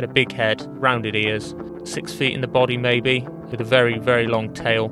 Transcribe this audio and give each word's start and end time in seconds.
Had 0.00 0.08
a 0.08 0.14
big 0.14 0.32
head, 0.32 0.66
rounded 0.80 1.14
ears, 1.14 1.54
six 1.84 2.10
feet 2.14 2.32
in 2.32 2.40
the 2.40 2.48
body 2.48 2.78
maybe, 2.78 3.20
with 3.50 3.60
a 3.60 3.64
very, 3.64 3.98
very 3.98 4.26
long 4.26 4.50
tail, 4.54 4.88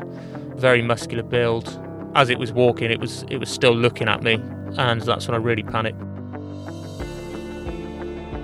very 0.57 0.83
muscular 0.83 1.23
build. 1.23 1.67
As 2.15 2.29
it 2.29 2.39
was 2.39 2.53
walking, 2.53 2.91
it 2.91 3.01
was 3.01 3.23
it 3.31 3.39
was 3.39 3.49
still 3.49 3.75
looking 3.75 4.07
at 4.07 4.23
me, 4.23 4.35
and 4.77 5.01
that's 5.01 5.27
when 5.27 5.35
I 5.35 5.39
really 5.39 5.63
panicked. 5.63 5.99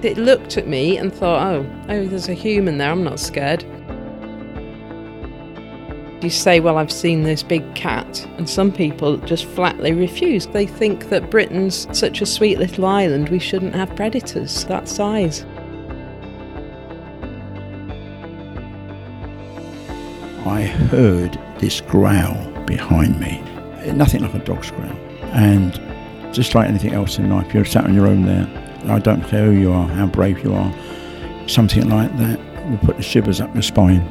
It 0.02 0.16
looked 0.16 0.56
at 0.56 0.66
me 0.66 0.96
and 0.96 1.12
thought, 1.12 1.46
oh, 1.46 1.66
oh, 1.90 2.06
there's 2.06 2.30
a 2.30 2.32
human 2.32 2.78
there, 2.78 2.92
I'm 2.92 3.04
not 3.04 3.20
scared. 3.20 3.62
You 6.22 6.30
say, 6.30 6.60
well, 6.60 6.78
I've 6.78 6.90
seen 6.90 7.24
this 7.24 7.42
big 7.42 7.74
cat, 7.74 8.26
and 8.38 8.48
some 8.48 8.72
people 8.72 9.18
just 9.18 9.44
flatly 9.44 9.92
refuse. 9.92 10.46
They 10.46 10.66
think 10.66 11.10
that 11.10 11.30
Britain's 11.30 11.86
such 11.94 12.22
a 12.22 12.26
sweet 12.26 12.58
little 12.58 12.86
island, 12.86 13.28
we 13.28 13.38
shouldn't 13.38 13.74
have 13.74 13.94
predators 13.94 14.64
that 14.64 14.88
size. 14.88 15.44
I 20.46 20.62
heard 20.62 21.38
this 21.58 21.80
growl 21.80 22.50
behind 22.66 23.18
me, 23.18 23.40
nothing 23.92 24.22
like 24.22 24.34
a 24.34 24.38
dog's 24.40 24.70
growl. 24.70 24.96
And 25.32 25.72
just 26.34 26.54
like 26.54 26.68
anything 26.68 26.92
else 26.92 27.18
in 27.18 27.30
life, 27.30 27.54
you're 27.54 27.64
sat 27.64 27.84
on 27.84 27.94
your 27.94 28.06
own 28.06 28.26
there. 28.26 28.46
I 28.86 28.98
don't 28.98 29.22
care 29.22 29.46
who 29.46 29.52
you 29.52 29.72
are, 29.72 29.88
how 29.88 30.06
brave 30.06 30.44
you 30.44 30.52
are. 30.52 30.74
Something 31.48 31.88
like 31.88 32.16
that 32.18 32.38
will 32.70 32.78
put 32.78 32.96
the 32.96 33.02
shivers 33.02 33.40
up 33.40 33.54
your 33.54 33.62
spine. 33.62 34.02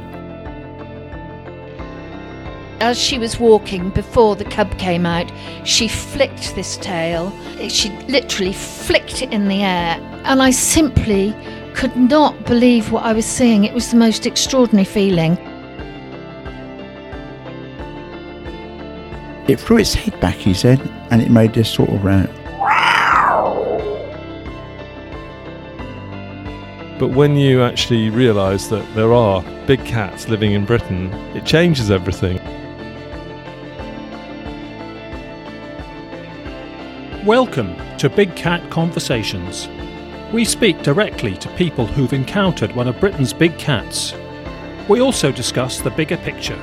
As 2.80 2.98
she 2.98 3.18
was 3.18 3.38
walking 3.38 3.90
before 3.90 4.36
the 4.36 4.44
cub 4.44 4.76
came 4.78 5.06
out, 5.06 5.32
she 5.64 5.88
flicked 5.88 6.54
this 6.54 6.76
tail. 6.78 7.32
She 7.68 7.90
literally 8.08 8.52
flicked 8.52 9.22
it 9.22 9.32
in 9.32 9.48
the 9.48 9.62
air, 9.62 9.98
and 10.24 10.42
I 10.42 10.50
simply 10.50 11.34
could 11.74 11.96
not 11.96 12.44
believe 12.44 12.90
what 12.92 13.04
I 13.04 13.12
was 13.12 13.24
seeing. 13.24 13.64
It 13.64 13.72
was 13.72 13.90
the 13.90 13.96
most 13.96 14.26
extraordinary 14.26 14.84
feeling. 14.84 15.38
It 19.46 19.60
threw 19.60 19.76
its 19.76 19.92
head 19.92 20.18
back, 20.20 20.36
he 20.36 20.54
said, 20.54 20.80
and 21.10 21.20
it 21.20 21.30
made 21.30 21.52
this 21.52 21.70
sort 21.70 21.90
of 21.90 22.02
round. 22.02 22.30
But 26.98 27.08
when 27.08 27.36
you 27.36 27.62
actually 27.62 28.08
realise 28.08 28.68
that 28.68 28.94
there 28.94 29.12
are 29.12 29.42
big 29.66 29.84
cats 29.84 30.30
living 30.30 30.52
in 30.52 30.64
Britain, 30.64 31.12
it 31.36 31.44
changes 31.44 31.90
everything. 31.90 32.38
Welcome 37.26 37.76
to 37.98 38.08
Big 38.08 38.34
Cat 38.34 38.70
Conversations. 38.70 39.68
We 40.32 40.46
speak 40.46 40.82
directly 40.82 41.36
to 41.36 41.50
people 41.50 41.84
who've 41.84 42.14
encountered 42.14 42.74
one 42.74 42.88
of 42.88 42.98
Britain's 42.98 43.34
big 43.34 43.58
cats. 43.58 44.14
We 44.88 45.02
also 45.02 45.30
discuss 45.30 45.82
the 45.82 45.90
bigger 45.90 46.16
picture. 46.16 46.58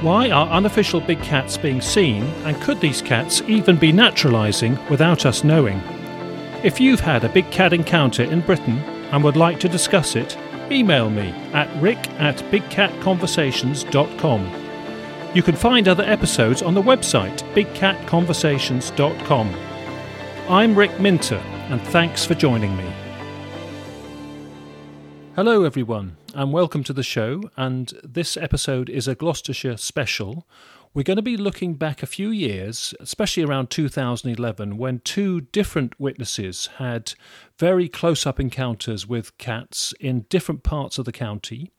Why 0.00 0.30
are 0.30 0.48
unofficial 0.50 1.00
big 1.00 1.20
cats 1.22 1.56
being 1.56 1.80
seen, 1.80 2.22
and 2.44 2.62
could 2.62 2.80
these 2.80 3.02
cats 3.02 3.42
even 3.48 3.74
be 3.76 3.92
naturalising 3.92 4.78
without 4.88 5.26
us 5.26 5.42
knowing? 5.42 5.82
If 6.62 6.80
you've 6.80 7.00
had 7.00 7.24
a 7.24 7.28
big 7.28 7.50
cat 7.50 7.72
encounter 7.72 8.22
in 8.22 8.42
Britain 8.42 8.78
and 9.10 9.24
would 9.24 9.36
like 9.36 9.58
to 9.58 9.68
discuss 9.68 10.14
it, 10.14 10.38
email 10.70 11.10
me 11.10 11.30
at 11.52 11.68
rick 11.82 11.98
at 12.20 12.36
bigcatconversations.com. 12.52 15.32
You 15.34 15.42
can 15.42 15.56
find 15.56 15.88
other 15.88 16.04
episodes 16.04 16.62
on 16.62 16.74
the 16.74 16.82
website 16.82 17.42
bigcatconversations.com. 17.54 19.54
I'm 20.48 20.76
Rick 20.76 21.00
Minter, 21.00 21.42
and 21.70 21.82
thanks 21.88 22.24
for 22.24 22.34
joining 22.34 22.76
me. 22.76 22.88
Hello, 25.34 25.64
everyone, 25.64 26.17
and 26.34 26.52
welcome 26.52 26.84
to 26.84 26.92
the 26.92 27.02
show. 27.02 27.42
And 27.56 27.92
this 28.04 28.36
episode 28.36 28.90
is 28.90 29.08
a 29.08 29.14
Gloucestershire 29.14 29.76
special. 29.76 30.46
We're 30.92 31.02
going 31.02 31.16
to 31.16 31.22
be 31.22 31.36
looking 31.36 31.74
back 31.74 32.02
a 32.02 32.06
few 32.06 32.30
years, 32.30 32.94
especially 33.00 33.44
around 33.44 33.70
2011, 33.70 34.76
when 34.76 35.00
two 35.00 35.42
different 35.42 35.98
witnesses 35.98 36.68
had 36.76 37.14
very 37.58 37.88
close 37.88 38.26
up 38.26 38.38
encounters 38.38 39.06
with 39.06 39.36
cats 39.38 39.94
in 40.00 40.26
different 40.28 40.62
parts 40.62 40.98
of 40.98 41.04
the 41.04 41.12
county. 41.12 41.70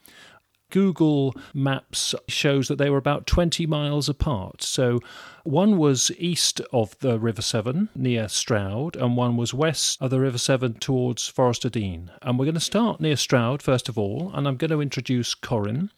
Google 0.69 1.35
Maps 1.53 2.15
shows 2.27 2.67
that 2.67 2.77
they 2.77 2.89
were 2.89 2.97
about 2.97 3.27
20 3.27 3.65
miles 3.65 4.09
apart. 4.09 4.61
So 4.63 4.99
one 5.43 5.77
was 5.77 6.11
east 6.17 6.61
of 6.71 6.97
the 6.99 7.19
River 7.19 7.41
Severn 7.41 7.89
near 7.95 8.27
Stroud, 8.27 8.95
and 8.95 9.17
one 9.17 9.37
was 9.37 9.53
west 9.53 10.01
of 10.01 10.09
the 10.09 10.19
River 10.19 10.37
Severn 10.37 10.75
towards 10.75 11.27
Forest 11.27 11.65
of 11.65 11.71
Dean. 11.71 12.11
And 12.21 12.37
we're 12.37 12.45
going 12.45 12.55
to 12.55 12.61
start 12.61 12.99
near 13.01 13.15
Stroud 13.15 13.61
first 13.61 13.89
of 13.89 13.97
all, 13.97 14.31
and 14.33 14.47
I'm 14.47 14.57
going 14.57 14.71
to 14.71 14.81
introduce 14.81 15.33
Corin. 15.33 15.91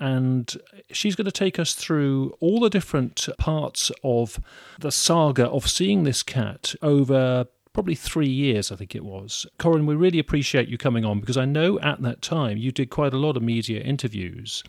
And 0.00 0.56
she's 0.92 1.16
going 1.16 1.24
to 1.24 1.32
take 1.32 1.58
us 1.58 1.74
through 1.74 2.32
all 2.38 2.60
the 2.60 2.70
different 2.70 3.28
parts 3.36 3.90
of 4.04 4.38
the 4.78 4.92
saga 4.92 5.48
of 5.48 5.68
seeing 5.68 6.04
this 6.04 6.22
cat 6.22 6.74
over 6.82 7.46
probably 7.72 7.94
three 7.94 8.28
years, 8.28 8.72
I 8.72 8.76
think 8.76 8.94
it 8.94 9.04
was. 9.04 9.46
Corin, 9.58 9.86
we 9.86 9.94
really 9.94 10.18
appreciate 10.18 10.68
you 10.68 10.78
coming 10.78 11.04
on 11.04 11.20
because 11.20 11.36
I 11.36 11.44
know 11.44 11.78
at 11.80 12.02
that 12.02 12.22
time 12.22 12.56
you 12.58 12.72
did 12.72 12.90
quite 12.90 13.12
a 13.12 13.18
lot 13.18 13.36
of 13.36 13.42
media 13.42 13.80
interviews. 13.80 14.62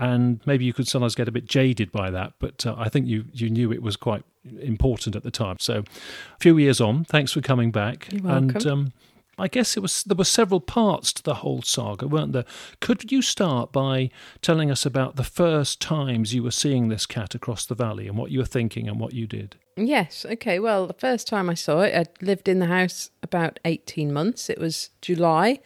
And 0.00 0.40
maybe 0.46 0.64
you 0.64 0.72
could 0.72 0.86
sometimes 0.86 1.16
get 1.16 1.26
a 1.26 1.32
bit 1.32 1.46
jaded 1.46 1.90
by 1.90 2.10
that, 2.12 2.34
but 2.38 2.64
uh, 2.64 2.76
I 2.78 2.88
think 2.88 3.08
you, 3.08 3.24
you 3.32 3.50
knew 3.50 3.72
it 3.72 3.82
was 3.82 3.96
quite 3.96 4.22
important 4.60 5.16
at 5.16 5.24
the 5.24 5.30
time. 5.32 5.56
So, 5.58 5.78
a 5.78 6.38
few 6.38 6.56
years 6.56 6.80
on, 6.80 7.04
thanks 7.04 7.32
for 7.32 7.40
coming 7.40 7.72
back. 7.72 8.06
You're 8.12 8.22
welcome. 8.22 8.50
And 8.50 8.66
um, 8.66 8.92
I 9.38 9.48
guess 9.48 9.76
it 9.76 9.80
was 9.80 10.02
there 10.02 10.16
were 10.16 10.24
several 10.24 10.60
parts 10.60 11.12
to 11.14 11.22
the 11.22 11.36
whole 11.36 11.62
saga, 11.62 12.08
weren't 12.08 12.32
there? 12.32 12.44
Could 12.80 13.12
you 13.12 13.22
start 13.22 13.72
by 13.72 14.10
telling 14.42 14.70
us 14.70 14.84
about 14.84 15.16
the 15.16 15.24
first 15.24 15.80
times 15.80 16.34
you 16.34 16.42
were 16.42 16.50
seeing 16.50 16.88
this 16.88 17.06
cat 17.06 17.34
across 17.34 17.64
the 17.64 17.74
valley 17.74 18.08
and 18.08 18.18
what 18.18 18.30
you 18.30 18.40
were 18.40 18.44
thinking 18.44 18.88
and 18.88 18.98
what 18.98 19.14
you 19.14 19.26
did? 19.26 19.56
Yes, 19.76 20.26
okay. 20.28 20.58
Well, 20.58 20.86
the 20.88 20.92
first 20.92 21.28
time 21.28 21.48
I 21.48 21.54
saw 21.54 21.80
it, 21.82 21.94
I'd 21.94 22.22
lived 22.22 22.48
in 22.48 22.58
the 22.58 22.66
house 22.66 23.10
about 23.22 23.60
18 23.64 24.12
months. 24.12 24.50
It 24.50 24.58
was 24.58 24.90
July, 25.00 25.60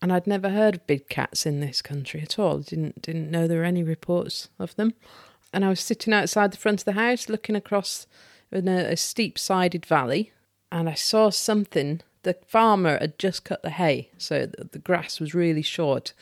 and 0.00 0.12
I'd 0.12 0.26
never 0.26 0.48
heard 0.48 0.76
of 0.76 0.86
big 0.86 1.08
cats 1.08 1.44
in 1.44 1.60
this 1.60 1.82
country 1.82 2.22
at 2.22 2.38
all. 2.38 2.58
Didn't 2.58 3.02
didn't 3.02 3.30
know 3.30 3.46
there 3.46 3.58
were 3.58 3.64
any 3.64 3.82
reports 3.82 4.48
of 4.58 4.74
them. 4.76 4.94
And 5.52 5.64
I 5.64 5.68
was 5.68 5.80
sitting 5.80 6.12
outside 6.12 6.52
the 6.52 6.58
front 6.58 6.80
of 6.80 6.84
the 6.84 6.92
house 6.92 7.28
looking 7.28 7.54
across 7.54 8.06
in 8.50 8.66
a, 8.66 8.92
a 8.92 8.96
steep-sided 8.96 9.84
valley, 9.84 10.32
and 10.72 10.88
I 10.88 10.94
saw 10.94 11.30
something. 11.30 12.00
The 12.24 12.36
farmer 12.46 12.98
had 12.98 13.18
just 13.18 13.44
cut 13.44 13.62
the 13.62 13.70
hay, 13.70 14.10
so 14.18 14.46
the, 14.46 14.64
the 14.72 14.78
grass 14.78 15.20
was 15.20 15.34
really 15.34 15.62
short. 15.62 16.12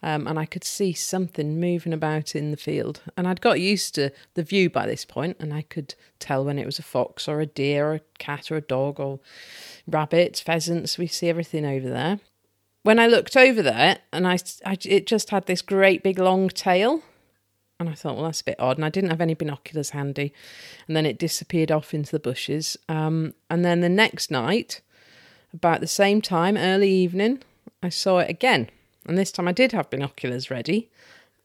Um, 0.00 0.28
and 0.28 0.38
I 0.38 0.46
could 0.46 0.62
see 0.62 0.92
something 0.92 1.58
moving 1.58 1.92
about 1.92 2.36
in 2.36 2.52
the 2.52 2.56
field. 2.56 3.00
And 3.16 3.26
I'd 3.26 3.40
got 3.40 3.60
used 3.60 3.96
to 3.96 4.10
the 4.34 4.44
view 4.44 4.70
by 4.70 4.86
this 4.86 5.04
point, 5.04 5.36
and 5.40 5.52
I 5.52 5.62
could 5.62 5.96
tell 6.20 6.44
when 6.44 6.58
it 6.58 6.66
was 6.66 6.78
a 6.78 6.84
fox 6.84 7.26
or 7.26 7.40
a 7.40 7.46
deer 7.46 7.88
or 7.88 7.94
a 7.94 8.00
cat 8.18 8.50
or 8.52 8.56
a 8.56 8.60
dog 8.60 9.00
or 9.00 9.18
rabbits, 9.88 10.40
pheasants. 10.40 10.98
We 10.98 11.08
see 11.08 11.28
everything 11.28 11.66
over 11.66 11.88
there. 11.88 12.20
When 12.84 13.00
I 13.00 13.08
looked 13.08 13.36
over 13.36 13.60
there, 13.60 13.98
and 14.12 14.28
I, 14.28 14.38
I 14.64 14.78
it 14.84 15.06
just 15.06 15.30
had 15.30 15.46
this 15.46 15.62
great 15.62 16.04
big 16.04 16.18
long 16.20 16.48
tail. 16.48 17.02
And 17.80 17.88
I 17.88 17.94
thought, 17.94 18.16
well, 18.16 18.24
that's 18.24 18.40
a 18.40 18.44
bit 18.44 18.58
odd. 18.58 18.76
And 18.76 18.84
I 18.84 18.88
didn't 18.88 19.10
have 19.10 19.20
any 19.20 19.34
binoculars 19.34 19.90
handy. 19.90 20.32
And 20.86 20.96
then 20.96 21.06
it 21.06 21.18
disappeared 21.18 21.70
off 21.70 21.94
into 21.94 22.10
the 22.10 22.18
bushes. 22.18 22.76
Um, 22.88 23.34
and 23.48 23.64
then 23.64 23.82
the 23.82 23.88
next 23.88 24.32
night, 24.32 24.80
about 25.52 25.80
the 25.80 25.86
same 25.86 26.20
time, 26.20 26.56
early 26.56 26.90
evening, 26.90 27.42
I 27.82 27.88
saw 27.88 28.18
it 28.18 28.30
again 28.30 28.70
and 29.08 29.16
this 29.16 29.32
time 29.32 29.48
I 29.48 29.52
did 29.52 29.72
have 29.72 29.90
binoculars 29.90 30.50
ready, 30.50 30.90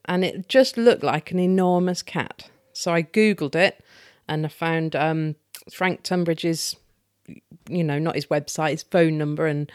and 0.04 0.24
it 0.24 0.48
just 0.48 0.76
looked 0.76 1.02
like 1.02 1.30
an 1.30 1.38
enormous 1.38 2.02
cat. 2.02 2.50
So 2.74 2.92
I 2.92 3.02
googled 3.02 3.56
it, 3.56 3.82
and 4.28 4.44
I 4.44 4.50
found 4.50 4.94
um, 4.94 5.36
Frank 5.72 6.02
Tunbridge's, 6.02 6.76
you 7.68 7.82
know, 7.82 7.98
not 7.98 8.16
his 8.16 8.26
website, 8.26 8.72
his 8.72 8.82
phone 8.82 9.16
number, 9.16 9.46
and 9.46 9.72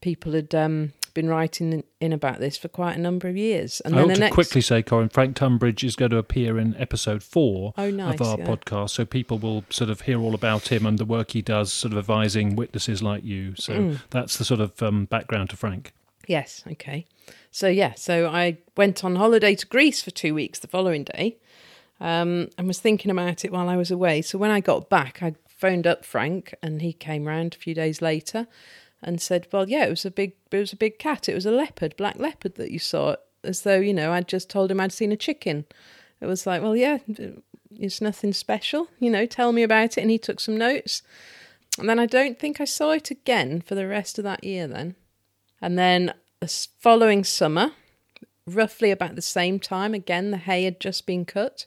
people 0.00 0.32
had 0.32 0.52
um, 0.54 0.92
been 1.10 1.28
writing 1.28 1.84
in 2.00 2.12
about 2.12 2.38
this 2.40 2.56
for 2.56 2.68
quite 2.68 2.96
a 2.96 3.00
number 3.00 3.28
of 3.28 3.36
years. 3.36 3.80
And 3.84 3.94
I 3.94 3.98
then 3.98 4.04
ought 4.04 4.08
the 4.08 4.14
to 4.14 4.20
next, 4.20 4.34
quickly 4.34 4.60
say, 4.60 4.82
Corin, 4.82 5.08
Frank 5.08 5.36
Tunbridge 5.36 5.84
is 5.84 5.96
going 5.96 6.10
to 6.12 6.16
appear 6.18 6.58
in 6.58 6.74
episode 6.76 7.22
four 7.22 7.74
Oh, 7.76 7.90
nice, 7.90 8.20
of 8.20 8.26
our 8.26 8.38
yeah. 8.38 8.46
podcast, 8.46 8.90
so 8.90 9.04
people 9.04 9.38
will 9.38 9.64
sort 9.70 9.90
of 9.90 10.02
hear 10.02 10.20
all 10.20 10.34
about 10.34 10.72
him 10.72 10.86
and 10.86 10.98
the 10.98 11.04
work 11.04 11.32
he 11.32 11.42
does, 11.42 11.72
sort 11.72 11.92
of 11.92 11.98
advising 11.98 12.56
witnesses 12.56 13.02
like 13.02 13.24
you. 13.24 13.54
So 13.56 13.72
Mm. 13.74 14.00
that's 14.10 14.36
the 14.38 14.44
sort 14.44 14.60
of 14.60 14.82
um, 14.82 15.04
background 15.06 15.50
to 15.50 15.56
Frank. 15.56 15.92
Yes, 16.26 16.62
okay. 16.70 17.06
So 17.50 17.68
yeah, 17.68 17.94
so 17.94 18.28
I 18.28 18.58
went 18.76 19.02
on 19.04 19.16
holiday 19.16 19.54
to 19.56 19.66
Greece 19.66 20.00
for 20.02 20.10
two 20.12 20.34
weeks 20.34 20.58
the 20.60 20.68
following 20.68 21.04
day, 21.04 21.38
um, 22.00 22.48
and 22.56 22.66
was 22.66 22.78
thinking 22.78 23.10
about 23.10 23.44
it 23.44 23.52
while 23.52 23.68
I 23.68 23.76
was 23.76 23.90
away. 23.90 24.22
So 24.22 24.38
when 24.38 24.50
I 24.50 24.60
got 24.60 24.88
back, 24.88 25.22
I 25.22 25.34
phoned 25.48 25.86
up 25.86 26.04
Frank, 26.04 26.54
and 26.62 26.80
he 26.82 26.92
came 26.92 27.26
round 27.26 27.54
a 27.54 27.58
few 27.58 27.74
days 27.74 28.00
later, 28.00 28.46
and 29.02 29.20
said, 29.20 29.46
"Well, 29.52 29.68
yeah, 29.68 29.86
it 29.86 29.90
was 29.90 30.04
a 30.04 30.10
big, 30.10 30.34
it 30.50 30.58
was 30.58 30.72
a 30.72 30.76
big 30.76 30.98
cat. 30.98 31.28
It 31.28 31.34
was 31.34 31.46
a 31.46 31.50
leopard, 31.50 31.96
black 31.96 32.18
leopard 32.18 32.56
that 32.56 32.70
you 32.70 32.78
saw." 32.78 33.16
As 33.42 33.62
though 33.62 33.80
you 33.80 33.94
know, 33.94 34.12
I'd 34.12 34.28
just 34.28 34.50
told 34.50 34.70
him 34.70 34.80
I'd 34.80 34.92
seen 34.92 35.12
a 35.12 35.16
chicken. 35.16 35.64
It 36.20 36.26
was 36.26 36.46
like, 36.46 36.62
well, 36.62 36.76
yeah, 36.76 36.98
it's 37.70 38.00
nothing 38.00 38.32
special. 38.32 38.88
You 38.98 39.10
know, 39.10 39.26
tell 39.26 39.52
me 39.52 39.62
about 39.62 39.96
it. 39.96 40.02
And 40.02 40.10
he 40.10 40.18
took 40.18 40.40
some 40.40 40.58
notes. 40.58 41.02
And 41.78 41.88
then 41.88 41.98
I 41.98 42.06
don't 42.06 42.38
think 42.38 42.60
I 42.60 42.64
saw 42.64 42.90
it 42.90 43.10
again 43.10 43.62
for 43.62 43.74
the 43.74 43.86
rest 43.86 44.18
of 44.18 44.24
that 44.24 44.44
year 44.44 44.66
then. 44.66 44.96
And 45.62 45.78
then 45.78 46.12
the 46.40 46.66
following 46.78 47.24
summer, 47.24 47.72
roughly 48.46 48.90
about 48.90 49.14
the 49.14 49.22
same 49.22 49.58
time, 49.58 49.94
again, 49.94 50.30
the 50.30 50.36
hay 50.36 50.64
had 50.64 50.80
just 50.80 51.06
been 51.06 51.24
cut. 51.24 51.64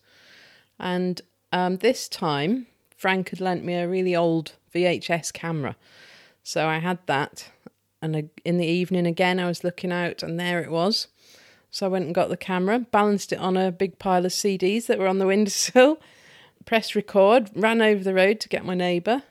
And 0.80 1.22
um, 1.52 1.78
this 1.78 2.08
time, 2.08 2.68
Frank 2.96 3.30
had 3.30 3.42
lent 3.42 3.64
me 3.64 3.76
a 3.76 3.88
really 3.88 4.16
old 4.16 4.54
VHS 4.74 5.34
camera. 5.34 5.76
So 6.44 6.68
I 6.68 6.80
had 6.80 7.00
that. 7.08 7.50
And 8.02 8.30
in 8.44 8.58
the 8.58 8.68
evening, 8.68 9.08
again, 9.08 9.40
I 9.40 9.48
was 9.48 9.64
looking 9.64 9.92
out, 9.92 10.22
and 10.22 10.38
there 10.38 10.60
it 10.62 10.70
was. 10.70 11.08
So 11.72 11.86
I 11.86 11.90
went 11.90 12.06
and 12.06 12.14
got 12.14 12.30
the 12.30 12.38
camera, 12.38 12.80
balanced 12.80 13.32
it 13.32 13.40
on 13.40 13.58
a 13.58 13.72
big 13.72 13.98
pile 13.98 14.26
of 14.26 14.32
CDs 14.32 14.86
that 14.88 15.00
were 15.00 15.08
on 15.08 15.20
the 15.20 15.26
windowsill, 15.34 16.00
pressed 16.66 16.96
record, 16.96 17.50
ran 17.56 17.82
over 17.82 18.04
the 18.04 18.14
road 18.14 18.40
to 18.42 18.50
get 18.50 18.66
my 18.66 18.76
neighbour. 18.76 19.24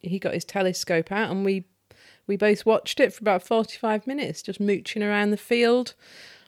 He 0.00 0.18
got 0.18 0.34
his 0.34 0.44
telescope 0.44 1.12
out, 1.12 1.30
and 1.30 1.44
we 1.44 1.64
we 2.26 2.36
both 2.36 2.64
watched 2.64 3.00
it 3.00 3.12
for 3.12 3.22
about 3.22 3.42
forty 3.42 3.76
five 3.76 4.06
minutes, 4.06 4.42
just 4.42 4.60
mooching 4.60 5.02
around 5.02 5.30
the 5.30 5.36
field. 5.36 5.94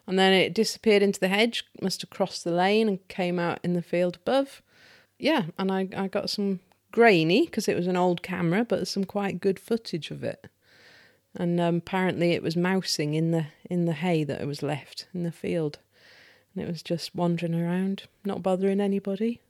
And 0.06 0.19
then 0.19 0.32
it 0.32 0.54
disappeared 0.54 1.02
into 1.02 1.20
the 1.20 1.28
hedge, 1.28 1.64
must 1.80 2.00
have 2.00 2.10
crossed 2.10 2.42
the 2.42 2.50
lane 2.50 2.88
and 2.88 3.06
came 3.08 3.38
out 3.38 3.60
in 3.62 3.74
the 3.74 3.82
field 3.82 4.16
above. 4.16 4.62
Yeah, 5.19 5.44
and 5.58 5.70
I, 5.70 5.88
I 5.96 6.08
got 6.08 6.28
some 6.28 6.58
grainy 6.93 7.47
because 7.47 7.69
it 7.69 7.77
was 7.77 7.87
an 7.87 7.97
old 7.97 8.23
camera, 8.23 8.65
but 8.65 8.77
there's 8.77 8.91
some 8.91 9.05
quite 9.05 9.41
good 9.41 9.59
footage 9.59 10.11
of 10.11 10.23
it. 10.23 10.47
And 11.35 11.59
um, 11.61 11.77
apparently, 11.77 12.33
it 12.33 12.43
was 12.43 12.56
mousing 12.56 13.15
in 13.15 13.31
the 13.31 13.47
in 13.71 13.87
the 13.87 13.94
hay 13.94 14.23
that 14.25 14.47
was 14.47 14.62
left 14.62 15.06
in 15.15 15.23
the 15.23 15.33
field, 15.33 15.79
and 16.55 16.62
it 16.65 16.69
was 16.71 16.83
just 16.83 17.15
wandering 17.15 17.55
around, 17.55 18.03
not 18.25 18.43
bothering 18.43 18.81
anybody. 18.81 19.41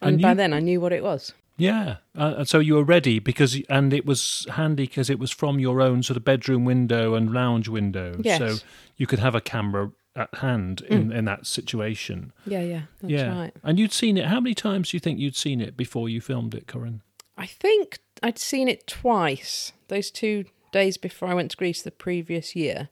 And, 0.00 0.14
And 0.14 0.22
by 0.22 0.28
you- 0.30 0.34
then, 0.36 0.52
I 0.52 0.60
knew 0.60 0.80
what 0.80 0.92
it 0.92 1.02
was. 1.02 1.32
Yeah, 1.58 1.96
uh, 2.16 2.34
and 2.38 2.48
so 2.48 2.58
you 2.58 2.74
were 2.74 2.84
ready 2.84 3.18
because, 3.18 3.58
and 3.70 3.92
it 3.94 4.04
was 4.04 4.46
handy 4.50 4.84
because 4.86 5.08
it 5.08 5.18
was 5.18 5.30
from 5.30 5.58
your 5.58 5.80
own 5.80 6.02
sort 6.02 6.18
of 6.18 6.24
bedroom 6.24 6.66
window 6.66 7.14
and 7.14 7.32
lounge 7.32 7.66
window, 7.66 8.20
Yes. 8.22 8.38
so 8.38 8.64
you 8.98 9.06
could 9.06 9.20
have 9.20 9.34
a 9.34 9.40
camera 9.40 9.90
at 10.16 10.34
hand 10.36 10.80
in, 10.88 11.10
mm. 11.10 11.14
in 11.14 11.24
that 11.26 11.46
situation. 11.46 12.32
Yeah, 12.46 12.62
yeah, 12.62 12.82
that's 13.00 13.12
yeah, 13.12 13.38
right. 13.38 13.52
and 13.62 13.78
you'd 13.78 13.92
seen 13.92 14.16
it. 14.16 14.26
How 14.26 14.40
many 14.40 14.54
times 14.54 14.90
do 14.90 14.96
you 14.96 15.00
think 15.00 15.18
you'd 15.18 15.36
seen 15.36 15.60
it 15.60 15.76
before 15.76 16.08
you 16.08 16.20
filmed 16.20 16.54
it, 16.54 16.66
Corinne? 16.66 17.02
I 17.36 17.46
think 17.46 17.98
I'd 18.22 18.38
seen 18.38 18.68
it 18.68 18.86
twice. 18.86 19.72
Those 19.88 20.10
two 20.10 20.46
days 20.72 20.96
before 20.96 21.28
I 21.28 21.34
went 21.34 21.50
to 21.52 21.56
Greece 21.56 21.82
the 21.82 21.90
previous 21.90 22.56
year, 22.56 22.88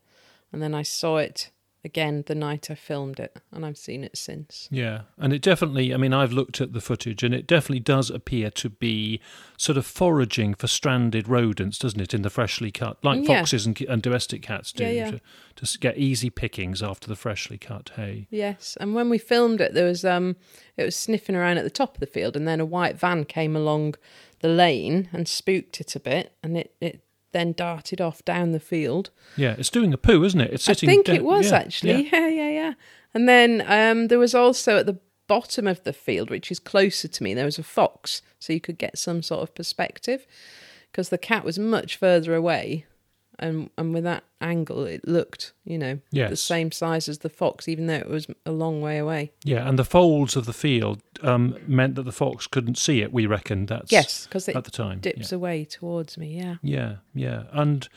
and 0.52 0.62
then 0.62 0.74
I 0.74 0.82
saw 0.82 1.16
it 1.16 1.50
again 1.84 2.24
the 2.26 2.34
night 2.34 2.70
I 2.70 2.74
filmed 2.74 3.20
it, 3.20 3.36
and 3.52 3.64
I've 3.64 3.76
seen 3.76 4.04
it 4.04 4.16
since. 4.16 4.68
Yeah, 4.70 5.02
and 5.18 5.32
it 5.32 5.42
definitely, 5.42 5.92
I 5.92 5.96
mean, 5.96 6.12
I've 6.14 6.32
looked 6.32 6.60
at 6.60 6.72
the 6.72 6.80
footage 6.80 7.22
and 7.22 7.34
it 7.34 7.46
definitely 7.46 7.80
does 7.80 8.10
appear 8.10 8.50
to 8.50 8.70
be 8.70 9.20
sort 9.56 9.76
of 9.76 9.84
foraging 9.86 10.54
for 10.54 10.66
stranded 10.66 11.28
rodents, 11.28 11.78
doesn't 11.78 12.00
it, 12.00 12.14
in 12.14 12.22
the 12.22 12.30
freshly 12.30 12.70
cut, 12.70 13.02
like 13.04 13.20
Yeah. 13.28 13.38
foxes 13.38 13.66
and, 13.66 13.80
and 13.82 14.02
domestic 14.02 14.42
cats 14.42 14.72
do, 14.72 14.84
Yeah, 14.84 14.90
yeah. 14.90 15.10
To, 15.56 15.66
to 15.66 15.78
get 15.78 15.98
easy 15.98 16.30
pickings 16.30 16.82
after 16.82 17.06
the 17.08 17.16
freshly 17.16 17.58
cut 17.58 17.90
hay. 17.96 18.26
Yes, 18.30 18.76
and 18.80 18.94
when 18.94 19.08
we 19.10 19.18
filmed 19.18 19.60
it, 19.60 19.74
there 19.74 19.86
was 19.86 20.04
um, 20.04 20.36
it 20.76 20.84
was 20.84 20.96
sniffing 20.96 21.36
around 21.36 21.58
at 21.58 21.64
the 21.64 21.70
top 21.70 21.94
of 21.94 22.00
the 22.00 22.06
field, 22.06 22.34
and 22.36 22.48
then 22.48 22.60
a 22.60 22.64
white 22.66 22.98
van 22.98 23.24
came 23.24 23.54
along 23.54 23.94
the 24.40 24.48
lane 24.48 25.08
and 25.12 25.28
spooked 25.28 25.80
it 25.80 25.94
a 25.94 26.00
bit, 26.00 26.32
and 26.42 26.56
it 26.56 26.74
it 26.80 27.02
then 27.34 27.52
darted 27.52 28.00
off 28.00 28.24
down 28.24 28.52
the 28.52 28.60
field. 28.60 29.10
Yeah, 29.36 29.54
it's 29.58 29.68
doing 29.68 29.92
a 29.92 29.98
poo, 29.98 30.24
isn't 30.24 30.40
it? 30.40 30.52
It's 30.54 30.64
sitting 30.64 30.88
I 30.88 30.92
think 30.92 31.06
down- 31.06 31.16
it 31.16 31.24
was 31.24 31.50
yeah, 31.50 31.58
actually. 31.58 32.04
yeah. 32.10 32.18
Yeah. 32.20 32.28
yeah, 32.28 32.48
yeah, 32.50 32.72
And 33.12 33.28
then 33.28 33.62
um, 33.66 34.08
there 34.08 34.18
was 34.18 34.34
also 34.34 34.78
at 34.78 34.86
the 34.86 34.98
bottom 35.26 35.66
of 35.66 35.84
the 35.84 35.92
field, 35.92 36.30
which 36.30 36.50
is 36.50 36.58
closer 36.58 37.08
to 37.08 37.22
me, 37.22 37.34
there 37.34 37.44
was 37.44 37.58
a 37.58 37.62
fox, 37.62 38.22
so 38.38 38.52
you 38.54 38.60
could 38.60 38.78
get 38.78 38.96
some 38.98 39.22
sort 39.22 39.42
of 39.42 39.54
perspective 39.54 40.26
because 40.90 41.08
the 41.10 41.18
cat 41.18 41.44
was 41.44 41.58
much 41.58 41.96
further 41.96 42.34
away. 42.34 42.86
And, 43.38 43.70
and 43.76 43.92
with 43.92 44.04
that 44.04 44.24
angle, 44.40 44.84
it 44.84 45.06
looked, 45.08 45.54
you 45.64 45.76
know, 45.78 45.98
the 46.12 46.36
same 46.36 46.70
size 46.70 47.08
as 47.08 47.18
the 47.18 47.28
fox, 47.28 47.66
even 47.68 47.86
though 47.86 47.94
it 47.94 48.08
was 48.08 48.26
a 48.46 48.52
long 48.52 48.80
way 48.80 48.98
away. 48.98 49.32
Yeah, 49.44 49.68
and 49.68 49.78
the 49.78 49.84
folds 49.84 50.36
of 50.36 50.46
the 50.46 50.52
field 50.52 51.00
um, 51.22 51.56
meant 51.66 51.96
that 51.96 52.04
the 52.04 52.12
fox 52.12 52.46
couldn't 52.46 52.78
see 52.78 53.02
it. 53.02 53.12
We 53.12 53.26
reckon 53.26 53.66
that's 53.66 53.90
Yes, 53.90 54.26
because 54.26 54.48
it 54.48 54.56
at 54.56 54.64
the 54.64 54.70
time. 54.70 55.00
dips 55.00 55.32
yeah. 55.32 55.36
away 55.36 55.64
towards 55.64 56.16
me. 56.16 56.36
Yeah. 56.38 56.56
yeah, 56.62 56.96
yeah, 57.14 57.44
and 57.52 57.88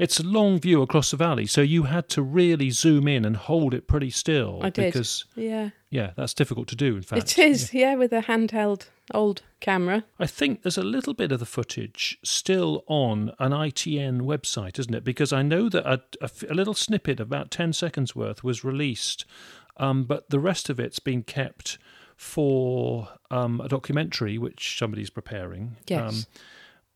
it's 0.00 0.18
a 0.18 0.22
long 0.24 0.58
view 0.58 0.82
across 0.82 1.10
the 1.10 1.16
valley, 1.16 1.46
so 1.46 1.60
you 1.60 1.84
had 1.84 2.08
to 2.10 2.22
really 2.22 2.70
zoom 2.70 3.06
in 3.06 3.24
and 3.24 3.36
hold 3.36 3.74
it 3.74 3.86
pretty 3.86 4.10
still. 4.10 4.58
I 4.62 4.70
did. 4.70 4.86
because 4.92 5.24
Yeah. 5.36 5.70
yeah, 5.90 6.10
that's 6.16 6.34
difficult 6.34 6.68
to 6.68 6.76
do. 6.76 6.96
In 6.96 7.02
fact, 7.02 7.22
It 7.22 7.38
is. 7.38 7.72
Yeah. 7.74 7.94
with 7.94 8.12
a 8.12 8.22
handheld 8.22 8.86
old 9.12 9.42
camera. 9.60 10.04
I 10.18 10.26
think 10.26 10.62
there's 10.62 10.78
a 10.78 10.82
little 10.82 11.14
bit 11.14 11.32
of 11.32 11.38
the 11.40 11.46
footage 11.46 12.18
still 12.22 12.82
on 12.86 13.32
an 13.38 13.52
ITN 13.52 14.22
website, 14.22 14.78
isn't 14.78 14.94
it? 14.94 15.04
Because 15.04 15.32
I 15.32 15.42
know 15.42 15.68
that 15.68 15.84
a 15.86 16.54
little 16.54 16.74
snippet, 16.74 17.20
about 17.20 17.50
10 17.50 17.72
seconds 17.72 18.14
worth, 18.16 18.42
was 18.44 18.64
released, 18.64 19.24
um, 19.76 20.04
but 20.04 20.30
the 20.30 20.38
rest 20.40 20.70
of 20.70 20.78
it's 20.80 20.98
been 21.00 21.22
kept 21.22 21.78
for 22.16 23.08
um, 23.30 23.60
a 23.60 23.68
documentary 23.68 24.36
which 24.38 24.78
somebody's 24.78 25.10
preparing. 25.10 25.76
Yes. 25.88 26.00
Um, 26.00 26.24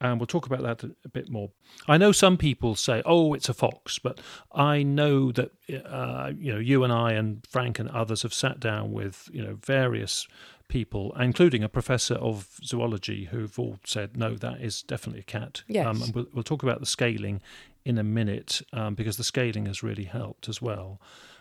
and 0.01 0.19
we'll 0.19 0.27
talk 0.27 0.47
about 0.47 0.63
that 0.63 0.85
a, 1.05 1.09
bit 1.09 1.31
more. 1.31 1.51
I 1.89 1.97
know 1.97 2.13
some 2.13 2.37
people 2.37 2.75
say, 2.75 3.03
"Oh, 3.05 3.35
it's 3.35 3.49
a 3.49 3.55
fox," 3.55 3.99
but 3.99 4.21
I 4.53 4.83
know 4.83 5.33
that 5.33 5.53
uh, 5.87 6.33
you 6.37 6.53
know 6.53 6.59
you 6.59 6.85
and 6.85 6.93
I 6.93 7.13
and 7.13 7.47
Frank 7.49 7.79
and 7.79 7.89
others 7.91 8.23
have 8.23 8.35
sat 8.35 8.61
down 8.61 8.93
with 8.93 9.29
you 9.33 9.43
know 9.43 9.59
various 9.65 10.27
people, 10.69 11.15
including 11.19 11.63
a 11.63 11.69
professor 11.69 12.15
of 12.15 12.49
zoology, 12.65 13.27
who've 13.27 13.59
all 13.59 13.79
said, 13.85 14.17
"No, 14.17 14.35
that 14.35 14.61
is 14.61 14.83
definitely 14.83 15.21
a 15.21 15.25
cat." 15.25 15.63
Yes. 15.69 15.87
Um, 15.87 16.03
and 16.03 16.15
we'll, 16.15 16.27
we'll 16.33 16.45
talk 16.45 16.63
about 16.63 16.81
the 16.81 16.87
scaling 16.87 17.41
in 17.85 17.99
a 17.99 18.05
minute 18.05 18.63
um, 18.73 18.95
because 18.95 19.17
the 19.17 19.25
scaling 19.25 19.67
has 19.67 19.83
really 19.83 20.05
helped 20.05 20.49
as 20.49 20.61
well. 20.61 21.01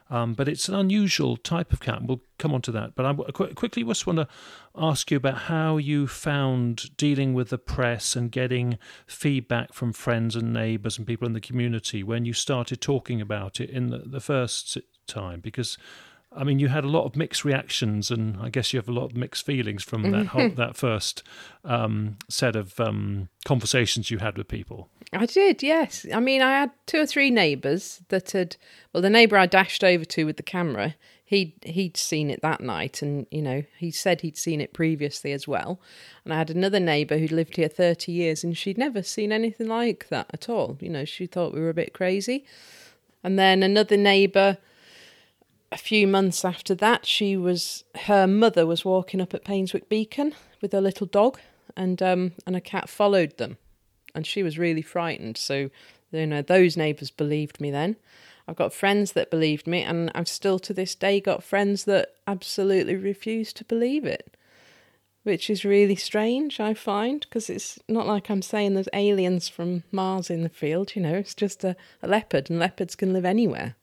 Um, 0.10 0.34
but 0.34 0.48
it's 0.48 0.70
an 0.70 0.76
unusual 0.76 1.38
type 1.38 1.74
of 1.74 1.80
cat. 1.80 2.04
We'll 2.04 2.22
come 2.38 2.54
on 2.54 2.62
to 2.64 2.72
that. 2.72 2.96
But 2.96 3.06
I 3.06 3.14
qu- 3.14 3.54
quickly 3.54 3.84
just 3.84 4.06
want 4.06 4.18
to 4.18 4.28
ask 4.76 5.10
you 5.10 5.18
about 5.18 5.38
how 5.38 5.78
you 5.78 6.08
found 6.08 6.96
dealing 6.98 7.34
with 7.34 7.50
the 7.50 7.58
press 7.58 8.16
and 8.16 8.32
getting 8.32 8.78
feedback 9.08 9.74
from 9.74 9.94
friends 9.94 10.36
and 10.36 10.54
neighbours 10.54 10.98
and 10.98 11.08
people 11.08 11.26
in 11.26 11.34
the 11.34 11.42
community 11.42 12.04
when 12.04 12.26
you 12.26 12.34
started 12.34 12.82
talking 12.82 13.22
about 13.22 13.60
it 13.60 13.70
in 13.70 13.90
the, 13.90 14.00
the 14.00 14.20
first 14.20 14.78
time. 15.08 15.40
Because, 15.40 15.78
I 16.36 16.44
mean, 16.44 16.60
you 16.60 16.68
had 16.68 16.84
a 16.84 16.90
lot 16.90 17.06
of 17.06 17.16
mixed 17.16 17.46
reactions, 17.46 18.10
and 18.10 18.38
I 18.42 18.50
guess 18.50 18.74
you 18.74 18.80
have 18.80 18.90
a 18.90 18.94
lot 18.94 19.06
of 19.06 19.16
mixed 19.16 19.46
feelings 19.46 19.84
from 19.84 20.12
that 20.12 20.28
whole, 20.28 20.50
that 20.56 20.76
first 20.76 21.24
um, 21.64 22.18
set 22.30 22.56
of 22.56 22.80
um, 22.80 23.30
conversations 23.46 24.10
you 24.10 24.20
had 24.20 24.38
with 24.38 24.48
people. 24.48 24.90
I 25.12 25.26
did, 25.26 25.62
yes. 25.62 26.06
I 26.14 26.20
mean, 26.20 26.42
I 26.42 26.60
had 26.60 26.72
two 26.88 27.02
or 27.02 27.06
three 27.06 27.30
neighbours 27.30 28.02
that 28.10 28.32
had. 28.32 28.56
Well, 28.92 29.02
the 29.02 29.10
neighbour 29.10 29.38
I 29.38 29.46
dashed 29.46 29.84
over 29.84 30.06
to 30.06 30.26
with 30.26 30.38
the 30.38 30.44
camera, 30.44 30.96
he 31.24 31.56
he'd 31.64 31.98
seen 31.98 32.30
it 32.30 32.42
that 32.42 32.62
night, 32.62 33.02
and 33.02 33.28
you 33.32 33.42
know, 33.42 33.64
he 33.78 33.92
said 33.92 34.22
he'd 34.22 34.38
seen 34.38 34.62
it 34.62 34.74
previously 34.74 35.32
as 35.32 35.48
well. 35.48 35.80
And 36.24 36.34
I 36.34 36.38
had 36.38 36.50
another 36.50 36.80
neighbour 36.80 37.18
who'd 37.18 37.32
lived 37.32 37.56
here 37.56 37.68
thirty 37.68 38.12
years, 38.12 38.44
and 38.44 38.58
she'd 38.58 38.78
never 38.78 39.04
seen 39.04 39.32
anything 39.32 39.68
like 39.68 40.10
that 40.10 40.28
at 40.34 40.50
all. 40.50 40.78
You 40.80 40.90
know, 40.90 41.06
she 41.06 41.26
thought 41.26 41.54
we 41.54 41.62
were 41.62 41.70
a 41.70 41.76
bit 41.76 41.94
crazy. 41.94 42.46
And 43.24 43.40
then 43.40 43.64
another 43.64 43.98
neighbour. 43.98 44.58
A 45.74 45.78
few 45.78 46.08
months 46.08 46.46
after 46.46 46.74
that, 46.76 47.06
she 47.06 47.36
was 47.36 47.84
her 48.06 48.28
mother 48.28 48.66
was 48.66 48.86
walking 48.86 49.20
up 49.20 49.34
at 49.34 49.44
Painswick 49.44 49.90
Beacon 49.90 50.34
with 50.62 50.72
her 50.72 50.80
little 50.80 51.08
dog, 51.08 51.40
and 51.76 52.02
um, 52.02 52.32
and 52.48 52.56
a 52.56 52.62
cat 52.62 52.88
followed 52.88 53.38
them 53.38 53.58
and 54.16 54.26
she 54.26 54.44
was 54.44 54.58
really 54.58 54.82
frightened. 54.82 55.38
So, 55.38 55.70
you 56.12 56.28
know, 56.28 56.42
those 56.42 56.78
neighbours 56.78 57.12
believed 57.12 57.60
me 57.60 57.72
then. 57.72 57.96
I've 58.48 58.56
got 58.56 58.74
friends 58.74 59.14
that 59.14 59.32
believed 59.32 59.68
me, 59.68 59.84
and 59.84 60.12
I've 60.14 60.28
still 60.28 60.60
to 60.60 60.74
this 60.74 60.96
day 60.96 61.22
got 61.22 61.44
friends 61.44 61.86
that 61.86 62.16
absolutely 62.28 62.96
refuse 62.96 63.54
to 63.54 63.64
believe 63.64 64.06
it, 64.06 64.36
which 65.24 65.50
is 65.50 65.64
really 65.64 65.96
strange, 65.96 66.60
I 66.60 66.74
find, 66.74 67.22
because 67.22 67.50
it's 67.50 67.80
not 67.88 68.06
like 68.06 68.30
I'm 68.30 68.42
saying 68.42 68.74
there's 68.74 68.90
aliens 68.92 69.48
from 69.48 69.84
Mars 69.92 70.30
in 70.30 70.44
the 70.44 70.50
field, 70.50 70.96
you 70.96 71.02
know, 71.02 71.16
it's 71.16 71.34
just 71.34 71.64
a, 71.64 71.78
a 72.02 72.08
leopard, 72.08 72.50
and 72.50 72.60
leopards 72.60 72.96
can 72.96 73.14
live 73.14 73.26
anywhere. 73.26 73.76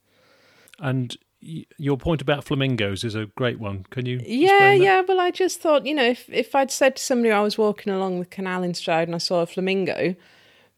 And 0.78 1.16
your 1.40 1.96
point 1.96 2.20
about 2.20 2.44
flamingos 2.44 3.04
is 3.04 3.14
a 3.14 3.26
great 3.26 3.58
one. 3.58 3.84
Can 3.90 4.06
you? 4.06 4.20
Yeah, 4.24 4.72
yeah. 4.72 5.00
Well, 5.00 5.20
I 5.20 5.30
just 5.30 5.60
thought, 5.60 5.86
you 5.86 5.94
know, 5.94 6.04
if 6.04 6.28
if 6.28 6.54
I'd 6.54 6.70
said 6.70 6.96
to 6.96 7.02
somebody 7.02 7.32
I 7.32 7.40
was 7.40 7.56
walking 7.56 7.92
along 7.92 8.20
the 8.20 8.26
canal 8.26 8.62
in 8.62 8.74
Stroud 8.74 9.08
and 9.08 9.14
I 9.14 9.18
saw 9.18 9.40
a 9.40 9.46
flamingo, 9.46 10.14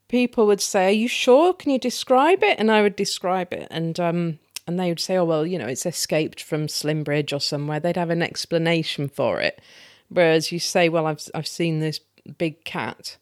people 0.09 0.47
would 0.47 0.61
say, 0.61 0.87
"Are 0.89 0.91
you 0.91 1.09
sure? 1.09 1.53
Can 1.53 1.73
you 1.73 1.79
describe 1.79 2.43
it?" 2.43 2.59
And 2.59 2.71
I 2.71 2.83
would 2.83 2.97
describe 2.97 3.53
it, 3.53 3.67
and 3.71 3.99
um, 3.99 4.39
and 4.67 4.79
they 4.79 4.89
would 4.89 5.01
say, 5.01 5.17
"Oh, 5.17 5.25
well, 5.25 5.47
you 5.47 5.59
know, 5.59 5.67
it's 5.67 5.87
escaped 5.87 6.43
from 6.43 6.69
Slimbridge 6.69 7.33
or 7.33 7.41
somewhere." 7.41 7.81
They'd 7.81 7.97
have 7.97 8.11
an 8.11 8.23
explanation 8.23 9.09
for 9.09 9.41
it. 9.41 9.61
Whereas 10.09 10.53
you 10.53 10.61
say, 10.61 10.89
"Well, 10.89 11.07
I've 11.07 11.23
I've 11.35 11.47
seen 11.47 11.81
this 11.81 12.01
big 12.39 12.65
cat," 12.65 13.17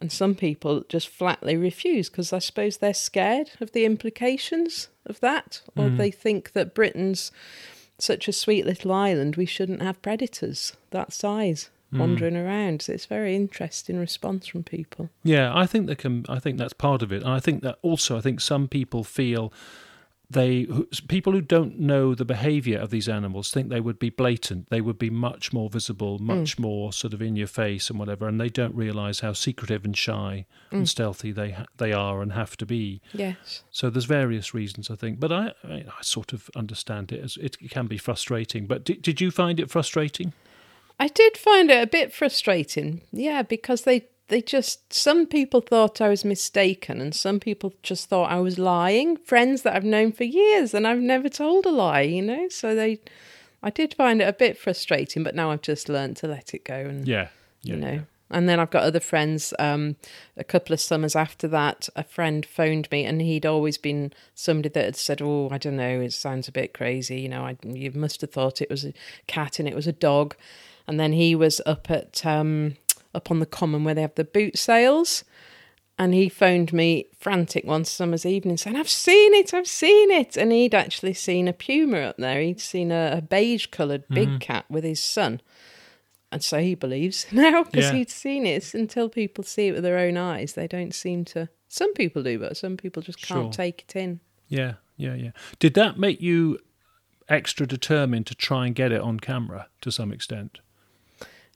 and 0.00 0.10
some 0.10 0.34
people 0.34 0.84
just 0.88 1.08
flatly 1.08 1.56
refuse 1.56 2.08
because 2.08 2.32
I 2.32 2.38
suppose 2.38 2.78
they're 2.78 2.94
scared 2.94 3.50
of 3.60 3.72
the 3.72 3.84
implications 3.84 4.88
of 5.06 5.20
that, 5.20 5.60
or 5.76 5.84
mm. 5.84 5.96
they 5.96 6.10
think 6.10 6.52
that 6.52 6.74
Britain's 6.74 7.30
such 7.98 8.28
a 8.28 8.32
sweet 8.32 8.64
little 8.64 8.92
island, 8.92 9.36
we 9.36 9.46
shouldn't 9.46 9.82
have 9.82 10.00
predators 10.00 10.72
that 10.90 11.12
size 11.12 11.70
mm. 11.92 11.98
wandering 11.98 12.36
around. 12.36 12.82
So 12.82 12.94
it's 12.94 13.04
a 13.04 13.08
very 13.08 13.36
interesting 13.36 13.98
response 13.98 14.46
from 14.46 14.62
people. 14.62 15.10
Yeah, 15.22 15.52
I 15.54 15.66
think 15.66 15.86
they 15.86 15.94
can. 15.94 16.24
I 16.28 16.38
think 16.38 16.58
that's 16.58 16.72
part 16.72 17.02
of 17.02 17.12
it, 17.12 17.22
and 17.22 17.32
I 17.32 17.40
think 17.40 17.62
that 17.62 17.78
also, 17.82 18.16
I 18.16 18.20
think 18.20 18.40
some 18.40 18.68
people 18.68 19.04
feel 19.04 19.52
they 20.30 20.66
people 21.08 21.32
who 21.32 21.40
don't 21.40 21.78
know 21.78 22.14
the 22.14 22.24
behavior 22.24 22.78
of 22.78 22.90
these 22.90 23.08
animals 23.08 23.50
think 23.50 23.68
they 23.68 23.80
would 23.80 23.98
be 23.98 24.10
blatant 24.10 24.70
they 24.70 24.80
would 24.80 24.98
be 24.98 25.10
much 25.10 25.52
more 25.52 25.68
visible 25.68 26.18
hmm. 26.18 26.26
much 26.26 26.58
more 26.58 26.92
sort 26.92 27.12
of 27.12 27.20
in 27.20 27.34
your 27.34 27.48
face 27.48 27.90
and 27.90 27.98
whatever 27.98 28.28
and 28.28 28.40
they 28.40 28.48
don't 28.48 28.74
realize 28.74 29.20
how 29.20 29.32
secretive 29.32 29.84
and 29.84 29.96
shy 29.96 30.46
hmm. 30.70 30.76
and 30.76 30.88
stealthy 30.88 31.32
they 31.32 31.50
ha- 31.50 31.66
they 31.78 31.92
are 31.92 32.22
and 32.22 32.32
have 32.32 32.56
to 32.56 32.64
be 32.64 33.00
Yes. 33.12 33.64
so 33.70 33.90
there's 33.90 34.04
various 34.04 34.54
reasons 34.54 34.90
i 34.90 34.94
think 34.94 35.18
but 35.18 35.32
i 35.32 35.52
i, 35.64 35.84
I 35.98 36.02
sort 36.02 36.32
of 36.32 36.48
understand 36.54 37.10
it 37.12 37.22
as 37.22 37.36
it 37.38 37.58
can 37.70 37.88
be 37.88 37.98
frustrating 37.98 38.66
but 38.66 38.84
did, 38.84 39.02
did 39.02 39.20
you 39.20 39.30
find 39.30 39.58
it 39.58 39.70
frustrating 39.70 40.32
I 41.02 41.08
did 41.08 41.38
find 41.38 41.70
it 41.70 41.82
a 41.82 41.86
bit 41.86 42.12
frustrating. 42.12 43.00
Yeah, 43.10 43.40
because 43.40 43.84
they 43.84 44.04
they 44.30 44.40
just 44.40 44.92
some 44.92 45.26
people 45.26 45.60
thought 45.60 46.00
I 46.00 46.08
was 46.08 46.24
mistaken 46.24 47.00
and 47.00 47.14
some 47.14 47.40
people 47.40 47.74
just 47.82 48.08
thought 48.08 48.30
I 48.30 48.38
was 48.40 48.58
lying. 48.58 49.16
Friends 49.16 49.62
that 49.62 49.74
I've 49.74 49.84
known 49.84 50.12
for 50.12 50.24
years 50.24 50.72
and 50.72 50.86
I've 50.86 51.00
never 51.00 51.28
told 51.28 51.66
a 51.66 51.70
lie, 51.70 52.02
you 52.02 52.22
know? 52.22 52.48
So 52.48 52.74
they 52.74 53.00
I 53.62 53.70
did 53.70 53.92
find 53.92 54.22
it 54.22 54.28
a 54.28 54.32
bit 54.32 54.56
frustrating, 54.56 55.22
but 55.24 55.34
now 55.34 55.50
I've 55.50 55.62
just 55.62 55.88
learned 55.88 56.16
to 56.18 56.28
let 56.28 56.54
it 56.54 56.64
go 56.64 56.74
and 56.74 57.06
yeah 57.06 57.28
yeah 57.62 57.74
you 57.74 57.80
know. 57.80 58.02
And 58.32 58.48
then 58.48 58.60
I've 58.60 58.70
got 58.70 58.84
other 58.84 59.00
friends. 59.00 59.52
Um, 59.58 59.96
a 60.36 60.44
couple 60.44 60.72
of 60.72 60.80
summers 60.80 61.16
after 61.16 61.48
that, 61.48 61.88
a 61.96 62.04
friend 62.04 62.46
phoned 62.46 62.88
me, 62.92 63.04
and 63.04 63.20
he'd 63.20 63.44
always 63.44 63.76
been 63.76 64.12
somebody 64.36 64.68
that 64.68 64.84
had 64.84 64.94
said, 64.94 65.20
"Oh, 65.20 65.48
I 65.50 65.58
don't 65.58 65.76
know, 65.76 66.00
it 66.00 66.12
sounds 66.12 66.46
a 66.46 66.52
bit 66.52 66.72
crazy. 66.72 67.22
You 67.22 67.28
know, 67.28 67.42
I, 67.42 67.56
you 67.64 67.90
must 67.90 68.20
have 68.20 68.30
thought 68.30 68.62
it 68.62 68.70
was 68.70 68.84
a 68.84 68.92
cat 69.26 69.58
and 69.58 69.68
it 69.68 69.74
was 69.74 69.88
a 69.88 69.92
dog." 69.92 70.36
And 70.86 71.00
then 71.00 71.12
he 71.12 71.34
was 71.34 71.60
up 71.66 71.90
at 71.90 72.24
um, 72.24 72.76
up 73.14 73.30
on 73.30 73.38
the 73.40 73.46
common 73.46 73.84
where 73.84 73.94
they 73.94 74.02
have 74.02 74.14
the 74.14 74.24
boot 74.24 74.58
sales, 74.58 75.24
and 75.98 76.14
he 76.14 76.28
phoned 76.28 76.72
me 76.72 77.06
frantic 77.18 77.64
one 77.64 77.84
summer's 77.84 78.24
evening 78.24 78.56
saying, 78.56 78.76
"I've 78.76 78.88
seen 78.88 79.34
it, 79.34 79.52
I've 79.52 79.66
seen 79.66 80.10
it." 80.10 80.36
And 80.36 80.52
he'd 80.52 80.74
actually 80.74 81.14
seen 81.14 81.46
a 81.48 81.52
puma 81.52 81.98
up 81.98 82.16
there. 82.16 82.40
He'd 82.40 82.60
seen 82.60 82.90
a, 82.90 83.16
a 83.18 83.22
beige 83.22 83.66
coloured 83.66 84.08
big 84.08 84.40
cat 84.40 84.64
with 84.70 84.84
his 84.84 85.02
son. 85.02 85.40
And 86.32 86.42
so 86.44 86.60
he 86.60 86.74
believes 86.76 87.26
now 87.32 87.64
because 87.64 87.86
Yeah. 87.86 87.92
he'd 87.92 88.10
seen 88.10 88.46
it. 88.46 88.50
It's 88.56 88.74
until 88.74 89.08
people 89.08 89.42
see 89.44 89.66
it 89.68 89.72
with 89.72 89.82
their 89.82 89.98
own 89.98 90.16
eyes, 90.16 90.52
they 90.54 90.68
don't 90.68 90.94
seem 90.94 91.24
to. 91.26 91.48
Some 91.68 91.92
people 91.94 92.22
do, 92.22 92.38
but 92.38 92.56
some 92.56 92.76
people 92.76 93.02
just 93.02 93.18
can't 93.20 93.52
Sure. 93.54 93.64
take 93.64 93.82
it 93.88 93.96
in. 93.96 94.20
Yeah, 94.48 94.74
yeah, 94.96 95.14
yeah. 95.14 95.30
Did 95.58 95.74
that 95.74 95.98
make 95.98 96.20
you 96.20 96.58
extra 97.28 97.66
determined 97.66 98.26
to 98.28 98.34
try 98.34 98.66
and 98.66 98.74
get 98.74 98.90
it 98.90 99.00
on 99.00 99.20
camera 99.20 99.68
to 99.82 99.92
some 99.92 100.12
extent? 100.12 100.58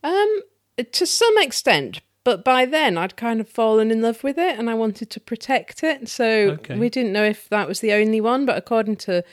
Um, 0.02 0.40
to 0.83 1.07
some 1.07 1.38
extent, 1.38 2.00
but 2.25 2.45
by 2.45 2.64
then 2.66 2.97
I'd 2.99 3.16
kind 3.16 3.40
of 3.40 3.49
fallen 3.49 3.90
in 3.90 4.02
love 4.02 4.25
with 4.25 4.38
it, 4.38 4.59
and 4.59 4.69
I 4.71 4.75
wanted 4.75 5.11
to 5.11 5.21
protect 5.21 5.83
it. 5.85 6.09
So 6.09 6.57
Okay. 6.61 6.78
we 6.78 6.88
didn't 6.88 7.12
know 7.12 7.25
if 7.25 7.49
that 7.50 7.69
was 7.69 7.81
the 7.81 7.93
only 7.93 8.21
one, 8.21 8.47
but 8.47 8.57
according 8.57 8.97
to 8.97 9.25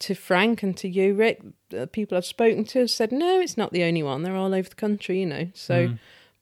to 0.00 0.14
Frank 0.14 0.62
and 0.62 0.74
to 0.78 0.88
you, 0.88 1.12
Rick, 1.12 1.42
the 1.68 1.86
people 1.86 2.16
I've 2.16 2.24
spoken 2.24 2.64
to 2.64 2.78
have 2.78 2.90
said 2.90 3.12
no, 3.12 3.38
it's 3.38 3.58
not 3.58 3.70
the 3.70 3.84
only 3.84 4.02
one. 4.02 4.22
They're 4.22 4.34
all 4.34 4.54
over 4.54 4.68
the 4.68 4.74
country, 4.74 5.20
you 5.20 5.26
know. 5.26 5.48
So. 5.54 5.88
Hmm. 5.88 5.94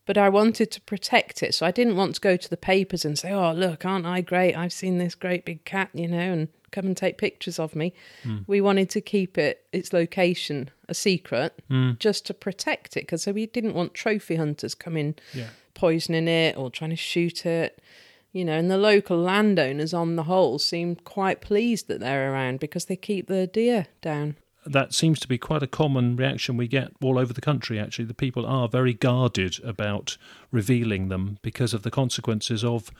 But 0.07 0.17
I 0.17 0.31
wanted 0.31 0.71
to 0.71 0.81
protect 0.81 1.43
it, 1.43 1.55
so 1.55 1.67
I 1.67 1.71
didn't 1.71 1.95
want 1.97 2.14
to 2.14 2.21
go 2.23 2.35
to 2.38 2.49
the 2.49 2.57
papers 2.57 3.05
and 3.05 3.19
say, 3.19 3.31
"Oh, 3.31 3.52
look, 3.52 3.85
aren't 3.85 4.07
I 4.07 4.23
great? 4.23 4.55
I've 4.55 4.73
seen 4.73 4.97
this 4.97 5.14
great 5.14 5.45
big 5.45 5.67
cat, 5.67 5.90
you 5.93 6.09
know, 6.09 6.17
and 6.33 6.49
come 6.70 6.87
and 6.87 6.96
take 6.96 7.18
pictures 7.18 7.58
of 7.58 7.75
me." 7.75 7.92
Hmm. 8.22 8.38
We 8.46 8.60
wanted 8.60 8.90
to 8.90 9.00
keep 9.00 9.38
it 9.38 9.66
its 9.72 9.92
location 9.92 10.70
a 10.88 10.94
secret, 10.94 11.54
hmm. 11.68 11.92
just 11.98 12.26
to 12.26 12.34
protect 12.34 12.96
it, 12.96 13.00
because 13.00 13.26
we 13.26 13.46
didn't 13.46 13.75
want 13.75 13.94
trophy 13.94 14.37
hunters 14.37 14.75
coming 14.75 15.14
Yeah. 15.34 15.48
poisoning 15.75 16.28
it 16.28 16.56
or 16.56 16.70
trying 16.70 16.90
to 16.90 16.96
shoot 16.96 17.44
it. 17.46 17.80
You 18.32 18.44
know, 18.44 18.58
and 18.58 18.70
the 18.70 18.76
local 18.76 19.18
landowners, 19.18 19.94
on 19.94 20.16
the 20.16 20.25
whole, 20.25 20.58
seem 20.58 20.96
quite 20.96 21.40
pleased 21.40 21.88
that 21.88 22.00
they're 22.00 22.30
around 22.32 22.60
because 22.60 22.84
they 22.84 22.96
keep 22.96 23.26
the 23.26 23.46
deer 23.46 23.87
down. 24.02 24.37
That 24.66 24.92
seems 24.92 25.18
to 25.20 25.28
be 25.28 25.38
quite 25.38 25.62
a 25.62 25.66
common 25.66 26.14
reaction 26.14 26.58
we 26.58 26.68
get 26.68 26.92
all 27.02 27.18
over 27.18 27.32
the 27.32 27.40
country, 27.40 27.78
actually. 27.78 28.04
The 28.04 28.12
people 28.12 28.44
are 28.44 28.68
very 28.68 28.92
guarded 28.92 29.58
about 29.64 30.18
revealing 30.50 31.08
them 31.08 31.38
because 31.40 31.72
of 31.72 31.82
the 31.84 31.90
consequences 31.90 32.62
of. 32.64 32.90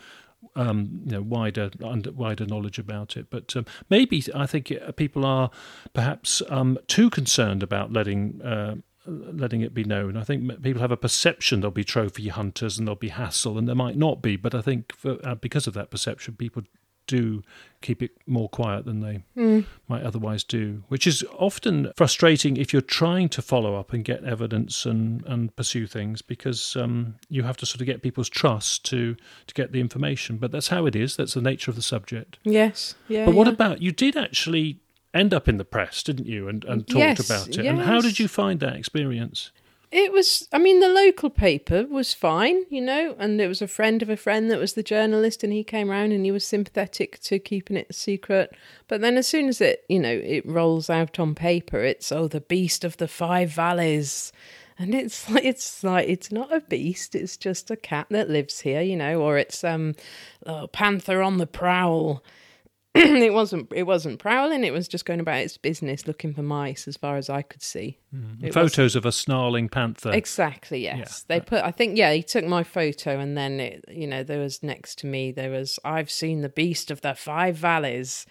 Um, 0.55 1.03
you 1.05 1.13
know, 1.13 1.23
wider 1.23 1.71
under, 1.85 2.13
wider 2.13 2.47
knowledge 2.47 2.79
about 2.79 3.17
it, 3.17 3.27
but 3.29 3.55
um, 3.57 3.67
maybe 3.91 4.25
I 4.35 4.47
think 4.47 4.73
uh, 4.73 4.93
people 4.93 5.25
are 5.25 5.51
perhaps 5.95 6.43
um, 6.49 6.79
too 6.87 7.11
concerned 7.11 7.63
about 7.63 7.93
letting 7.93 8.41
uh, 8.43 8.77
letting 9.09 9.63
it 9.63 9.75
be 9.75 9.85
known. 9.85 10.17
I 10.17 10.25
think 10.25 10.63
people 10.63 10.81
have 10.81 10.93
a 10.93 10.97
perception 10.97 11.61
there'll 11.61 11.73
be 11.73 11.85
trophy 11.85 12.29
hunters 12.29 12.79
and 12.79 12.87
there'll 12.87 12.97
be 12.97 13.09
hassle, 13.09 13.59
and 13.59 13.69
there 13.69 13.75
might 13.75 13.97
not 13.97 14.23
be. 14.23 14.37
But 14.37 14.55
I 14.55 14.61
think 14.61 14.95
for, 14.95 15.19
uh, 15.25 15.35
because 15.35 15.67
of 15.67 15.75
that 15.75 15.91
perception, 15.91 16.37
people 16.37 16.63
do 17.09 17.43
keep 17.81 18.03
it 18.03 18.13
more 18.27 18.49
quiet 18.49 18.85
than 18.85 19.01
they 19.01 19.23
might 19.89 20.03
otherwise 20.03 20.45
do, 20.45 20.83
which 20.89 21.07
is 21.07 21.25
often 21.37 21.93
frustrating 21.97 22.57
if 22.57 22.73
you're 22.73 22.83
trying 22.83 23.29
to 23.31 23.43
follow 23.43 23.75
up 23.75 23.93
and 23.93 24.05
get 24.05 24.23
evidence 24.25 24.85
and, 24.85 25.25
and 25.27 25.55
pursue 25.57 25.87
things 25.87 26.23
because 26.23 26.77
um, 26.77 27.17
you 27.29 27.43
have 27.43 27.57
to 27.57 27.67
sort 27.67 27.81
of 27.81 27.87
get 27.87 28.03
people's 28.03 28.29
trust 28.29 28.85
to 28.87 29.17
to 29.47 29.55
get 29.55 29.73
the 29.73 29.81
information. 29.81 30.37
But 30.37 30.53
that's 30.53 30.69
how 30.69 30.87
it 30.87 30.95
is. 30.95 31.17
That's 31.17 31.35
the 31.35 31.43
nature 31.43 31.71
of 31.71 31.77
the 31.77 31.83
subject. 31.83 32.39
Yes, 32.45 32.95
yeah. 33.09 33.25
but 33.25 33.35
what 33.35 33.47
yeah. 33.47 33.53
about 33.55 33.83
you? 33.83 33.93
Did 33.93 34.17
actually 34.17 34.81
end 35.15 35.33
up 35.33 35.49
in 35.49 35.57
the 35.57 35.65
press, 35.65 36.03
didn't 36.03 36.27
you? 36.27 36.49
And 36.49 36.65
and 36.65 36.87
talked 36.87 36.99
Yes, 36.99 37.31
about 37.31 37.49
it. 37.49 37.59
And 37.59 37.81
how 37.81 38.01
did 38.01 38.19
you 38.19 38.29
find 38.29 38.61
that 38.61 38.77
experience? 38.77 39.51
It 39.91 40.13
was, 40.13 40.47
I 40.53 40.59
mean, 40.59 40.81
the 40.81 40.89
local 40.89 41.31
paper 41.31 41.87
was 41.87 42.13
fine, 42.13 42.65
you 42.69 42.83
know, 42.83 43.17
and 43.19 43.41
it 43.41 43.49
was 43.49 43.63
a 43.63 43.69
friend 43.69 44.03
of 44.03 44.11
a 44.11 44.19
friend 44.19 44.51
that 44.51 44.59
was 44.59 44.75
the 44.75 44.83
journalist, 44.83 45.43
and 45.43 45.51
he 45.51 45.65
came 45.65 45.89
round 45.89 46.13
and 46.13 46.27
he 46.27 46.31
was 46.31 46.47
sympathetic 46.47 47.19
to 47.21 47.39
keeping 47.39 47.79
it 47.79 47.87
a 47.89 47.95
secret. 47.95 48.55
But 48.87 49.01
then, 49.01 49.17
as 49.17 49.27
soon 49.27 49.49
as 49.49 49.63
it, 49.63 49.85
you 49.89 49.99
know, 49.99 50.13
it 50.13 50.45
rolls 50.45 50.91
out 50.91 51.19
on 51.19 51.35
paper, 51.35 51.79
it's 51.79 52.13
oh, 52.13 52.29
the 52.29 52.43
beast 52.43 52.85
of 52.85 52.99
the 52.99 53.09
five 53.09 53.51
valleys, 53.51 54.31
and 54.79 54.95
it's 54.95 55.31
like 55.31 55.45
it's 55.47 55.83
like 55.83 56.07
it's 56.07 56.31
not 56.31 56.53
a 56.53 56.61
beast; 56.61 57.15
it's 57.15 57.39
just 57.39 57.71
a 57.71 57.77
cat 57.77 58.09
that 58.11 58.29
lives 58.29 58.61
here, 58.61 58.83
you 58.83 58.97
know, 58.97 59.23
or 59.23 59.39
it's 59.39 59.65
um, 59.65 59.95
oh, 60.45 60.67
panther 60.67 61.23
on 61.23 61.39
the 61.39 61.47
prowl. 61.47 62.23
it 62.95 63.33
wasn't. 63.33 63.71
It 63.75 63.85
wasn't 63.85 64.19
prowling. 64.19 64.65
It 64.65 64.73
was 64.73 64.89
just 64.89 65.05
going 65.05 65.21
about 65.21 65.39
its 65.39 65.57
business, 65.57 66.07
looking 66.07 66.33
for 66.33 66.43
mice, 66.43 66.89
as 66.89 66.97
far 66.97 67.17
as 67.17 67.29
I 67.29 67.43
could 67.43 67.63
see. 67.63 67.99
Mm-hmm. 68.15 68.47
It 68.47 68.55
Photos 68.55 68.97
of 68.97 69.05
a 69.05 69.13
snarling 69.13 69.69
panther. 69.69 70.11
Exactly. 70.13 70.83
Yes, 70.83 71.25
they 71.29 71.41
put. 71.41 71.63
I 71.63 71.71
think 71.71 71.99
yeah, 71.99 72.13
he 72.13 72.23
took 72.23 72.45
my 72.47 72.65
photo, 72.65 73.19
and 73.19 73.37
then 73.37 73.61
it, 73.61 73.85
you 73.89 74.07
know, 74.07 74.23
there 74.23 74.41
was 74.41 74.63
next 74.63 74.99
to 75.01 75.07
me. 75.07 75.33
There 75.33 75.51
was 75.51 75.79
I've 75.85 76.11
seen 76.11 76.41
the 76.41 76.49
beast 76.49 76.91
of 76.91 77.03
the 77.03 77.15
five 77.15 77.57
valleys, 77.57 78.27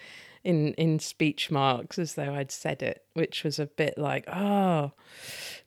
in 0.48 0.74
in 0.76 0.98
speech 0.98 1.52
marks 1.52 2.00
as 2.00 2.16
though 2.16 2.34
I'd 2.34 2.52
said 2.52 2.82
it, 2.82 3.04
which 3.14 3.44
was 3.44 3.60
a 3.60 3.66
bit 3.66 3.98
like 3.98 4.24
oh, 4.28 4.94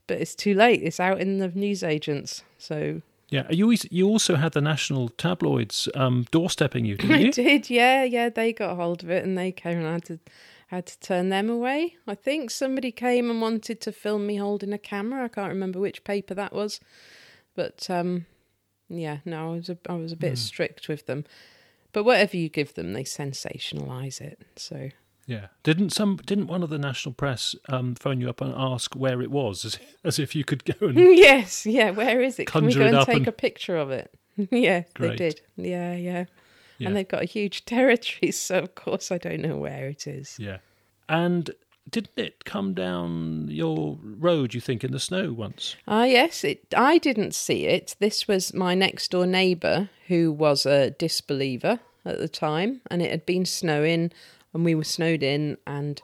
but 0.07 0.19
it's 0.19 0.35
too 0.35 0.53
late. 0.55 0.81
It's 0.81 0.99
out 0.99 1.21
in 1.21 1.37
the 1.37 1.49
newsagents. 1.49 2.43
So 2.57 3.03
yeah, 3.31 3.47
you 3.49 3.63
always- 3.65 3.87
you 3.91 4.07
also 4.07 4.35
had 4.35 4.51
the 4.51 4.61
national 4.61 5.09
tabloids 5.09 5.89
um, 5.95 6.25
doorstepping 6.31 6.85
you, 6.85 6.97
didn't 6.97 7.15
I 7.27 7.29
did. 7.31 7.69
Yeah, 7.69 8.03
yeah. 8.03 8.29
They 8.29 8.53
got 8.53 8.75
hold 8.75 9.01
of 9.03 9.09
it, 9.09 9.23
and 9.23 9.35
they 9.37 9.51
came 9.51 9.77
and 9.79 9.87
I 9.87 9.93
had 9.93 10.05
to 10.05 10.19
had 10.67 10.85
to 10.85 10.99
turn 10.99 11.29
them 11.29 11.49
away. 11.49 11.95
I 12.07 12.15
think 12.15 12.49
somebody 12.51 12.91
came 12.91 13.29
and 13.31 13.41
wanted 13.41 13.81
to 13.81 13.91
film 13.91 14.25
me 14.27 14.35
holding 14.37 14.71
a 14.71 14.77
camera. 14.77 15.25
I 15.25 15.27
can't 15.27 15.49
remember 15.49 15.79
which 15.79 16.03
paper 16.05 16.33
that 16.35 16.53
was, 16.53 16.79
but 17.55 17.89
um, 17.89 18.25
yeah, 18.87 19.17
no, 19.25 19.51
I 19.53 19.55
was 19.57 19.69
a, 19.69 19.77
I 19.89 19.95
was 19.95 20.11
a 20.13 20.15
bit 20.17 20.37
strict 20.37 20.87
with 20.87 21.07
them. 21.07 21.25
But 21.93 22.05
whatever 22.05 22.37
you 22.37 22.47
give 22.47 22.73
them, 22.75 22.93
they 22.93 23.03
sensationalize 23.03 24.21
it. 24.21 24.39
So 24.55 24.91
Yeah. 25.25 25.47
Didn't 25.63 25.91
some 25.91 26.17
didn't 26.25 26.47
one 26.47 26.63
of 26.63 26.69
the 26.69 26.77
national 26.79 27.13
press 27.13 27.55
um, 27.69 27.95
phone 27.95 28.19
you 28.21 28.29
up 28.29 28.41
and 28.41 28.53
ask 28.55 28.95
where 28.95 29.21
it 29.21 29.31
was, 29.31 29.63
as, 29.65 29.79
as 30.03 30.19
if 30.19 30.35
you 30.35 30.43
could 30.43 30.65
go 30.65 30.87
and 30.87 30.97
yes, 31.17 31.65
yeah. 31.65 31.91
Where 31.91 32.21
is 32.21 32.39
it? 32.39 32.47
Can 32.47 32.65
we 32.65 32.73
go 32.73 32.81
and 32.85 33.05
take 33.05 33.17
and- 33.17 33.27
a 33.27 33.31
picture 33.31 33.77
of 33.77 33.91
it? 33.91 34.13
yeah, 34.51 34.83
Great. 34.93 35.11
they 35.11 35.15
did. 35.29 35.41
Yeah, 35.57 35.93
yeah, 35.95 36.25
Yeah. 36.77 36.87
And 36.87 36.95
they've 36.97 37.07
got 37.07 37.21
a 37.21 37.25
huge 37.25 37.65
territory, 37.75 38.31
so 38.31 38.59
of 38.59 38.75
course 38.75 39.11
I 39.11 39.17
don't 39.17 39.41
know 39.41 39.57
where 39.57 39.87
it 39.87 40.07
is. 40.07 40.37
yeah. 40.39 40.57
And 41.09 41.51
didn't 41.89 42.17
it 42.17 42.45
come 42.45 42.73
down 42.73 43.47
your 43.49 43.97
road? 44.01 44.53
You 44.53 44.61
think 44.61 44.83
in 44.83 44.91
the 44.91 44.99
snow 44.99 45.33
once? 45.33 45.75
Ah, 45.87 46.03
yes, 46.05 46.43
it. 46.45 46.65
I 46.77 46.97
didn't 46.99 47.35
see 47.35 47.65
it. 47.65 47.95
This 47.99 48.27
was 48.27 48.53
my 48.53 48.75
next 48.75 49.11
door 49.11 49.25
neighbour 49.25 49.89
who 50.07 50.31
was 50.31 50.65
a 50.65 50.91
disbeliever 50.91 51.79
at 52.05 52.19
the 52.19 52.29
time, 52.29 52.81
and 52.89 53.01
it 53.01 53.11
had 53.11 53.25
been 53.25 53.45
snowing, 53.45 54.11
and 54.53 54.65
we 54.65 54.75
were 54.75 54.83
snowed 54.83 55.23
in, 55.23 55.57
and 55.65 56.01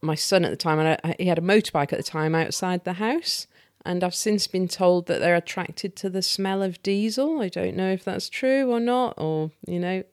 my 0.00 0.14
son 0.14 0.44
at 0.44 0.50
the 0.50 0.56
time, 0.56 0.78
and 0.78 1.00
I, 1.02 1.16
he 1.18 1.26
had 1.26 1.38
a 1.38 1.42
motorbike 1.42 1.92
at 1.92 1.98
the 1.98 2.02
time 2.02 2.34
outside 2.34 2.84
the 2.84 2.94
house. 2.94 3.46
And 3.86 4.02
I've 4.02 4.14
since 4.14 4.46
been 4.46 4.66
told 4.66 5.06
that 5.06 5.20
they're 5.20 5.34
attracted 5.36 5.94
to 5.96 6.08
the 6.08 6.22
smell 6.22 6.62
of 6.62 6.82
diesel. 6.82 7.42
I 7.42 7.48
don't 7.48 7.76
know 7.76 7.90
if 7.90 8.02
that's 8.02 8.30
true 8.30 8.70
or 8.70 8.80
not, 8.80 9.14
or 9.18 9.50
you 9.66 9.78
know, 9.78 10.04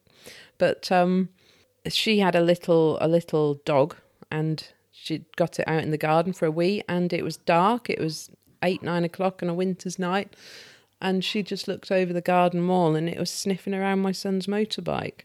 but 0.58 0.92
um, 0.92 1.30
she 1.88 2.18
had 2.18 2.34
a 2.34 2.42
little 2.42 2.98
a 3.00 3.08
little 3.08 3.54
dog, 3.64 3.96
and 4.30 4.68
she'd 4.90 5.24
got 5.36 5.58
it 5.58 5.66
out 5.66 5.82
in 5.82 5.90
the 5.90 5.96
garden 5.96 6.34
for 6.34 6.44
a 6.44 6.50
wee, 6.50 6.82
and 6.86 7.14
it 7.14 7.24
was 7.24 7.38
dark. 7.38 7.88
It 7.88 7.98
was 7.98 8.30
eight 8.62 8.82
nine 8.82 9.04
o'clock 9.04 9.42
on 9.42 9.48
a 9.48 9.54
winter's 9.54 9.98
night, 9.98 10.36
and 11.00 11.24
she 11.24 11.42
just 11.42 11.66
looked 11.66 11.90
over 11.90 12.12
the 12.12 12.20
garden 12.20 12.68
wall, 12.68 12.94
and 12.94 13.08
it 13.08 13.18
was 13.18 13.30
sniffing 13.30 13.74
around 13.74 14.00
my 14.00 14.12
son's 14.12 14.46
motorbike, 14.46 15.22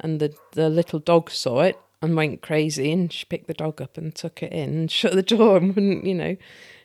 and 0.00 0.20
the 0.20 0.34
the 0.52 0.68
little 0.68 0.98
dog 0.98 1.30
saw 1.30 1.60
it, 1.60 1.78
and 2.02 2.16
went 2.16 2.42
crazy. 2.42 2.92
And 2.92 3.12
she 3.12 3.24
picked 3.26 3.46
the 3.46 3.54
dog 3.54 3.80
up 3.80 3.96
and 3.96 4.14
took 4.14 4.42
it 4.42 4.52
in 4.52 4.70
and 4.70 4.90
shut 4.90 5.12
the 5.12 5.22
door 5.22 5.58
and 5.58 5.74
wouldn't, 5.74 6.04
you 6.04 6.14
know, 6.14 6.36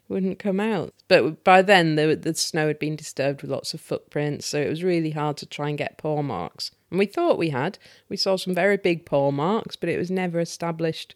wouldn't 0.08 0.40
come 0.40 0.60
out. 0.60 0.94
But 1.08 1.44
by 1.44 1.62
then, 1.62 1.96
the, 1.96 2.16
the 2.16 2.34
snow 2.34 2.68
had 2.68 2.80
been 2.80 2.96
disturbed 2.96 3.42
with 3.42 3.52
lots 3.52 3.74
of 3.74 3.82
footprints, 3.82 4.46
so 4.46 4.60
it 4.60 4.70
was 4.70 4.84
really 4.84 5.12
hard 5.12 5.38
to 5.38 5.46
try 5.46 5.70
and 5.70 5.78
get 5.78 5.98
paw 5.98 6.22
marks. 6.22 6.72
And 6.92 7.00
we 7.00 7.06
thought 7.06 7.38
we 7.38 7.50
had. 7.50 7.78
We 8.10 8.18
saw 8.18 8.36
some 8.36 8.54
very 8.54 8.78
big 8.78 9.06
paw 9.06 9.32
marks, 9.32 9.76
but 9.76 9.90
it 9.90 9.98
was 9.98 10.12
never 10.12 10.40
established 10.40 11.16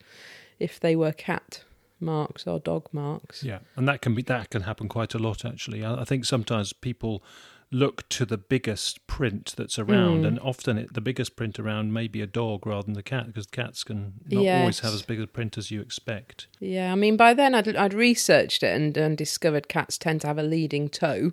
if 0.60 0.80
they 0.80 0.96
were 0.96 1.12
cat 1.12 1.64
marks 2.00 2.48
or 2.48 2.60
dog 2.60 2.88
marks. 2.92 3.44
Yeah, 3.44 3.60
and 3.76 3.88
that 3.88 4.02
can 4.02 4.16
be 4.16 4.22
that 4.24 4.50
can 4.50 4.64
happen 4.64 4.88
quite 4.88 5.14
a 5.14 5.20
lot 5.20 5.46
actually. 5.46 5.84
I, 5.84 6.02
I 6.02 6.04
think 6.06 6.26
sometimes 6.26 6.74
people 6.74 7.24
look 7.72 8.08
to 8.10 8.26
the 8.26 8.38
biggest 8.38 9.06
print 9.06 9.54
that's 9.58 9.78
around, 9.78 10.24
Mm. 10.24 10.28
and 10.28 10.40
often 10.40 10.78
it, 10.78 10.94
the 10.94 11.02
biggest 11.02 11.36
print 11.36 11.60
around 11.60 11.94
may 11.94 12.08
be 12.08 12.20
a 12.22 12.26
dog 12.28 12.66
rather 12.66 12.84
than 12.86 12.94
the 12.94 13.04
cat, 13.04 13.28
because 13.28 13.46
cats 13.46 13.84
can 13.84 14.14
not 14.26 14.42
Yes. 14.44 14.60
always 14.60 14.80
have 14.80 14.94
as 14.94 15.04
big 15.04 15.22
a 15.22 15.28
print 15.28 15.58
as 15.58 15.70
you 15.70 15.80
expect. 15.80 16.48
Yeah, 16.60 16.92
I 16.92 16.96
mean, 16.96 17.16
by 17.16 17.34
then 17.36 17.54
I'd, 17.54 17.76
I'd 17.76 17.94
researched 17.94 18.64
it 18.64 18.76
and, 18.76 18.98
and 18.98 19.16
discovered 19.18 19.68
cats 19.68 19.98
tend 20.00 20.22
to 20.22 20.28
have 20.28 20.40
a 20.40 20.44
leading 20.44 20.90
toe 20.90 21.32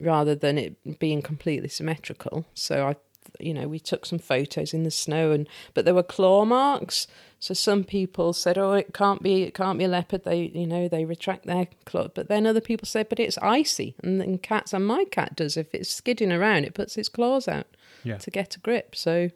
rather 0.00 0.34
than 0.34 0.58
it 0.58 0.98
being 0.98 1.22
completely 1.22 1.68
symmetrical. 1.68 2.44
So 2.54 2.88
I, 2.88 2.96
you 3.40 3.52
know, 3.54 3.66
we 3.68 3.78
took 3.78 4.06
some 4.06 4.18
photos 4.18 4.72
in 4.74 4.82
the 4.84 4.90
snow, 4.90 5.32
and 5.32 5.48
but 5.74 5.84
there 5.84 5.94
were 5.94 6.02
claw 6.02 6.44
marks. 6.44 7.06
So 7.40 7.54
some 7.54 7.82
people 7.84 8.32
said, 8.32 8.56
"Oh, 8.58 8.72
it 8.72 8.94
can't 8.94 9.22
be, 9.22 9.42
it 9.42 9.54
can't 9.54 9.78
be 9.78 9.84
a 9.84 9.88
leopard." 9.88 10.24
They, 10.24 10.42
you 10.54 10.66
know, 10.66 10.86
they 10.88 11.04
retract 11.04 11.46
their 11.46 11.66
claw. 11.86 12.08
But 12.14 12.28
then 12.28 12.46
other 12.46 12.60
people 12.60 12.86
said, 12.86 13.08
"But 13.08 13.18
it's 13.20 13.38
icy," 13.38 13.94
and 14.02 14.20
then 14.20 14.38
cats, 14.38 14.72
and 14.72 14.86
my 14.86 15.04
cat 15.04 15.34
does. 15.36 15.56
If 15.56 15.74
it's 15.74 15.90
skidding 15.90 16.30
around, 16.32 16.64
it 16.64 16.74
puts 16.74 16.96
its 16.96 17.08
claws 17.08 17.48
out 17.48 17.66
Yeah. 18.04 18.18
to 18.18 18.30
get 18.30 18.54
a 18.56 18.60
grip. 18.60 18.94
So, 18.94 19.30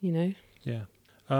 you 0.00 0.12
know, 0.12 0.34
Yeah. 0.62 0.82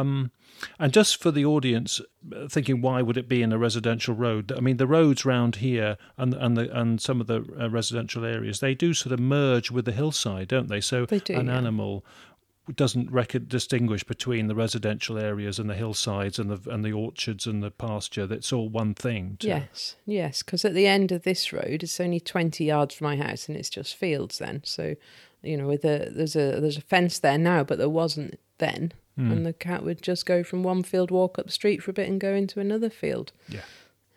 Um, 0.00 0.30
and 0.78 0.92
just 0.92 1.20
for 1.22 1.30
the 1.30 1.44
audience, 1.44 2.00
uh, 2.34 2.48
thinking 2.48 2.80
why 2.80 3.02
would 3.02 3.16
it 3.16 3.28
be 3.28 3.42
in 3.42 3.52
a 3.52 3.58
residential 3.58 4.14
road? 4.14 4.52
I 4.56 4.60
mean, 4.60 4.76
the 4.76 4.86
roads 4.86 5.24
round 5.24 5.56
here 5.56 5.96
and 6.16 6.32
and 6.34 6.56
the 6.56 6.78
and 6.80 7.00
some 7.00 7.20
of 7.20 7.26
the 7.26 7.44
uh, 7.60 7.68
residential 7.70 8.24
areas 8.24 8.60
they 8.60 8.74
do 8.74 8.94
sort 8.94 9.12
of 9.12 9.20
merge 9.20 9.70
with 9.70 9.84
the 9.84 9.92
hillside, 9.92 10.48
don't 10.48 10.68
they? 10.68 10.80
So 10.80 11.06
They 11.06 11.18
do, 11.18 11.34
an 11.34 11.46
yeah. 11.46 11.56
animal 11.56 12.04
doesn't 12.74 13.10
distinguish 13.48 14.04
between 14.04 14.46
the 14.46 14.54
residential 14.54 15.18
areas 15.18 15.58
and 15.58 15.68
the 15.68 15.74
hillsides 15.74 16.38
and 16.38 16.50
the 16.50 16.70
and 16.70 16.82
the 16.84 16.92
orchards 16.92 17.46
and 17.46 17.62
the 17.62 17.70
pasture. 17.70 18.26
That's 18.26 18.52
all 18.52 18.68
one 18.70 18.94
thing. 18.94 19.36
to- 19.40 19.48
Yes, 19.48 19.96
yes, 20.06 20.42
because 20.42 20.64
at 20.64 20.72
the 20.74 20.86
end 20.86 21.12
of 21.12 21.24
this 21.24 21.52
road, 21.52 21.82
it's 21.82 22.00
only 22.00 22.20
twenty 22.20 22.64
yards 22.66 22.94
from 22.94 23.06
my 23.08 23.16
house, 23.16 23.48
and 23.48 23.56
it's 23.58 23.68
just 23.68 23.94
fields. 23.96 24.38
Then, 24.38 24.62
so 24.64 24.94
you 25.42 25.58
know, 25.58 25.66
with 25.68 25.84
a 25.84 26.08
there's 26.10 26.36
a 26.36 26.58
there's 26.60 26.78
a 26.78 26.82
fence 26.82 27.18
there 27.18 27.36
now, 27.38 27.64
but 27.64 27.76
there 27.76 27.90
wasn't 27.90 28.38
then, 28.58 28.92
Hmm. 29.16 29.30
and 29.30 29.46
the 29.46 29.52
cat 29.52 29.84
would 29.84 30.02
just 30.02 30.26
go 30.26 30.42
from 30.42 30.64
one 30.64 30.82
field, 30.82 31.12
walk 31.12 31.38
up 31.38 31.46
the 31.46 31.52
street 31.52 31.82
for 31.82 31.92
a 31.92 31.94
bit, 31.94 32.08
and 32.08 32.20
go 32.20 32.34
into 32.34 32.58
another 32.58 32.90
field. 32.90 33.32
Yeah. 33.48 33.60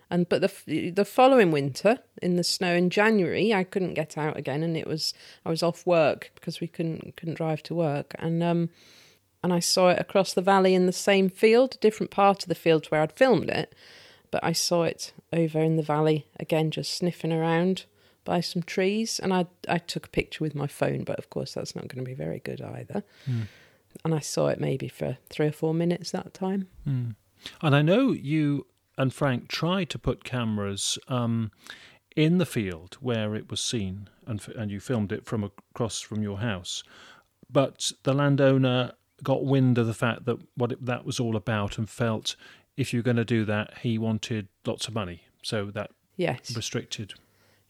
And 0.10 0.27
but 0.27 0.42
the 0.42 0.89
the 0.89 1.06
following 1.06 1.51
winter, 1.51 2.00
in 2.22 2.36
the 2.36 2.44
snow 2.44 2.74
in 2.74 2.89
January, 2.89 3.54
I 3.54 3.63
couldn't 3.63 3.94
get 3.94 4.18
out 4.18 4.38
again, 4.38 4.63
and 4.63 4.75
it 4.77 4.88
was 4.88 5.13
I 5.46 5.50
was 5.50 5.62
off 5.62 5.86
work 5.86 6.32
because 6.36 6.62
we 6.62 6.68
couldn't 6.68 7.16
couldn't 7.18 7.36
drive 7.36 7.62
to 7.63 7.75
work, 7.75 8.16
and 8.18 8.42
um, 8.42 8.70
and 9.44 9.54
I 9.54 9.60
saw 9.60 9.89
it 9.89 10.00
across 10.00 10.34
the 10.34 10.42
valley 10.42 10.74
in 10.74 10.86
the 10.86 10.94
same 10.94 11.30
field, 11.30 11.75
a 11.75 11.80
different 11.80 12.10
part 12.10 12.44
of 12.44 12.50
the 12.50 12.56
field 12.56 12.88
where 12.88 13.01
I'd 13.01 13.12
filmed 13.12 13.50
it, 13.50 13.75
but 14.32 14.44
I 14.44 14.54
saw 14.54 14.84
it 14.84 15.13
over 15.32 15.60
in 15.60 15.75
the 15.75 15.84
valley 15.84 16.25
again, 16.39 16.72
just 16.72 16.94
sniffing 16.94 17.34
around 17.34 17.86
by 18.24 18.39
some 18.39 18.63
trees, 18.63 19.20
and 19.20 19.34
I 19.34 19.46
I 19.68 19.77
took 19.77 20.06
a 20.06 20.10
picture 20.10 20.44
with 20.44 20.56
my 20.56 20.68
phone, 20.68 21.04
but 21.04 21.20
of 21.20 21.29
course 21.29 21.53
that's 21.53 21.75
not 21.75 21.88
going 21.88 22.03
to 22.03 22.10
be 22.10 22.16
very 22.16 22.40
good 22.40 22.62
either. 22.62 23.03
And 24.03 24.14
I 24.14 24.20
saw 24.20 24.48
it 24.48 24.60
maybe 24.60 24.88
for 24.88 25.18
three 25.29 25.48
or 25.48 25.51
four 25.51 25.74
minutes 25.74 26.12
that 26.12 26.33
time. 26.33 26.68
Mm. 26.88 27.16
And 27.62 27.75
I 27.75 27.81
know 27.81 28.12
you 28.12 28.68
and 28.98 29.14
Frank 29.14 29.48
tried 29.48 29.90
to 29.92 30.00
put 30.00 30.24
cameras 30.24 30.98
um, 31.07 31.51
in 32.16 32.40
the 32.40 32.46
field 32.46 32.98
where 33.00 33.36
it 33.36 33.50
was 33.50 33.62
seen, 33.62 34.10
and 34.25 34.40
f- 34.40 34.55
and 34.55 34.72
you 34.72 34.79
filmed 34.79 35.12
it 35.12 35.25
from 35.25 35.44
across 35.44 36.01
from 36.01 36.24
your 36.24 36.40
house, 36.40 36.83
but 37.50 37.92
the 38.03 38.14
landowner 38.14 38.94
got 39.24 39.46
wind 39.46 39.77
of 39.77 39.88
the 39.88 39.94
fact 39.94 40.25
that 40.25 40.38
what 40.55 40.72
it, 40.72 40.86
that 40.86 41.05
was 41.05 41.20
all 41.20 41.36
about 41.36 41.77
and 41.77 41.90
felt 41.90 42.36
if 42.75 42.94
you're 42.94 43.03
going 43.03 43.18
to 43.18 43.25
do 43.25 43.46
that, 43.46 43.79
he 43.79 43.98
wanted 43.98 44.48
lots 44.66 44.88
of 44.88 44.94
money, 44.94 45.24
so 45.42 45.66
that 45.66 45.92
Yes, 46.16 46.55
restricted 46.55 47.14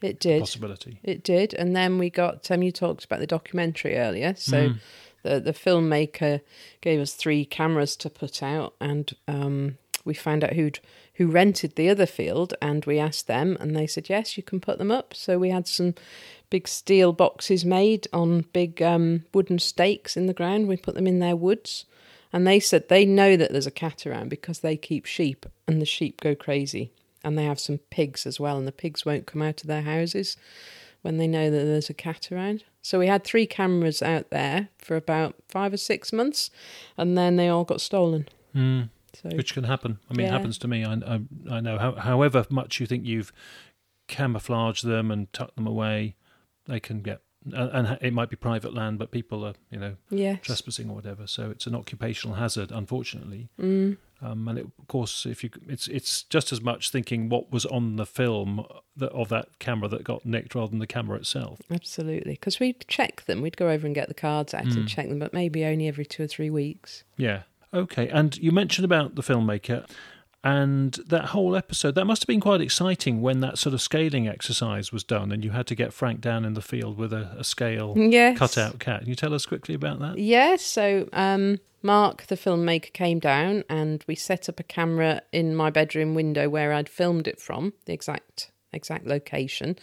it 0.02 0.20
did. 0.20 0.40
possibility. 0.40 1.00
It 1.04 1.24
did, 1.24 1.54
and 1.54 1.76
then 1.76 1.98
we 1.98 2.10
got. 2.10 2.50
Um, 2.50 2.64
you 2.64 2.72
talked 2.72 3.04
about 3.04 3.20
the 3.20 3.28
documentary 3.28 3.98
earlier, 3.98 4.34
so 4.36 4.76
the 5.28 5.40
the 5.40 5.54
filmmaker 5.54 6.42
gave 6.82 7.00
us 7.00 7.14
three 7.14 7.46
cameras 7.46 7.96
to 7.98 8.10
put 8.10 8.42
out, 8.42 8.74
and 8.80 9.16
um, 9.28 9.78
we 10.06 10.14
found 10.14 10.44
out 10.44 10.54
who'd 10.54 10.80
who 11.16 11.28
rented 11.28 11.76
the 11.76 11.90
other 11.90 12.06
field, 12.06 12.54
and 12.62 12.86
we 12.86 13.00
asked 13.00 13.28
them, 13.28 13.58
and 13.60 13.76
they 13.76 13.88
said 13.88 14.10
yes, 14.10 14.38
you 14.38 14.44
can 14.44 14.60
put 14.60 14.78
them 14.78 14.92
up. 14.92 15.14
So 15.14 15.40
we 15.40 15.50
had 15.50 15.68
some 15.68 15.96
big 16.50 16.68
steel 16.68 17.12
boxes 17.12 17.66
made 17.66 18.08
on 18.14 18.46
big 18.54 18.82
um, 18.82 19.24
wooden 19.34 19.60
stakes 19.60 20.16
in 20.16 20.28
the 20.28 20.34
ground. 20.34 20.68
We 20.68 20.78
put 20.78 20.96
them 20.96 21.08
in 21.08 21.20
their 21.20 21.36
woods, 21.36 21.86
and 22.32 22.46
they 22.46 22.60
said 22.60 22.88
they 22.88 23.06
know 23.06 23.36
that 23.36 23.52
there's 23.52 23.68
a 23.68 23.72
cat 23.72 24.06
around 24.06 24.30
because 24.30 24.60
they 24.60 24.78
keep 24.78 25.06
sheep, 25.06 25.46
and 25.68 25.82
the 25.82 25.86
sheep 25.86 26.22
go 26.22 26.36
crazy. 26.36 26.92
And 27.24 27.38
they 27.38 27.46
have 27.46 27.60
some 27.60 27.80
pigs 27.90 28.26
as 28.26 28.40
well, 28.40 28.58
and 28.58 28.68
the 28.68 28.72
pigs 28.72 29.06
won't 29.06 29.26
come 29.26 29.42
out 29.42 29.62
of 29.62 29.68
their 29.68 29.82
houses 29.82 30.38
when 31.02 31.18
they 31.18 31.28
know 31.28 31.50
that 31.50 31.64
there's 31.64 31.90
a 31.90 31.94
cat 31.94 32.32
around. 32.32 32.64
So 32.88 33.00
we 33.00 33.08
had 33.08 33.26
three 33.26 33.46
cameras 33.46 34.02
out 34.02 34.30
there 34.30 34.70
for 34.78 34.96
about 34.96 35.36
five 35.50 35.74
or 35.74 35.78
six 35.78 36.14
months, 36.14 36.50
and 36.96 37.18
then 37.18 37.36
they 37.36 37.50
all 37.50 37.66
got 37.66 37.82
stolen. 37.82 38.30
Mm. 38.56 38.88
So 39.14 39.28
Which 39.36 39.54
can 39.54 39.66
happen. 39.66 40.00
I 40.10 40.14
mean, 40.14 40.28
it 40.28 40.32
happens 40.32 40.58
to 40.60 40.70
me. 40.70 40.86
I, 40.86 40.94
I, 40.94 41.20
I 41.52 41.60
know. 41.60 41.78
How, 41.78 41.96
however 41.96 42.46
much 42.50 42.80
you 42.80 42.86
think 42.86 43.06
you've 43.06 43.34
camouflaged 44.08 44.86
them 44.86 45.12
and 45.12 45.32
tucked 45.34 45.58
them 45.58 45.68
away, 45.68 46.16
they 46.66 46.80
can 46.80 47.02
get. 47.02 47.20
And, 47.54 47.88
and 47.88 47.98
it 48.02 48.14
might 48.14 48.30
be 48.30 48.36
private 48.36 48.74
land, 48.74 49.00
but 49.00 49.12
people 49.12 49.46
are, 49.46 49.54
you 49.72 49.80
know, 49.80 49.96
yes, 50.10 50.40
trespassing 50.42 50.90
or 50.90 50.96
whatever. 50.96 51.28
So 51.28 51.50
it's 51.52 51.68
an 51.68 51.76
occupational 51.76 52.36
hazard, 52.38 52.72
unfortunately. 52.72 53.50
mm, 53.60 53.98
Um, 54.22 54.48
and 54.48 54.60
it, 54.60 54.66
of 54.80 54.88
course, 54.88 55.26
if 55.26 55.44
you, 55.44 55.50
it's 55.68 55.88
it's 55.88 56.24
just 56.24 56.52
as 56.52 56.62
much 56.62 56.90
thinking 56.90 57.30
what 57.30 57.52
was 57.52 57.66
on 57.68 57.96
the 57.98 58.06
film 58.06 58.66
that, 58.96 59.12
of 59.12 59.30
that 59.30 59.60
camera 59.60 59.88
that 59.90 60.04
got 60.04 60.26
nicked 60.26 60.56
rather 60.56 60.70
than 60.72 60.80
the 60.80 60.88
camera 60.88 61.18
itself. 61.18 61.60
absolutely. 61.72 62.34
Because 62.34 62.60
we'd 62.60 62.86
check 62.88 63.26
them, 63.26 63.42
we'd 63.42 63.58
go 63.58 63.70
over 63.70 63.86
and 63.86 63.94
get 63.96 64.08
the 64.08 64.14
cards 64.14 64.54
out 64.54 64.66
Mm. 64.66 64.76
and 64.78 64.88
check 64.90 65.08
them, 65.08 65.20
but 65.20 65.34
maybe 65.34 65.64
only 65.66 65.88
every 65.88 66.06
two 66.06 66.24
or 66.24 66.28
three 66.28 66.50
weeks. 66.50 67.04
Yeah. 67.16 67.44
Okay. 67.74 68.08
And 68.10 68.36
you 68.38 68.52
mentioned 68.52 68.86
about 68.86 69.16
the 69.16 69.22
filmmaker 69.22 69.86
and 70.48 70.94
that 71.08 71.26
whole 71.26 71.58
episode. 71.58 71.96
That 71.96 72.06
must 72.06 72.22
have 72.22 72.28
been 72.28 72.40
quite 72.40 72.62
exciting 72.62 73.22
when 73.22 73.42
that 73.42 73.58
sort 73.58 73.74
of 73.74 73.82
scaling 73.82 74.30
exercise 74.30 74.94
was 74.94 75.04
done 75.04 75.34
and 75.34 75.44
you 75.44 75.52
had 75.52 75.68
to 75.68 75.76
get 75.76 75.92
Frank 75.92 76.22
down 76.22 76.46
in 76.46 76.54
the 76.54 76.62
field 76.62 76.98
with 76.98 77.12
a, 77.12 77.36
a 77.38 77.44
scale 77.44 77.94
Yes, 77.98 78.38
cut 78.38 78.58
out 78.58 78.80
cat. 78.80 79.02
Can 79.02 79.10
you 79.10 79.16
tell 79.16 79.34
us 79.34 79.46
quickly 79.46 79.76
about 79.76 80.00
that? 80.00 80.18
Yes, 80.18 80.62
so 80.62 81.10
um, 81.12 81.60
Mark, 81.82 82.28
the 82.28 82.38
filmmaker, 82.38 82.94
came 82.94 83.20
down 83.20 83.66
and 83.70 84.06
we 84.08 84.16
set 84.16 84.48
up 84.48 84.58
a 84.58 84.64
camera 84.64 85.22
in 85.34 85.54
my 85.54 85.70
bedroom 85.70 86.16
window 86.16 86.48
where 86.48 86.72
I'd 86.72 86.88
filmed 86.88 87.28
it 87.28 87.42
from, 87.42 87.74
the 87.84 87.92
exact 87.92 88.50
exact 88.72 89.06
location, 89.06 89.78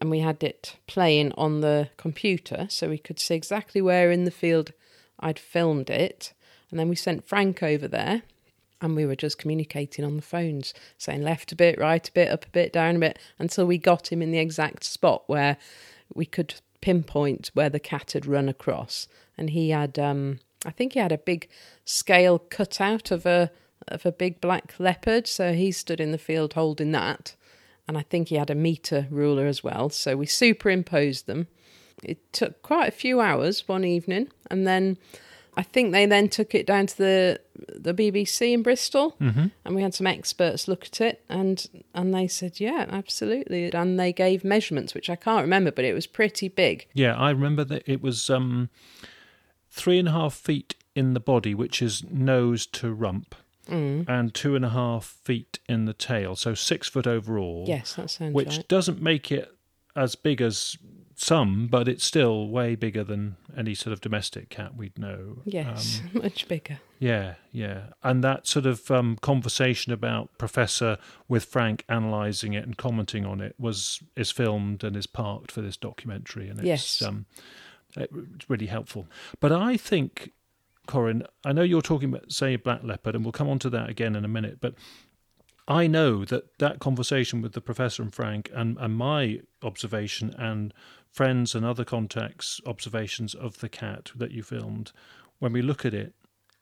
and 0.00 0.10
we 0.10 0.20
had 0.20 0.42
it 0.42 0.76
playing 0.86 1.32
on 1.32 1.60
the 1.60 1.90
computer 1.98 2.66
so 2.70 2.88
we 2.88 2.96
could 2.96 3.20
see 3.20 3.34
exactly 3.34 3.82
where 3.82 4.10
in 4.10 4.24
the 4.24 4.30
field 4.30 4.72
I'd 5.20 5.38
filmed 5.38 5.90
it. 5.90 6.32
And 6.70 6.80
then 6.80 6.88
we 6.88 6.96
sent 6.96 7.28
Frank 7.28 7.62
over 7.62 7.86
there 7.86 8.22
and 8.80 8.94
we 8.94 9.06
were 9.06 9.16
just 9.16 9.38
communicating 9.38 10.04
on 10.04 10.16
the 10.16 10.22
phones, 10.22 10.72
saying 10.96 11.22
left 11.22 11.52
a 11.52 11.56
bit, 11.56 11.78
right 11.78 12.06
a 12.06 12.12
bit, 12.12 12.30
up 12.30 12.46
a 12.46 12.50
bit, 12.50 12.72
down 12.72 12.96
a 12.96 13.00
bit, 13.00 13.18
until 13.38 13.66
we 13.66 13.78
got 13.78 14.12
him 14.12 14.22
in 14.22 14.30
the 14.30 14.38
exact 14.38 14.84
spot 14.84 15.24
where 15.26 15.56
we 16.14 16.24
could 16.24 16.54
pinpoint 16.80 17.50
where 17.54 17.70
the 17.70 17.80
cat 17.80 18.12
had 18.12 18.26
run 18.26 18.48
across. 18.48 19.08
And 19.36 19.50
he 19.50 19.70
had, 19.70 19.98
um, 19.98 20.38
I 20.64 20.70
think 20.70 20.92
he 20.92 21.00
had 21.00 21.12
a 21.12 21.18
big 21.18 21.48
scale 21.84 22.38
cut 22.38 22.80
out 22.80 23.10
of 23.10 23.26
a 23.26 23.50
of 23.86 24.04
a 24.04 24.12
big 24.12 24.40
black 24.40 24.74
leopard, 24.78 25.26
so 25.26 25.52
he 25.52 25.72
stood 25.72 26.00
in 26.00 26.12
the 26.12 26.18
field 26.18 26.52
holding 26.54 26.92
that. 26.92 27.34
And 27.86 27.96
I 27.96 28.02
think 28.02 28.28
he 28.28 28.36
had 28.36 28.50
a 28.50 28.54
meter 28.54 29.06
ruler 29.10 29.46
as 29.46 29.64
well, 29.64 29.88
so 29.88 30.16
we 30.16 30.26
superimposed 30.26 31.26
them. 31.26 31.46
It 32.02 32.32
took 32.32 32.60
quite 32.62 32.88
a 32.88 32.92
few 32.92 33.20
hours 33.20 33.66
one 33.66 33.84
evening, 33.84 34.28
and 34.50 34.66
then 34.66 34.98
I 35.58 35.62
think 35.64 35.90
they 35.92 36.06
then 36.06 36.28
took 36.28 36.54
it 36.54 36.66
down 36.66 36.86
to 36.86 36.96
the 36.96 37.40
the 37.74 37.92
BBC 37.92 38.52
in 38.52 38.62
Bristol, 38.62 39.16
Mm-hmm. 39.20 39.46
and 39.64 39.74
we 39.74 39.82
had 39.82 39.92
some 39.92 40.06
experts 40.06 40.68
look 40.68 40.84
at 40.84 41.00
it, 41.00 41.24
and 41.28 41.66
and 41.94 42.14
they 42.14 42.28
said, 42.28 42.60
yeah, 42.60 42.86
absolutely, 42.88 43.72
and 43.72 43.98
they 43.98 44.12
gave 44.12 44.44
measurements, 44.44 44.94
which 44.94 45.10
I 45.10 45.16
can't 45.16 45.42
remember, 45.42 45.72
but 45.72 45.84
it 45.84 45.94
was 45.94 46.06
pretty 46.06 46.48
big. 46.48 46.86
Yeah, 46.94 47.14
I 47.16 47.30
remember 47.30 47.64
that 47.64 47.82
it 47.86 48.00
was 48.00 48.30
um, 48.30 48.68
three 49.70 49.98
and 49.98 50.08
a 50.08 50.12
half 50.12 50.34
feet 50.34 50.74
in 50.94 51.14
the 51.14 51.20
body, 51.20 51.54
which 51.54 51.82
is 51.82 52.04
nose 52.10 52.64
to 52.66 52.92
rump, 52.92 53.34
Mm. 53.68 54.08
and 54.08 54.32
two 54.32 54.56
and 54.56 54.64
a 54.64 54.70
half 54.70 55.04
feet 55.04 55.58
in 55.68 55.84
the 55.84 55.92
tail. 55.92 56.36
So 56.36 56.54
six 56.54 56.88
foot 56.88 57.06
overall. 57.06 57.64
Yes, 57.68 57.94
that 57.96 58.10
sounds 58.10 58.32
which 58.32 58.56
right. 58.56 58.68
doesn't 58.68 59.02
make 59.02 59.30
it 59.30 59.52
as 59.94 60.14
big 60.14 60.40
as 60.40 60.76
some, 61.20 61.66
but 61.66 61.88
it's 61.88 62.04
still 62.04 62.48
way 62.48 62.74
bigger 62.74 63.02
than 63.04 63.36
any 63.56 63.74
sort 63.74 63.92
of 63.92 64.00
domestic 64.00 64.48
cat 64.50 64.76
we'd 64.76 64.98
know. 64.98 65.38
Yes, 65.44 66.00
Um, 66.14 66.22
much 66.22 66.46
bigger. 66.48 66.78
yeah, 66.98 67.34
yeah. 67.52 67.88
And 68.02 68.22
that 68.24 68.46
sort 68.46 68.66
of 68.66 68.90
um, 68.90 69.16
conversation 69.20 69.92
about 69.92 70.36
Professor 70.38 70.98
with 71.28 71.44
Frank 71.44 71.84
analysing 71.88 72.52
it 72.52 72.64
and 72.64 72.76
commenting 72.76 73.24
on 73.26 73.40
it 73.40 73.54
was 73.58 74.02
is 74.16 74.30
filmed 74.30 74.84
and 74.84 74.96
is 74.96 75.06
parked 75.06 75.50
for 75.50 75.60
this 75.60 75.76
documentary, 75.76 76.48
and 76.48 76.58
it's 76.60 76.66
Yes. 76.66 77.02
um, 77.02 77.26
it- 77.96 78.10
it's 78.34 78.48
really 78.50 78.66
helpful. 78.66 79.06
But 79.40 79.50
I 79.52 79.76
think, 79.76 80.32
Corin, 80.86 81.24
I 81.44 81.52
know 81.52 81.62
you're 81.62 81.82
talking 81.82 82.10
about 82.10 82.32
say 82.32 82.56
black 82.56 82.84
leopard, 82.84 83.14
and 83.14 83.24
we'll 83.24 83.32
come 83.32 83.48
on 83.48 83.58
to 83.60 83.70
that 83.70 83.88
again 83.90 84.14
in 84.16 84.24
a 84.24 84.28
minute, 84.28 84.58
but. 84.60 84.74
I 85.70 85.86
know 85.86 86.24
that 86.24 86.58
that 86.60 86.78
conversation 86.78 87.42
with 87.42 87.52
the 87.52 87.60
professor 87.60 88.02
and 88.02 88.10
Frank, 88.14 88.50
and, 88.54 88.78
and 88.80 88.94
my 88.96 89.40
observation, 89.62 90.34
and 90.38 90.72
friends 91.10 91.54
and 91.54 91.64
other 91.64 91.84
contacts' 91.84 92.60
observations 92.66 93.34
of 93.34 93.60
the 93.60 93.68
cat 93.68 94.12
that 94.14 94.30
you 94.30 94.42
filmed, 94.42 94.92
when 95.38 95.52
we 95.52 95.62
look 95.62 95.84
at 95.84 95.94
it, 95.94 96.14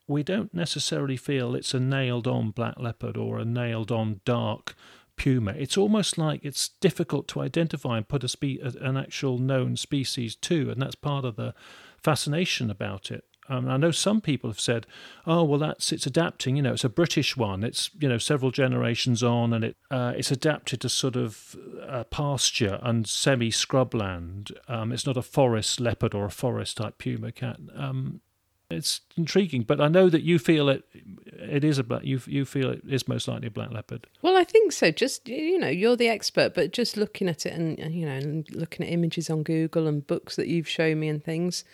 we 0.08 0.22
don't 0.22 0.54
necessarily 0.54 1.16
feel 1.16 1.54
it's 1.54 1.74
a 1.74 1.80
nailed 1.80 2.26
on 2.26 2.50
black 2.50 2.78
leopard 2.78 3.16
or 3.16 3.38
a 3.38 3.44
nailed 3.44 3.90
on 3.90 4.20
dark 4.24 4.74
puma. 5.16 5.52
It's 5.52 5.76
almost 5.76 6.16
like 6.18 6.44
it's 6.44 6.68
difficult 6.80 7.26
to 7.28 7.40
identify 7.40 7.96
and 7.96 8.08
put 8.08 8.22
a 8.22 8.28
spe- 8.28 8.62
an 8.62 8.96
actual 8.96 9.38
known 9.38 9.76
species 9.76 10.36
to, 10.36 10.70
and 10.70 10.80
that's 10.80 10.94
part 10.94 11.24
of 11.24 11.36
the 11.36 11.54
fascination 12.02 12.70
about 12.70 13.10
it. 13.10 13.24
Um, 13.48 13.68
I 13.68 13.76
know 13.76 13.90
some 13.90 14.20
people 14.20 14.50
have 14.50 14.60
said, 14.60 14.86
"Oh, 15.26 15.44
well, 15.44 15.58
that's 15.58 15.92
it's 15.92 16.06
adapting. 16.06 16.56
You 16.56 16.62
know, 16.62 16.72
it's 16.72 16.84
a 16.84 16.88
British 16.88 17.36
one. 17.36 17.64
It's 17.64 17.90
you 17.98 18.08
know 18.08 18.18
several 18.18 18.50
generations 18.50 19.22
on, 19.22 19.52
and 19.52 19.64
it 19.64 19.76
uh, 19.90 20.12
it's 20.16 20.30
adapted 20.30 20.80
to 20.82 20.88
sort 20.88 21.16
of 21.16 21.56
uh, 21.86 22.04
pasture 22.04 22.78
and 22.82 23.06
semi 23.06 23.50
scrubland. 23.50 24.52
Um, 24.68 24.92
it's 24.92 25.06
not 25.06 25.16
a 25.16 25.22
forest 25.22 25.80
leopard 25.80 26.14
or 26.14 26.24
a 26.24 26.30
forest 26.30 26.78
type 26.78 26.98
puma 26.98 27.32
cat. 27.32 27.58
Um, 27.74 28.20
it's 28.68 29.02
intriguing, 29.16 29.62
but 29.62 29.80
I 29.80 29.88
know 29.88 30.08
that 30.08 30.22
you 30.22 30.38
feel 30.38 30.68
it. 30.68 30.84
It 30.92 31.62
is 31.62 31.78
a 31.78 31.84
black. 31.84 32.04
You 32.04 32.20
you 32.26 32.44
feel 32.44 32.70
it 32.70 32.82
is 32.88 33.06
most 33.06 33.28
likely 33.28 33.46
a 33.46 33.50
black 33.50 33.70
leopard. 33.70 34.08
Well, 34.22 34.36
I 34.36 34.44
think 34.44 34.72
so. 34.72 34.90
Just 34.90 35.28
you 35.28 35.58
know, 35.58 35.68
you're 35.68 35.96
the 35.96 36.08
expert, 36.08 36.54
but 36.54 36.72
just 36.72 36.96
looking 36.96 37.28
at 37.28 37.46
it 37.46 37.52
and 37.52 37.78
you 37.94 38.06
know, 38.06 38.12
and 38.12 38.50
looking 38.50 38.84
at 38.84 38.92
images 38.92 39.30
on 39.30 39.44
Google 39.44 39.86
and 39.86 40.04
books 40.06 40.34
that 40.36 40.48
you've 40.48 40.68
shown 40.68 40.98
me 40.98 41.08
and 41.08 41.22
things, 41.22 41.64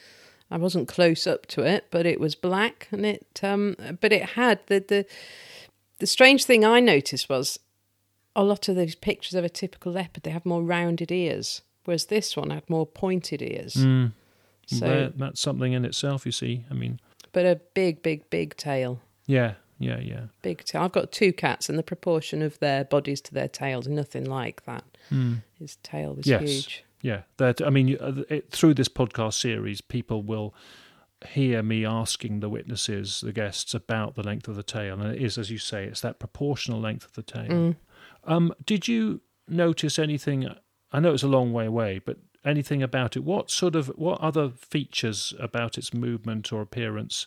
I 0.53 0.59
wasn't 0.59 0.87
close 0.89 1.27
up 1.27 1.47
to 1.47 1.63
it, 1.63 1.87
but 1.91 2.05
it 2.07 2.21
was 2.21 2.35
black, 2.35 2.89
and 2.93 3.07
it 3.07 3.41
um, 3.43 3.75
but 4.01 4.13
it 4.13 4.23
had 4.31 4.61
the 4.67 4.81
the 4.87 5.07
the 5.99 6.07
strange 6.07 6.45
thing 6.45 6.65
I 6.65 6.81
noticed 6.81 7.29
was 7.29 7.59
a 8.37 8.43
lot 8.45 8.69
of 8.69 8.77
those 8.77 8.95
pictures 8.95 9.35
of 9.35 9.45
a 9.45 9.49
typical 9.49 9.93
leopard 9.93 10.23
they 10.25 10.31
have 10.31 10.45
more 10.47 10.63
rounded 10.63 11.11
ears, 11.13 11.63
whereas 11.85 12.07
this 12.07 12.37
one 12.37 12.51
had 12.51 12.69
more 12.69 12.87
pointed 12.87 13.41
ears. 13.43 13.75
Mm. 13.75 14.13
So, 14.67 14.87
That- 14.87 15.19
that's 15.19 15.41
something 15.41 15.73
in 15.73 15.85
itself. 15.85 16.25
You 16.27 16.33
see, 16.33 16.65
I 16.71 16.75
mean, 16.75 17.01
but 17.33 17.45
a 17.47 17.61
big, 17.75 18.03
big, 18.03 18.29
big 18.31 18.57
tail. 18.57 19.01
yeah, 19.27 19.55
yeah, 19.79 19.99
yeah. 20.01 20.25
Big 20.43 20.65
tail. 20.65 20.83
I've 20.83 20.93
got 20.93 21.13
two 21.13 21.33
cats, 21.33 21.69
and 21.69 21.79
the 21.79 21.83
proportion 21.83 22.43
of 22.43 22.59
their 22.59 22.85
bodies 22.85 23.21
to 23.23 23.35
their 23.35 23.49
tails, 23.49 23.87
nothing 23.89 24.25
like 24.25 24.65
that. 24.65 24.85
Mm. 25.11 25.43
His 25.59 25.77
tail 25.83 26.15
was 26.15 26.27
Yes. 26.27 26.43
huge. 26.43 26.85
Yeah, 27.03 27.23
that 27.37 27.61
I 27.61 27.69
mean, 27.69 27.99
uh, 28.01 28.23
it, 28.31 28.51
through 28.51 28.75
this 28.75 28.89
podcast 28.89 29.35
series, 29.35 29.81
people 29.81 30.23
will 30.23 30.55
hear 31.29 31.63
me 31.63 31.85
asking 31.85 32.41
the 32.41 32.49
witnesses, 32.49 33.21
the 33.21 33.33
guests, 33.33 33.75
about 33.75 34.15
the 34.15 34.23
length 34.23 34.49
of 34.49 34.57
the 34.57 34.63
tail, 34.63 35.01
and 35.01 35.15
it 35.15 35.21
is, 35.21 35.37
as 35.37 35.51
you 35.51 35.59
say, 35.59 35.85
it's 35.85 36.01
that 36.01 36.19
proportional 36.19 36.81
length 36.81 37.05
of 37.05 37.13
the 37.13 37.23
tail. 37.23 37.49
Mm. 37.49 37.77
Um, 38.25 38.55
did 38.65 38.89
you 38.89 39.21
notice 39.49 39.99
anything? 39.99 40.49
I 40.93 41.01
know 41.01 41.13
it's 41.13 41.23
a 41.23 41.29
long 41.29 41.53
way 41.53 41.67
away, 41.67 42.01
but 42.05 42.19
anything 42.45 42.83
about 42.83 43.17
it? 43.17 43.25
What 43.25 43.51
sort 43.51 43.75
of 43.75 43.89
what 43.97 44.21
other 44.21 44.51
features 44.51 45.35
about 45.39 45.79
its 45.79 45.93
movement 45.93 46.53
or 46.53 46.61
appearance 46.61 47.27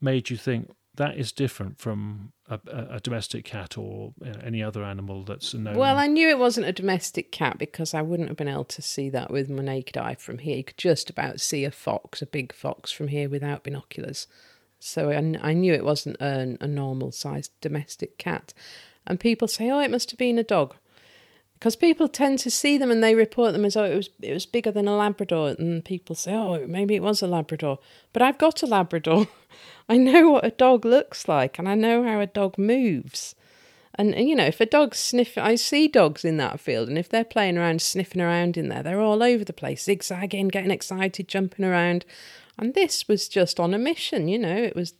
made 0.00 0.30
you 0.30 0.36
think 0.36 0.70
that 0.96 1.16
is 1.16 1.32
different 1.32 1.78
from 1.78 2.32
a, 2.48 2.58
a, 2.90 3.00
domestic 3.00 3.44
cat 3.44 3.78
or 3.78 4.12
you 4.20 4.32
know, 4.32 4.40
any 4.44 4.62
other 4.62 4.82
animal 4.82 5.24
that's 5.24 5.54
known? 5.54 5.76
Well, 5.76 5.98
I 5.98 6.06
knew 6.06 6.28
it 6.28 6.38
wasn't 6.38 6.66
a 6.66 6.72
domestic 6.72 7.30
cat 7.32 7.58
because 7.58 7.94
I 7.94 8.02
wouldn't 8.02 8.28
have 8.28 8.36
been 8.36 8.48
able 8.48 8.64
to 8.64 8.82
see 8.82 9.08
that 9.10 9.30
with 9.30 9.48
my 9.48 9.62
naked 9.62 9.96
eye 9.96 10.14
from 10.14 10.38
here. 10.38 10.56
You 10.56 10.64
could 10.64 10.78
just 10.78 11.10
about 11.10 11.40
see 11.40 11.64
a 11.64 11.70
fox, 11.70 12.22
a 12.22 12.26
big 12.26 12.52
fox, 12.52 12.90
from 12.90 13.08
here 13.08 13.28
without 13.28 13.64
binoculars. 13.64 14.26
So 14.78 15.10
I, 15.10 15.48
I 15.48 15.52
knew 15.52 15.72
it 15.72 15.84
wasn't 15.84 16.20
a, 16.20 16.56
a 16.60 16.66
normal 16.66 17.12
sized 17.12 17.52
domestic 17.60 18.18
cat. 18.18 18.52
And 19.06 19.20
people 19.20 19.48
say, 19.48 19.70
oh, 19.70 19.80
it 19.80 19.90
must 19.90 20.10
have 20.10 20.18
been 20.18 20.38
a 20.38 20.44
dog. 20.44 20.74
Because 21.58 21.76
people 21.76 22.06
tend 22.06 22.38
to 22.40 22.50
see 22.50 22.76
them 22.76 22.90
and 22.90 23.02
they 23.02 23.14
report 23.14 23.52
them 23.52 23.64
as 23.64 23.74
though 23.74 23.84
it 23.84 23.96
was 23.96 24.10
it 24.20 24.32
was 24.32 24.44
bigger 24.44 24.70
than 24.70 24.86
a 24.86 24.94
Labrador, 24.94 25.54
and 25.58 25.82
people 25.82 26.14
say, 26.14 26.34
"Oh, 26.34 26.66
maybe 26.66 26.94
it 26.94 27.02
was 27.02 27.22
a 27.22 27.26
Labrador." 27.26 27.78
But 28.12 28.20
I've 28.20 28.36
got 28.36 28.62
a 28.62 28.66
Labrador. 28.66 29.26
I 29.88 29.96
know 29.96 30.30
what 30.30 30.44
a 30.44 30.50
dog 30.50 30.84
looks 30.84 31.28
like, 31.28 31.58
and 31.58 31.68
I 31.68 31.74
know 31.74 32.02
how 32.02 32.20
a 32.20 32.26
dog 32.26 32.58
moves. 32.58 33.34
And, 33.94 34.14
and, 34.14 34.28
you 34.28 34.34
know, 34.34 34.44
if 34.44 34.60
a 34.60 34.66
dog's 34.66 34.98
sniffing, 34.98 35.42
I 35.42 35.54
see 35.54 35.88
dogs 35.88 36.24
in 36.24 36.36
that 36.36 36.60
field, 36.60 36.88
and 36.88 36.98
if 36.98 37.08
they're 37.08 37.24
playing 37.24 37.56
around, 37.56 37.80
sniffing 37.80 38.20
around 38.20 38.56
in 38.56 38.68
there, 38.68 38.82
they're 38.82 39.00
all 39.00 39.22
over 39.22 39.44
the 39.44 39.52
place, 39.52 39.84
zigzagging, 39.84 40.48
getting 40.48 40.70
excited, 40.70 41.28
jumping 41.28 41.64
around. 41.64 42.04
And 42.58 42.74
this 42.74 43.06
was 43.06 43.28
just 43.28 43.60
on 43.60 43.74
a 43.74 43.78
mission, 43.78 44.28
you 44.28 44.38
know. 44.38 44.56
It 44.56 44.74
was, 44.74 44.94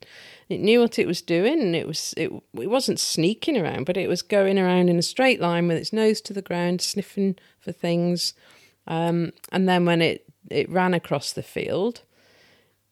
it 0.48 0.60
knew 0.60 0.80
what 0.80 0.98
it 0.98 1.06
was 1.06 1.22
doing, 1.22 1.60
and 1.60 1.74
it 1.74 1.86
was, 1.86 2.14
it, 2.16 2.30
it 2.54 2.70
wasn't 2.70 3.00
sneaking 3.00 3.56
around, 3.56 3.86
but 3.86 3.96
it 3.96 4.08
was 4.08 4.22
going 4.22 4.58
around 4.58 4.88
in 4.88 4.98
a 4.98 5.02
straight 5.02 5.40
line 5.40 5.66
with 5.68 5.76
its 5.76 5.92
nose 5.92 6.20
to 6.22 6.32
the 6.32 6.42
ground, 6.42 6.80
sniffing 6.80 7.36
for 7.58 7.72
things. 7.72 8.34
Um, 8.86 9.32
and 9.50 9.68
then 9.68 9.84
when 9.84 10.00
it 10.00 10.22
it 10.50 10.70
ran 10.70 10.94
across 10.94 11.32
the 11.32 11.42
field, 11.42 12.02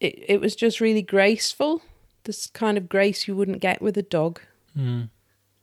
it 0.05 0.14
it 0.29 0.40
was 0.40 0.55
just 0.57 0.81
really 0.81 1.03
graceful. 1.03 1.83
This 2.25 2.47
kind 2.49 2.77
of 2.79 2.88
grace 2.88 3.29
you 3.29 3.37
wouldn't 3.37 3.61
get 3.61 3.83
with 3.83 3.97
a 3.99 4.03
dog. 4.03 4.40
Mm. 4.79 5.09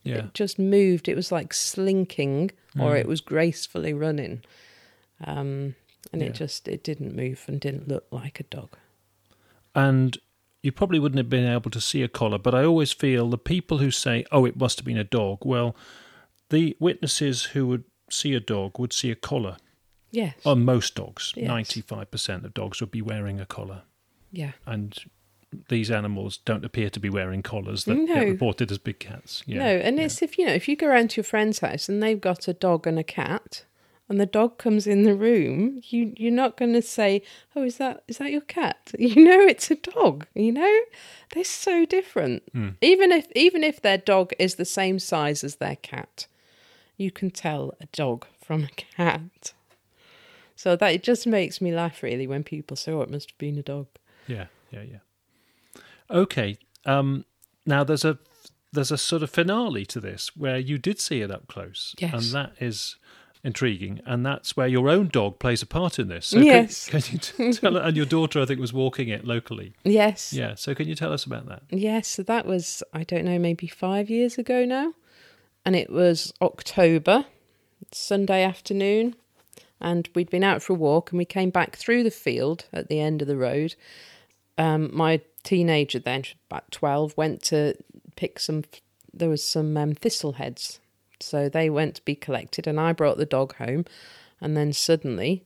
yeah. 0.03 0.25
It 0.25 0.33
just 0.33 0.57
moved. 0.59 1.07
It 1.09 1.15
was 1.15 1.31
like 1.31 1.53
slinking, 1.53 2.51
or 2.79 2.91
Mm. 2.93 2.99
it 3.01 3.07
was 3.07 3.21
gracefully 3.21 3.93
running. 3.93 4.43
Um, 5.23 5.75
and 6.11 6.21
Yeah. 6.21 6.27
it 6.29 6.33
just 6.35 6.67
it 6.67 6.83
didn't 6.83 7.15
move 7.15 7.43
and 7.47 7.59
didn't 7.59 7.87
look 7.87 8.05
like 8.11 8.39
a 8.39 8.43
dog. 8.57 8.77
and 9.73 10.17
you 10.63 10.71
probably 10.71 10.99
wouldn't 10.99 11.17
have 11.17 11.29
been 11.29 11.47
able 11.51 11.71
to 11.71 11.81
see 11.81 12.03
a 12.03 12.07
collar, 12.07 12.37
but 12.37 12.53
I 12.53 12.63
always 12.63 12.91
feel 12.91 13.29
the 13.29 13.37
people 13.37 13.77
who 13.79 13.89
say, 13.89 14.25
"Oh, 14.31 14.45
it 14.45 14.55
must 14.57 14.77
have 14.79 14.85
been 14.85 14.97
a 14.97 15.03
dog," 15.19 15.45
well, 15.45 15.75
the 16.49 16.75
witnesses 16.79 17.45
who 17.53 17.65
would 17.67 17.83
see 18.09 18.33
a 18.35 18.39
dog 18.41 18.77
would 18.77 18.93
see 18.93 19.09
a 19.11 19.15
collar. 19.15 19.57
Yes. 20.11 20.35
On 20.45 20.65
most 20.65 20.93
dogs, 20.95 21.33
Yes. 21.35 21.47
ninety-five 21.47 22.11
percent 22.11 22.45
of 22.45 22.53
dogs 22.53 22.79
would 22.81 22.91
be 22.91 23.01
wearing 23.01 23.39
a 23.39 23.45
collar, 23.45 23.83
yeah. 24.31 24.51
and 24.65 24.97
these 25.69 25.91
animals 25.91 26.37
don't 26.37 26.63
appear 26.63 26.89
to 26.89 26.99
be 26.99 27.09
wearing 27.09 27.43
collars 27.43 27.83
that 27.85 27.95
No. 27.95 28.05
get 28.05 28.21
reported 28.27 28.71
as 28.71 28.77
big 28.77 28.99
cats. 28.99 29.43
Yeah. 29.45 29.59
No, 29.59 29.65
and 29.65 29.97
yeah. 29.97 30.05
it's 30.05 30.21
if 30.21 30.37
you 30.37 30.45
know 30.45 30.53
if 30.53 30.67
you 30.67 30.75
go 30.77 30.87
around 30.87 31.09
to 31.11 31.17
your 31.17 31.25
friend's 31.25 31.59
house 31.59 31.89
and 31.89 32.01
they've 32.01 32.19
got 32.21 32.47
a 32.47 32.53
dog 32.53 32.87
and 32.87 32.97
a 32.97 33.03
cat, 33.03 33.65
and 34.07 34.19
the 34.19 34.25
dog 34.25 34.57
comes 34.57 34.87
in 34.87 35.03
the 35.03 35.13
room, 35.13 35.81
you 35.89 36.13
you're 36.15 36.31
not 36.31 36.55
going 36.57 36.71
to 36.73 36.81
say, 36.81 37.21
"Oh, 37.55 37.63
is 37.63 37.77
that 37.77 38.03
is 38.07 38.17
that 38.19 38.31
your 38.31 38.41
cat?" 38.41 38.93
You 38.99 39.23
know, 39.23 39.41
it's 39.41 39.69
a 39.71 39.75
dog. 39.75 40.25
You 40.33 40.53
know, 40.53 40.79
they're 41.33 41.43
so 41.43 41.85
different. 41.85 42.43
Mm. 42.53 42.75
Even 42.81 43.11
if 43.11 43.27
even 43.35 43.63
if 43.63 43.81
their 43.81 43.97
dog 43.97 44.31
is 44.39 44.55
the 44.55 44.65
same 44.65 44.99
size 44.99 45.43
as 45.43 45.57
their 45.57 45.75
cat, 45.77 46.27
you 46.95 47.11
can 47.11 47.29
tell 47.29 47.73
a 47.81 47.87
dog 47.87 48.25
from 48.41 48.63
a 48.63 48.69
cat. 48.69 49.53
So 50.55 50.75
that 50.75 50.93
it 50.93 51.03
just 51.03 51.25
makes 51.25 51.59
me 51.59 51.73
laugh 51.73 52.03
really 52.03 52.27
when 52.27 52.43
people 52.43 52.77
say, 52.77 52.91
"Oh, 52.93 53.01
it 53.01 53.09
must 53.09 53.31
have 53.31 53.37
been 53.37 53.57
a 53.57 53.63
dog." 53.63 53.87
Yeah, 54.27 54.45
yeah, 54.71 54.83
yeah. 54.83 55.81
Okay. 56.09 56.57
Um, 56.85 57.25
now 57.65 57.83
there's 57.83 58.05
a 58.05 58.17
there's 58.73 58.91
a 58.91 58.97
sort 58.97 59.21
of 59.23 59.29
finale 59.29 59.85
to 59.87 59.99
this 59.99 60.35
where 60.35 60.57
you 60.57 60.77
did 60.77 60.99
see 60.99 61.21
it 61.21 61.29
up 61.31 61.47
close, 61.47 61.93
Yes. 61.99 62.13
and 62.13 62.23
that 62.33 62.53
is 62.63 62.95
intriguing, 63.43 63.99
and 64.05 64.25
that's 64.25 64.55
where 64.55 64.67
your 64.67 64.87
own 64.87 65.07
dog 65.09 65.39
plays 65.39 65.61
a 65.61 65.65
part 65.65 65.99
in 65.99 66.07
this. 66.07 66.27
So 66.27 66.37
can- 66.37 66.45
Yes. 66.45 66.87
Can, 66.89 67.01
you 67.11 67.17
t- 67.17 67.51
tell? 67.53 67.75
And 67.75 67.97
your 67.97 68.05
daughter, 68.05 68.41
I 68.41 68.45
think, 68.45 68.59
was 68.61 68.71
walking 68.71 69.09
it 69.09 69.25
locally. 69.25 69.73
Yes. 69.83 70.31
Yeah. 70.31 70.55
So 70.55 70.73
can 70.73 70.87
you 70.87 70.95
tell 70.95 71.11
us 71.11 71.25
about 71.25 71.47
that? 71.49 71.63
Yes, 71.69 72.07
so 72.07 72.23
that 72.23 72.45
was, 72.45 72.81
I 72.93 73.03
don't 73.03 73.25
know, 73.25 73.39
maybe 73.39 73.67
five 73.67 74.09
years 74.09 74.37
ago 74.37 74.63
now. 74.63 74.93
And 75.65 75.75
it 75.75 75.89
was 75.91 76.31
October, 76.41 77.25
Sunday 77.91 78.43
afternoon. 78.43 79.15
And 79.81 80.07
we'd 80.15 80.29
been 80.29 80.43
out 80.43 80.61
for 80.61 80.73
a 80.73 80.77
walk 80.77 81.11
and 81.11 81.17
we 81.17 81.25
came 81.25 81.49
back 81.49 81.75
through 81.75 82.03
the 82.03 82.11
field 82.11 82.65
at 82.71 82.87
the 82.87 82.99
end 82.99 83.21
of 83.21 83.27
the 83.27 83.37
road. 83.37 83.75
Um, 84.57 84.89
my 84.93 85.21
teenager 85.43 85.99
then, 85.99 86.23
about 86.49 86.71
12, 86.71 87.17
went 87.17 87.41
to 87.43 87.75
pick 88.15 88.39
some, 88.39 88.63
there 89.13 89.29
was 89.29 89.43
some 89.43 89.75
um, 89.77 89.93
thistle 89.93 90.33
heads. 90.33 90.79
So 91.19 91.49
they 91.49 91.69
went 91.69 91.95
to 91.95 92.05
be 92.05 92.15
collected 92.15 92.67
and 92.67 92.79
I 92.79 92.93
brought 92.93 93.17
the 93.17 93.25
dog 93.25 93.55
home. 93.55 93.85
And 94.39 94.57
then 94.57 94.73
suddenly 94.73 95.43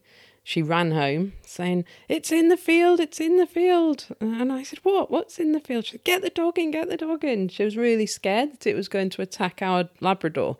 she 0.47 0.61
ran 0.61 0.91
home 0.91 1.33
saying, 1.41 1.85
It's 2.07 2.31
in 2.31 2.49
the 2.49 2.57
field, 2.57 2.99
it's 2.99 3.19
in 3.19 3.37
the 3.37 3.47
field. 3.47 4.05
And 4.21 4.53
I 4.53 4.61
said, 4.61 4.79
What? 4.83 5.09
What's 5.09 5.39
in 5.39 5.53
the 5.53 5.59
field? 5.59 5.85
She 5.85 5.93
said, 5.93 6.03
Get 6.03 6.21
the 6.21 6.29
dog 6.29 6.59
in, 6.59 6.69
get 6.69 6.87
the 6.87 6.97
dog 6.97 7.25
in. 7.25 7.49
She 7.49 7.63
was 7.63 7.75
really 7.75 8.05
scared 8.05 8.51
that 8.51 8.67
it 8.67 8.75
was 8.75 8.87
going 8.87 9.09
to 9.09 9.23
attack 9.23 9.61
our 9.63 9.89
Labrador. 9.99 10.57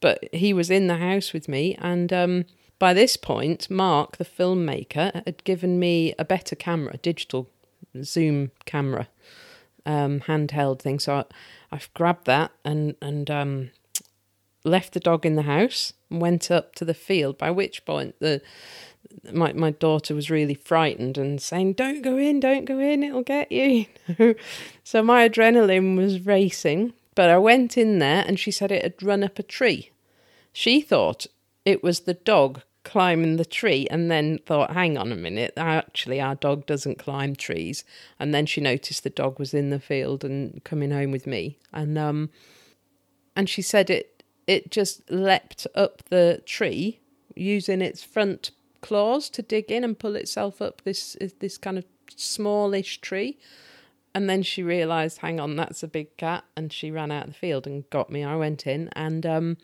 But 0.00 0.32
he 0.32 0.54
was 0.54 0.70
in 0.70 0.86
the 0.86 0.96
house 0.96 1.34
with 1.34 1.48
me 1.48 1.76
and 1.80 2.12
um, 2.14 2.44
by 2.78 2.92
this 2.92 3.16
point, 3.16 3.70
Mark, 3.70 4.18
the 4.18 4.24
filmmaker, 4.24 5.24
had 5.24 5.44
given 5.44 5.78
me 5.78 6.14
a 6.18 6.24
better 6.24 6.54
camera, 6.54 6.92
a 6.94 6.98
digital 6.98 7.48
zoom 8.02 8.50
camera, 8.66 9.08
um, 9.86 10.20
handheld 10.20 10.80
thing. 10.80 10.98
So 10.98 11.16
I, 11.16 11.24
I've 11.72 11.92
grabbed 11.94 12.26
that 12.26 12.52
and 12.64 12.94
and 13.00 13.30
um, 13.30 13.70
left 14.64 14.92
the 14.92 15.00
dog 15.00 15.24
in 15.24 15.36
the 15.36 15.42
house 15.42 15.92
and 16.10 16.20
went 16.20 16.50
up 16.50 16.74
to 16.76 16.84
the 16.84 16.94
field. 16.94 17.38
By 17.38 17.50
which 17.50 17.84
point 17.84 18.14
the 18.20 18.42
my 19.32 19.52
my 19.54 19.70
daughter 19.70 20.14
was 20.14 20.30
really 20.30 20.54
frightened 20.54 21.16
and 21.16 21.40
saying, 21.40 21.74
"Don't 21.74 22.02
go 22.02 22.18
in, 22.18 22.40
don't 22.40 22.66
go 22.66 22.78
in, 22.78 23.02
it'll 23.02 23.22
get 23.22 23.50
you." 23.50 23.86
so 24.84 25.02
my 25.02 25.28
adrenaline 25.28 25.96
was 25.96 26.26
racing, 26.26 26.92
but 27.14 27.30
I 27.30 27.38
went 27.38 27.78
in 27.78 28.00
there 28.00 28.24
and 28.26 28.38
she 28.38 28.50
said 28.50 28.70
it 28.70 28.82
had 28.82 29.02
run 29.02 29.24
up 29.24 29.38
a 29.38 29.42
tree. 29.42 29.92
She 30.52 30.80
thought 30.80 31.26
it 31.66 31.82
was 31.82 32.00
the 32.00 32.14
dog 32.14 32.62
climbing 32.84 33.36
the 33.36 33.44
tree 33.44 33.88
and 33.90 34.08
then 34.08 34.38
thought, 34.46 34.70
hang 34.70 34.96
on 34.96 35.10
a 35.10 35.16
minute, 35.16 35.52
actually, 35.56 36.20
our 36.20 36.36
dog 36.36 36.64
doesn't 36.64 37.00
climb 37.00 37.34
trees. 37.34 37.84
And 38.20 38.32
then 38.32 38.46
she 38.46 38.60
noticed 38.60 39.02
the 39.02 39.10
dog 39.10 39.40
was 39.40 39.52
in 39.52 39.70
the 39.70 39.80
field 39.80 40.24
and 40.24 40.62
coming 40.62 40.92
home 40.92 41.10
with 41.10 41.26
me. 41.26 41.58
And, 41.72 41.98
um, 41.98 42.30
and 43.34 43.50
she 43.50 43.60
said 43.60 43.90
it, 43.90 44.22
it 44.46 44.70
just 44.70 45.10
leapt 45.10 45.66
up 45.74 46.04
the 46.08 46.40
tree 46.46 47.00
using 47.34 47.82
its 47.82 48.04
front 48.04 48.52
claws 48.80 49.28
to 49.30 49.42
dig 49.42 49.72
in 49.72 49.82
and 49.82 49.98
pull 49.98 50.14
itself 50.14 50.62
up 50.62 50.82
this, 50.84 51.16
this 51.40 51.58
kind 51.58 51.76
of 51.76 51.84
smallish 52.14 53.00
tree. 53.00 53.36
And 54.14 54.30
then 54.30 54.44
she 54.44 54.62
realised, 54.62 55.18
hang 55.18 55.40
on, 55.40 55.56
that's 55.56 55.82
a 55.82 55.88
big 55.88 56.16
cat. 56.16 56.44
And 56.56 56.72
she 56.72 56.92
ran 56.92 57.10
out 57.10 57.26
of 57.26 57.32
the 57.32 57.38
field 57.38 57.66
and 57.66 57.90
got 57.90 58.10
me. 58.10 58.22
I 58.22 58.36
went 58.36 58.64
in 58.64 58.88
and 58.92 59.26
um, 59.26 59.56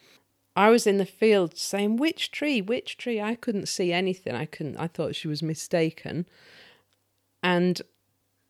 I 0.55 0.69
was 0.71 0.87
in 0.87 0.99
the 0.99 1.07
field 1.07 1.57
saying, 1.57 1.97
which 1.97 2.31
tree, 2.31 2.61
which 2.61 2.99
tree? 2.99 3.21
I 3.21 3.35
couldn't 3.35 3.69
see 3.69 3.93
anything. 3.93 4.35
I 4.35 4.45
couldn't, 4.45 4.77
I 4.77 4.87
thought 4.87 5.17
she 5.17 5.29
was 5.29 5.43
mistaken. 5.43 6.27
And 7.43 7.81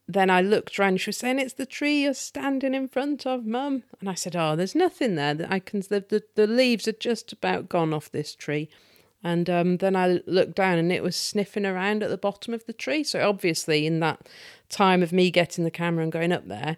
then 0.09 0.29
I 0.29 0.41
looked 0.41 0.79
round, 0.79 1.01
she 1.01 1.11
was 1.11 1.17
saying, 1.17 1.39
it's 1.39 1.55
the 1.55 1.67
tree 1.67 2.03
you're 2.03 2.15
standing 2.15 2.75
in 2.75 2.89
front 2.89 3.25
of, 3.25 3.47
mum. 3.47 3.85
And 4.01 4.09
I 4.09 4.15
said, 4.15 4.35
oh, 4.35 4.57
there's 4.57 4.75
nothing 4.75 5.15
there. 5.15 5.35
that 5.35 5.53
I 5.53 5.61
can, 5.61 5.81
the, 5.81 6.05
the, 6.09 6.23
the 6.35 6.47
leaves 6.49 6.89
are 6.89 6.93
just 6.93 7.33
about 7.33 7.69
gone 7.69 7.95
off 7.95 8.11
this 8.11 8.35
tree. 8.35 8.69
And 9.23 9.49
um, 9.49 9.77
then 9.77 9.95
I 9.95 10.21
looked 10.27 10.57
down 10.57 10.79
and 10.79 10.91
it 10.91 11.05
was 11.05 11.15
sniffing 11.15 11.65
around 11.65 12.03
at 12.03 12.11
the 12.11 12.19
bottom 12.19 12.53
of 12.53 12.67
the 12.67 12.73
tree. 12.73 13.05
So 13.05 13.27
obviously, 13.27 13.87
in 13.87 14.01
that 14.01 14.29
time 14.69 15.05
of 15.05 15.13
me 15.13 15.31
getting 15.31 15.63
the 15.63 15.71
camera 15.71 16.03
and 16.03 16.11
going 16.11 16.33
up 16.33 16.49
there, 16.49 16.77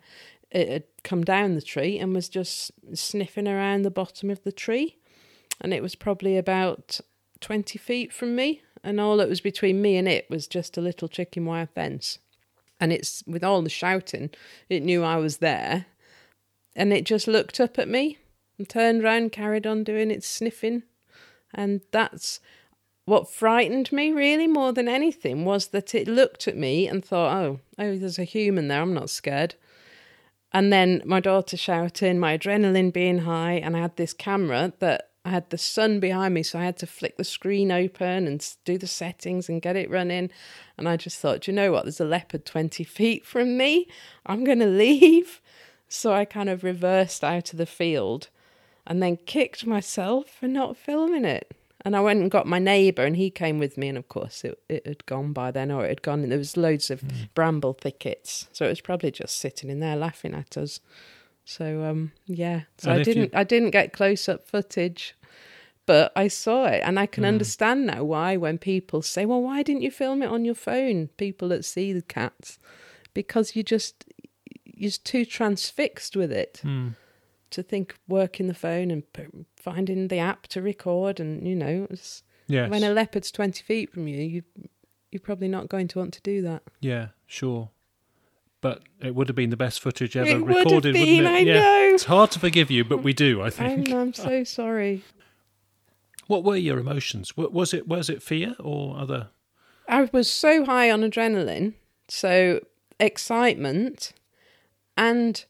it 0.51 0.69
had 0.69 0.85
come 1.03 1.25
down 1.25 1.55
the 1.55 1.63
tree 1.63 1.99
and 1.99 2.15
was 2.15 2.29
just 2.29 2.71
sniffing 2.93 3.49
around 3.49 3.83
the 3.83 3.91
bottom 3.91 4.29
of 4.29 4.45
the 4.45 4.53
tree 4.53 4.99
and 5.65 5.73
it 5.73 5.83
was 5.83 5.95
probably 5.95 6.37
about 6.37 7.01
20 7.41 7.79
feet 7.79 8.13
from 8.13 8.37
me. 8.37 8.61
And 8.85 9.01
all 9.01 9.17
that 9.17 9.31
was 9.31 9.41
between 9.41 9.81
me 9.81 9.97
and 9.97 10.07
it 10.07 10.29
was 10.29 10.47
just 10.47 10.77
a 10.77 10.83
little 10.83 11.09
chicken 11.09 11.47
wire 11.47 11.67
fence. 11.75 12.19
And 12.79 12.93
it's 12.93 13.25
with 13.27 13.43
all 13.43 13.63
the 13.63 13.71
shouting, 13.71 14.29
it 14.69 14.83
knew 14.83 15.03
I 15.03 15.17
was 15.17 15.39
there. 15.39 15.87
And 16.77 16.93
it 16.93 17.07
just 17.07 17.27
looked 17.27 17.61
up 17.61 17.79
at 17.79 17.89
me 17.89 18.19
and 18.59 18.69
turned 18.69 19.03
round, 19.03 19.33
carried 19.33 19.67
on 19.67 19.85
doing 19.85 20.11
its 20.11 20.27
sniffing. 20.27 20.83
And 21.55 21.81
that's 21.93 22.41
what 23.07 23.31
frightened 23.31 23.91
me 23.91 24.13
really 24.13 24.47
more 24.47 24.75
than 24.75 24.87
anything 24.87 25.47
was 25.47 25.69
that 25.69 25.95
it 25.95 26.07
looked 26.07 26.47
at 26.47 26.59
me 26.59 26.87
and 26.87 27.03
thought, 27.03 27.35
oh, 27.35 27.61
oh, 27.79 27.97
there's 27.97 28.19
a 28.19 28.25
human 28.25 28.69
there, 28.69 28.83
I'm 28.83 28.93
not 28.93 29.09
scared. 29.09 29.55
And 30.53 30.71
then 30.71 31.01
my 31.07 31.21
daughter 31.21 31.57
shouting, 31.57 32.19
my 32.19 32.37
adrenaline 32.37 32.93
being 32.93 33.21
high, 33.21 33.55
and 33.55 33.75
I 33.75 33.81
had 33.81 33.97
this 33.97 34.13
camera 34.13 34.75
that 34.81 35.09
I 35.25 35.31
had 35.31 35.49
the 35.49 35.59
sun 35.59 36.01
behind 36.01 36.35
me, 36.35 36.43
so 36.43 36.59
I 36.59 36.65
had 36.65 36.77
to 36.79 36.87
flick 36.87 37.17
the 37.17 37.25
screen 37.25 37.73
open 37.73 38.27
and 38.27 38.47
do 38.65 38.77
the 38.77 38.87
settings 38.87 39.49
and 39.49 39.63
get 39.63 39.75
it 39.75 39.91
running. 39.91 40.31
And 40.77 40.89
I 40.89 40.97
just 40.97 41.19
thought, 41.19 41.47
you 41.47 41.55
know 41.55 41.73
what? 41.73 41.85
There's 41.85 42.01
a 42.01 42.05
leopard 42.05 42.45
20 42.45 42.85
feet 42.85 43.25
from 43.25 43.57
me. 43.57 43.89
I'm 44.27 44.45
going 44.45 44.59
to 44.61 44.67
leave. 44.67 45.41
So 45.89 46.13
I 46.13 46.25
kind 46.25 46.49
of 46.49 46.63
reversed 46.63 47.25
out 47.25 47.53
of 47.53 47.59
the 47.59 47.67
field 47.67 48.29
and 48.87 49.03
then 49.03 49.17
kicked 49.17 49.67
myself 49.67 50.29
for 50.29 50.47
not 50.47 50.77
filming 50.77 51.25
it. 51.25 51.57
And 51.87 51.95
I 51.95 52.01
went 52.01 52.21
and 52.21 52.31
got 52.31 52.47
my 52.47 52.59
neighbour, 52.59 53.05
and 53.05 53.17
he 53.17 53.31
came 53.31 53.59
with 53.59 53.77
me. 53.77 53.89
And 53.89 53.99
of 53.99 54.09
course, 54.09 54.43
it, 54.43 54.59
it 54.71 54.87
had 54.87 55.05
gone 55.05 55.35
by 55.35 55.51
then, 55.51 55.71
or 55.71 55.85
it 55.85 55.91
had 55.91 56.03
gone. 56.03 56.23
And 56.23 56.33
There 56.33 56.39
was 56.39 56.57
loads 56.57 56.91
of 56.91 57.03
mm. 57.03 57.29
bramble 57.35 57.75
thickets, 57.75 58.49
so 58.53 58.65
it 58.65 58.71
was 58.71 58.81
probably 58.81 59.11
just 59.11 59.37
sitting 59.37 59.69
in 59.69 59.81
there 59.81 59.97
laughing 59.97 60.33
at 60.35 60.57
us. 60.57 60.81
So 61.45 61.85
um, 61.85 62.13
yeah, 62.27 62.63
so 62.79 62.91
and 62.91 63.01
I 63.01 63.03
didn't 63.03 63.23
you... 63.25 63.31
I 63.35 63.45
didn't 63.45 63.71
get 63.71 63.93
close 63.93 64.29
up 64.29 64.47
footage, 64.47 65.15
but 65.87 66.11
I 66.17 66.29
saw 66.29 66.65
it, 66.67 66.81
and 66.85 66.99
I 66.99 67.07
can 67.07 67.25
mm. 67.25 67.29
understand 67.29 67.87
now 67.87 68.03
why 68.05 68.37
when 68.37 68.59
people 68.59 69.03
say, 69.03 69.27
"Well, 69.27 69.43
why 69.43 69.63
didn't 69.63 69.83
you 69.83 69.91
film 69.91 70.23
it 70.23 70.31
on 70.31 70.45
your 70.45 70.55
phone?" 70.55 71.09
People 71.17 71.49
that 71.51 71.65
see 71.65 71.93
the 71.93 72.03
cats, 72.03 72.59
because 73.13 73.55
you 73.55 73.63
just 73.63 74.07
you're 74.65 74.91
too 74.91 75.25
transfixed 75.25 76.17
with 76.17 76.33
it. 76.33 76.61
Mm. 76.65 76.97
To 77.51 77.63
think 77.63 77.95
working 78.09 78.49
the 78.49 78.55
phone 78.55 78.91
and 78.91 79.05
finding 79.57 80.09
the 80.09 80.19
app 80.19 80.49
to 80.49 80.63
record, 80.63 81.21
and 81.21 81.47
you 81.47 81.55
know, 81.55 81.87
yes. 82.49 82.71
when 82.71 82.83
a 82.83 82.91
leopard's 82.91 83.31
twenty 83.31 83.63
feet 83.63 83.93
from 83.93 84.09
you, 84.09 84.23
you 84.23 84.43
you're 85.13 85.21
probably 85.21 85.47
not 85.47 85.69
going 85.69 85.87
to 85.89 85.99
want 85.99 86.15
to 86.15 86.21
do 86.23 86.43
that. 86.43 86.63
Yeah, 86.81 87.09
sure 87.27 87.71
but 88.65 88.81
it 88.99 89.15
would 89.15 89.29
have 89.29 89.37
been 89.37 89.51
the 89.51 89.59
best 89.59 89.79
footage 89.81 90.17
ever 90.17 90.27
it 90.27 90.37
recorded, 90.37 90.73
would 90.73 90.85
have 90.87 90.95
been, 90.95 91.25
wouldn't 91.25 91.27
it? 91.27 91.53
I 91.53 91.55
yeah. 91.55 91.61
know. 91.61 91.91
It's 91.93 92.05
hard 92.05 92.31
to 92.31 92.39
forgive 92.39 92.71
you, 92.71 92.83
but 92.83 93.03
we 93.03 93.13
do, 93.13 93.43
I 93.43 93.51
think. 93.51 93.91
I'm, 93.91 93.95
I'm 93.99 94.15
so 94.15 94.43
sorry. 94.43 95.05
What 96.29 96.45
were 96.45 96.57
your 96.57 96.79
emotions? 96.79 97.37
Was 97.37 97.75
it 97.75 97.87
was 97.87 98.09
it 98.09 98.23
fear 98.23 98.57
or 98.59 98.97
other? 98.97 99.29
I 99.87 100.09
was 100.15 100.33
so 100.33 100.65
high 100.65 100.91
on 100.91 101.03
adrenaline, 101.03 101.75
so 102.09 102.61
excitement 102.99 104.15
and 104.97 105.45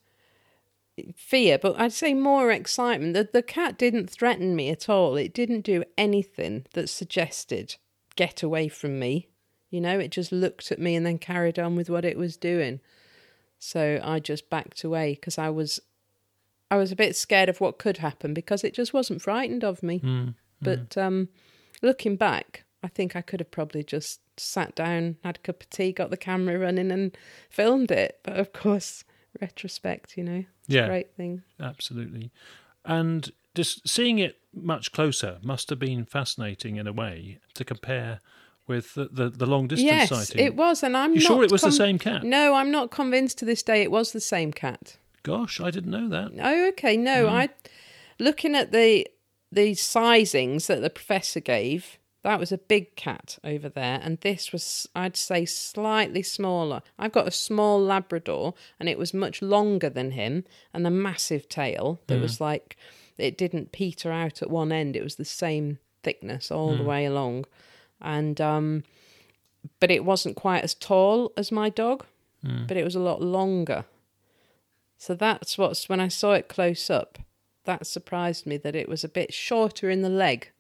fear, 1.15 1.57
but 1.57 1.79
I'd 1.79 1.93
say 1.93 2.15
more 2.15 2.51
excitement. 2.51 3.15
The, 3.15 3.29
the 3.33 3.43
cat 3.45 3.79
didn't 3.79 4.11
threaten 4.11 4.57
me 4.57 4.71
at 4.71 4.89
all. 4.89 5.15
It 5.15 5.33
didn't 5.33 5.61
do 5.61 5.85
anything 5.97 6.67
that 6.73 6.89
suggested 6.89 7.77
get 8.17 8.43
away 8.43 8.67
from 8.67 8.99
me. 8.99 9.29
You 9.71 9.81
know, 9.81 10.01
it 10.01 10.11
just 10.11 10.33
looked 10.33 10.73
at 10.73 10.81
me 10.81 10.97
and 10.97 11.07
then 11.07 11.19
carried 11.19 11.61
on 11.61 11.77
with 11.77 11.89
what 11.89 12.05
it 12.05 12.19
was 12.19 12.37
doing. 12.37 12.81
So 13.65 13.99
I 14.05 14.21
just 14.21 14.51
backed 14.51 14.85
away 14.85 15.15
because 15.15 15.39
I 15.39 15.49
was 15.49 15.81
I 16.71 16.77
was 16.77 16.93
a 16.93 16.97
bit 16.97 17.17
scared 17.17 17.49
of 17.49 17.63
what 17.63 17.79
could 17.79 17.97
happen 17.97 18.35
because 18.35 18.63
it 18.63 18.75
just 18.75 18.93
wasn't 18.93 19.23
frightened 19.23 19.65
of 19.65 19.83
me. 19.83 20.01
Mm, 20.01 20.35
but 20.61 20.91
mm. 20.91 21.03
Um, 21.03 21.29
looking 21.81 22.17
back, 22.17 22.65
I 22.83 22.89
think 22.89 23.17
I 23.17 23.23
could 23.23 23.41
have 23.41 23.51
probably 23.51 23.83
just 23.83 24.21
sat 24.39 24.75
down, 24.75 25.17
had 25.25 25.37
a 25.37 25.41
cup 25.41 25.63
of 25.63 25.71
tea, 25.71 25.93
got 25.93 26.11
the 26.11 26.19
camera 26.19 26.59
running, 26.59 26.93
and 26.93 27.17
filmed 27.49 27.91
it. 27.91 28.21
But 28.23 28.37
of 28.37 28.53
course, 28.53 29.03
retrospect, 29.41 30.19
you 30.19 30.25
know, 30.25 30.45
yeah, 30.67 30.87
great 30.87 31.15
thing. 31.17 31.43
Absolutely. 31.59 32.33
And 32.85 33.33
just 33.55 33.89
seeing 33.89 34.19
it 34.19 34.37
much 34.53 34.93
closer 34.93 35.39
must 35.43 35.71
have 35.71 35.79
been 35.79 36.05
fascinating 36.05 36.77
in 36.77 36.87
a 36.87 36.93
way 36.93 37.39
to 37.55 37.65
compare 37.65 38.21
with 38.67 38.95
the, 38.95 39.09
the, 39.11 39.31
the 39.31 39.47
long 39.47 39.69
distance 39.69 39.91
yes, 39.91 40.09
sighting. 40.09 40.45
it 40.45 40.57
was, 40.57 40.83
and 40.83 40.97
I'm 40.97 41.15
you 41.15 41.21
sure 41.21 41.43
it 41.43 41.53
was 41.53 41.63
com- 41.63 41.71
the 41.71 41.77
same 41.77 41.99
cat? 41.99 42.25
No, 42.25 42.55
I'm 42.55 42.71
not 42.71 42.91
convinced 42.91 43.39
to 43.39 43.45
this 43.45 43.63
day 43.63 43.83
it 43.83 43.91
was 43.91 44.13
the 44.13 44.21
same 44.21 44.53
cat. 44.53 44.97
Gosh, 45.23 45.61
I 45.61 45.71
didn't 45.71 45.91
know 45.91 46.09
that. 46.09 46.33
Oh, 46.41 46.69
okay. 46.69 46.97
No, 46.97 47.27
mm. 47.27 47.31
I 47.31 47.49
looking 48.19 48.55
at 48.55 48.73
the 48.73 49.07
the 49.51 49.73
sizings 49.73 50.67
that 50.67 50.81
the 50.81 50.91
professor 50.91 51.41
gave. 51.41 51.99
That 52.23 52.41
was 52.41 52.51
a 52.51 52.59
big 52.59 52.97
cat 52.97 53.39
over 53.45 53.69
there, 53.69 54.01
and 54.03 54.19
this 54.23 54.51
was, 54.51 54.89
I'd 54.97 55.15
say, 55.15 55.45
slightly 55.45 56.23
smaller. 56.23 56.81
I've 56.99 57.13
got 57.13 57.29
a 57.29 57.31
small 57.31 57.79
Labrador, 57.79 58.55
and 58.81 58.89
it 58.89 58.97
was 58.97 59.13
much 59.13 59.43
longer 59.43 59.91
than 59.91 60.13
him, 60.13 60.45
and 60.73 60.87
a 60.87 60.91
massive 60.91 61.51
tail 61.51 62.01
that 62.07 62.17
mm. 62.19 62.23
was 62.23 62.41
like, 62.41 62.79
it 63.19 63.37
didn't 63.37 63.73
peter 63.73 64.11
out 64.11 64.41
at 64.41 64.49
one 64.49 64.73
end. 64.73 64.97
It 64.97 65.05
was 65.05 65.17
the 65.17 65.27
same 65.27 65.81
thickness 66.03 66.51
all 66.51 66.73
mm. 66.73 66.79
the 66.79 66.85
way 66.85 67.05
along 67.05 67.45
and 68.05 68.41
um, 68.41 68.85
but 69.81 69.91
it 69.91 70.05
wasn't 70.05 70.37
quite 70.37 70.63
as 70.63 70.75
tall 70.75 71.33
as 71.37 71.51
my 71.51 71.69
dog, 71.69 72.05
mm. 72.45 72.69
but 72.69 72.77
it 72.77 72.85
was 72.85 72.95
a 72.95 73.01
lot 73.01 73.23
longer. 73.23 73.85
So 74.99 75.15
that's 75.15 75.59
what's 75.59 75.89
when 75.89 76.01
I 76.01 76.09
saw 76.09 76.33
it 76.35 76.49
close 76.49 76.89
up, 76.91 77.19
that 77.65 77.87
surprised 77.87 78.47
me 78.47 78.57
that 78.59 78.77
it 78.77 78.89
was 78.89 79.03
a 79.05 79.09
bit 79.09 79.35
shorter 79.35 79.91
in 79.91 80.03
the 80.03 80.09
leg, 80.09 80.51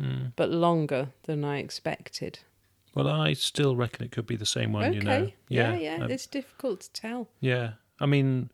mm. 0.00 0.32
but 0.36 0.50
longer 0.50 1.08
than 1.24 1.44
I 1.44 1.58
expected. 1.58 2.40
Well, 2.94 3.08
I 3.08 3.34
still 3.34 3.76
reckon 3.76 4.06
it 4.06 4.12
could 4.12 4.26
be 4.26 4.36
the 4.36 4.46
same 4.46 4.72
one. 4.72 4.84
Okay. 4.84 4.94
You 4.96 5.02
know, 5.02 5.30
yeah, 5.48 5.74
yeah, 5.74 5.96
yeah. 5.98 6.04
Um, 6.04 6.10
it's 6.10 6.26
difficult 6.26 6.80
to 6.80 6.92
tell. 6.92 7.28
Yeah, 7.40 7.72
I 8.00 8.06
mean, 8.06 8.50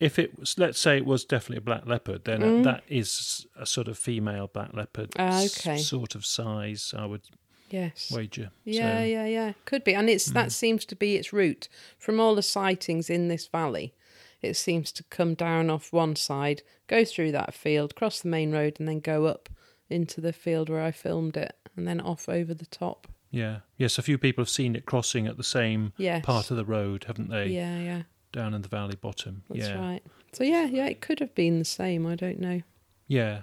if 0.00 0.18
it 0.18 0.38
was, 0.38 0.58
let's 0.58 0.78
say 0.78 0.96
it 0.96 1.06
was 1.06 1.24
definitely 1.24 1.58
a 1.58 1.60
black 1.62 1.86
leopard, 1.86 2.24
then 2.24 2.40
mm. 2.40 2.64
that 2.64 2.82
is 2.88 3.46
a 3.56 3.64
sort 3.64 3.88
of 3.88 3.96
female 3.96 4.48
black 4.52 4.74
leopard, 4.74 5.12
uh, 5.18 5.46
okay. 5.46 5.74
s- 5.74 5.86
sort 5.86 6.14
of 6.14 6.26
size. 6.26 6.92
I 6.96 7.06
would 7.06 7.22
Yes. 7.70 8.12
Wager. 8.14 8.50
Yeah, 8.64 8.98
so. 8.98 9.04
yeah, 9.04 9.26
yeah. 9.26 9.52
Could 9.64 9.84
be. 9.84 9.94
And 9.94 10.08
it's 10.08 10.28
mm. 10.28 10.34
that 10.34 10.52
seems 10.52 10.84
to 10.86 10.96
be 10.96 11.16
its 11.16 11.32
route. 11.32 11.68
From 11.98 12.20
all 12.20 12.34
the 12.34 12.42
sightings 12.42 13.10
in 13.10 13.28
this 13.28 13.46
valley, 13.46 13.94
it 14.42 14.54
seems 14.54 14.92
to 14.92 15.04
come 15.04 15.34
down 15.34 15.70
off 15.70 15.92
one 15.92 16.16
side, 16.16 16.62
go 16.86 17.04
through 17.04 17.32
that 17.32 17.54
field, 17.54 17.94
cross 17.94 18.20
the 18.20 18.28
main 18.28 18.52
road, 18.52 18.76
and 18.78 18.88
then 18.88 19.00
go 19.00 19.26
up 19.26 19.48
into 19.88 20.20
the 20.20 20.32
field 20.32 20.68
where 20.68 20.82
I 20.82 20.90
filmed 20.90 21.36
it. 21.36 21.54
and 21.76 21.86
then 21.86 22.00
off 22.00 22.26
over 22.26 22.54
the 22.54 22.66
top. 22.66 23.06
Yeah. 23.30 23.58
Yes, 23.76 23.98
a 23.98 24.02
few 24.02 24.16
people 24.16 24.42
have 24.42 24.48
seen 24.48 24.74
it 24.74 24.86
crossing 24.86 25.26
at 25.26 25.36
the 25.36 25.44
same 25.44 25.92
Yes. 25.98 26.24
part 26.24 26.50
of 26.50 26.56
the 26.56 26.64
road, 26.64 27.04
haven't 27.06 27.28
they? 27.28 27.48
Yeah, 27.48 27.78
yeah, 27.78 28.02
Down 28.32 28.54
in 28.54 28.62
the 28.62 28.68
valley 28.68 28.96
bottom. 28.96 29.42
that's 29.50 29.68
yeah. 29.68 29.78
right. 29.78 30.02
So 30.32 30.42
yeah, 30.42 30.64
yeah, 30.64 30.86
it 30.86 31.02
could 31.02 31.20
have 31.20 31.34
been 31.34 31.58
the 31.58 31.66
same. 31.66 32.06
I 32.06 32.14
don't 32.14 32.40
know. 32.40 32.62
Yeah. 33.08 33.42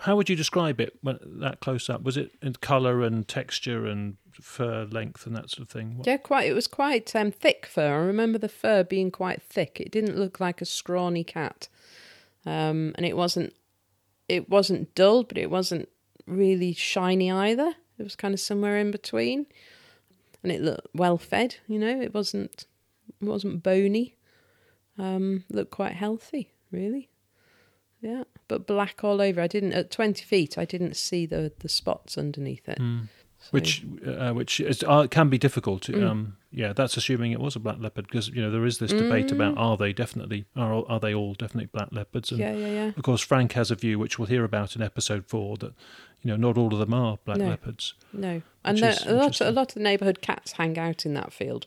How 0.00 0.14
would 0.16 0.28
you 0.28 0.36
describe 0.36 0.80
it 0.80 0.98
when 1.00 1.18
that 1.40 1.60
close 1.60 1.88
up? 1.88 2.02
Was 2.02 2.16
it 2.16 2.32
in 2.42 2.52
colour 2.54 3.02
and 3.02 3.26
texture 3.26 3.86
and 3.86 4.16
fur 4.32 4.84
length 4.84 5.26
and 5.26 5.34
that 5.34 5.48
sort 5.50 5.62
of 5.62 5.68
thing? 5.70 5.96
What- 5.96 6.06
Yeah, 6.06 6.18
quite. 6.18 6.48
It 6.48 6.52
was 6.54 6.66
quite 6.66 7.14
um, 7.16 7.30
thick 7.30 7.64
fur. 7.66 7.92
I 7.94 8.04
remember 8.04 8.38
the 8.38 8.48
fur 8.48 8.84
being 8.84 9.10
quite 9.10 9.42
thick. 9.42 9.80
It 9.80 9.90
didn't 9.90 10.18
look 10.18 10.38
like 10.40 10.60
a 10.60 10.66
scrawny 10.66 11.24
cat, 11.24 11.68
um, 12.44 12.92
and 12.96 13.06
it 13.06 13.16
wasn't. 13.16 13.54
It 14.28 14.48
wasn't 14.48 14.94
dull, 14.94 15.22
but 15.24 15.38
it 15.38 15.50
wasn't 15.50 15.88
really 16.26 16.72
shiny 16.74 17.30
either. 17.30 17.74
It 17.98 18.02
was 18.02 18.16
kind 18.16 18.34
of 18.34 18.40
somewhere 18.40 18.78
in 18.78 18.90
between, 18.90 19.46
and 20.42 20.50
it 20.52 20.60
looked 20.60 20.88
well 20.94 21.16
fed. 21.18 21.56
You 21.66 21.78
know, 21.78 22.00
it 22.00 22.12
wasn't. 22.12 22.66
It 23.20 23.24
wasn't 23.26 23.62
bony. 23.62 24.16
Um, 24.98 25.44
looked 25.50 25.70
quite 25.72 25.92
healthy, 25.94 26.52
really. 26.70 27.08
Yeah, 28.04 28.24
but 28.48 28.66
black 28.66 29.02
all 29.02 29.20
over. 29.22 29.40
I 29.40 29.46
didn't 29.46 29.72
at 29.72 29.90
twenty 29.90 30.24
feet. 30.24 30.58
I 30.58 30.64
didn't 30.66 30.94
see 30.96 31.24
the 31.26 31.52
the 31.60 31.68
spots 31.68 32.18
underneath 32.18 32.68
it. 32.68 32.78
Mm. 32.78 33.08
So- 33.38 33.48
Which, 33.50 33.84
uh, 34.06 34.32
which 34.32 34.58
is, 34.60 34.82
uh, 34.86 35.06
can 35.06 35.28
be 35.28 35.36
difficult. 35.36 35.82
Mm. 35.88 36.02
Um, 36.08 36.36
yeah, 36.50 36.72
that's 36.72 36.96
assuming 36.96 37.32
it 37.32 37.40
was 37.40 37.54
a 37.54 37.60
black 37.60 37.76
leopard 37.78 38.06
because 38.06 38.28
you 38.28 38.40
know 38.40 38.50
there 38.50 38.64
is 38.64 38.78
this 38.78 38.90
debate 38.90 39.30
about 39.32 39.58
are 39.58 39.76
they 39.76 39.92
definitely 39.92 40.44
are 40.56 40.72
all- 40.72 40.86
are 40.88 40.98
they 41.00 41.12
all 41.14 41.34
definitely 41.34 41.66
black 41.72 41.88
leopards? 41.92 42.30
And 42.30 42.40
Mm. 42.40 42.42
yeah, 42.42 42.54
yeah, 42.66 42.72
yeah. 42.72 42.88
of 42.96 43.02
course, 43.02 43.20
Frank 43.22 43.52
has 43.52 43.70
a 43.70 43.74
view 43.74 43.98
which 43.98 44.18
we'll 44.18 44.28
hear 44.28 44.44
about 44.44 44.76
in 44.76 44.82
episode 44.82 45.26
four 45.26 45.56
that 45.58 45.72
you 46.22 46.30
know 46.30 46.36
not 46.36 46.56
all 46.56 46.72
of 46.72 46.78
them 46.78 46.94
are 46.94 47.18
black 47.26 47.38
No. 47.38 47.48
leopards. 47.48 47.94
No, 48.14 48.40
and 48.64 48.74
Which 48.76 48.80
there, 48.80 48.90
is 48.92 49.06
a 49.06 49.12
lot, 49.14 49.40
a 49.40 49.50
lot 49.50 49.68
of 49.70 49.74
the 49.74 49.80
neighbourhood 49.80 50.20
cats 50.22 50.52
hang 50.52 50.78
out 50.78 51.04
in 51.06 51.12
that 51.14 51.32
field, 51.32 51.66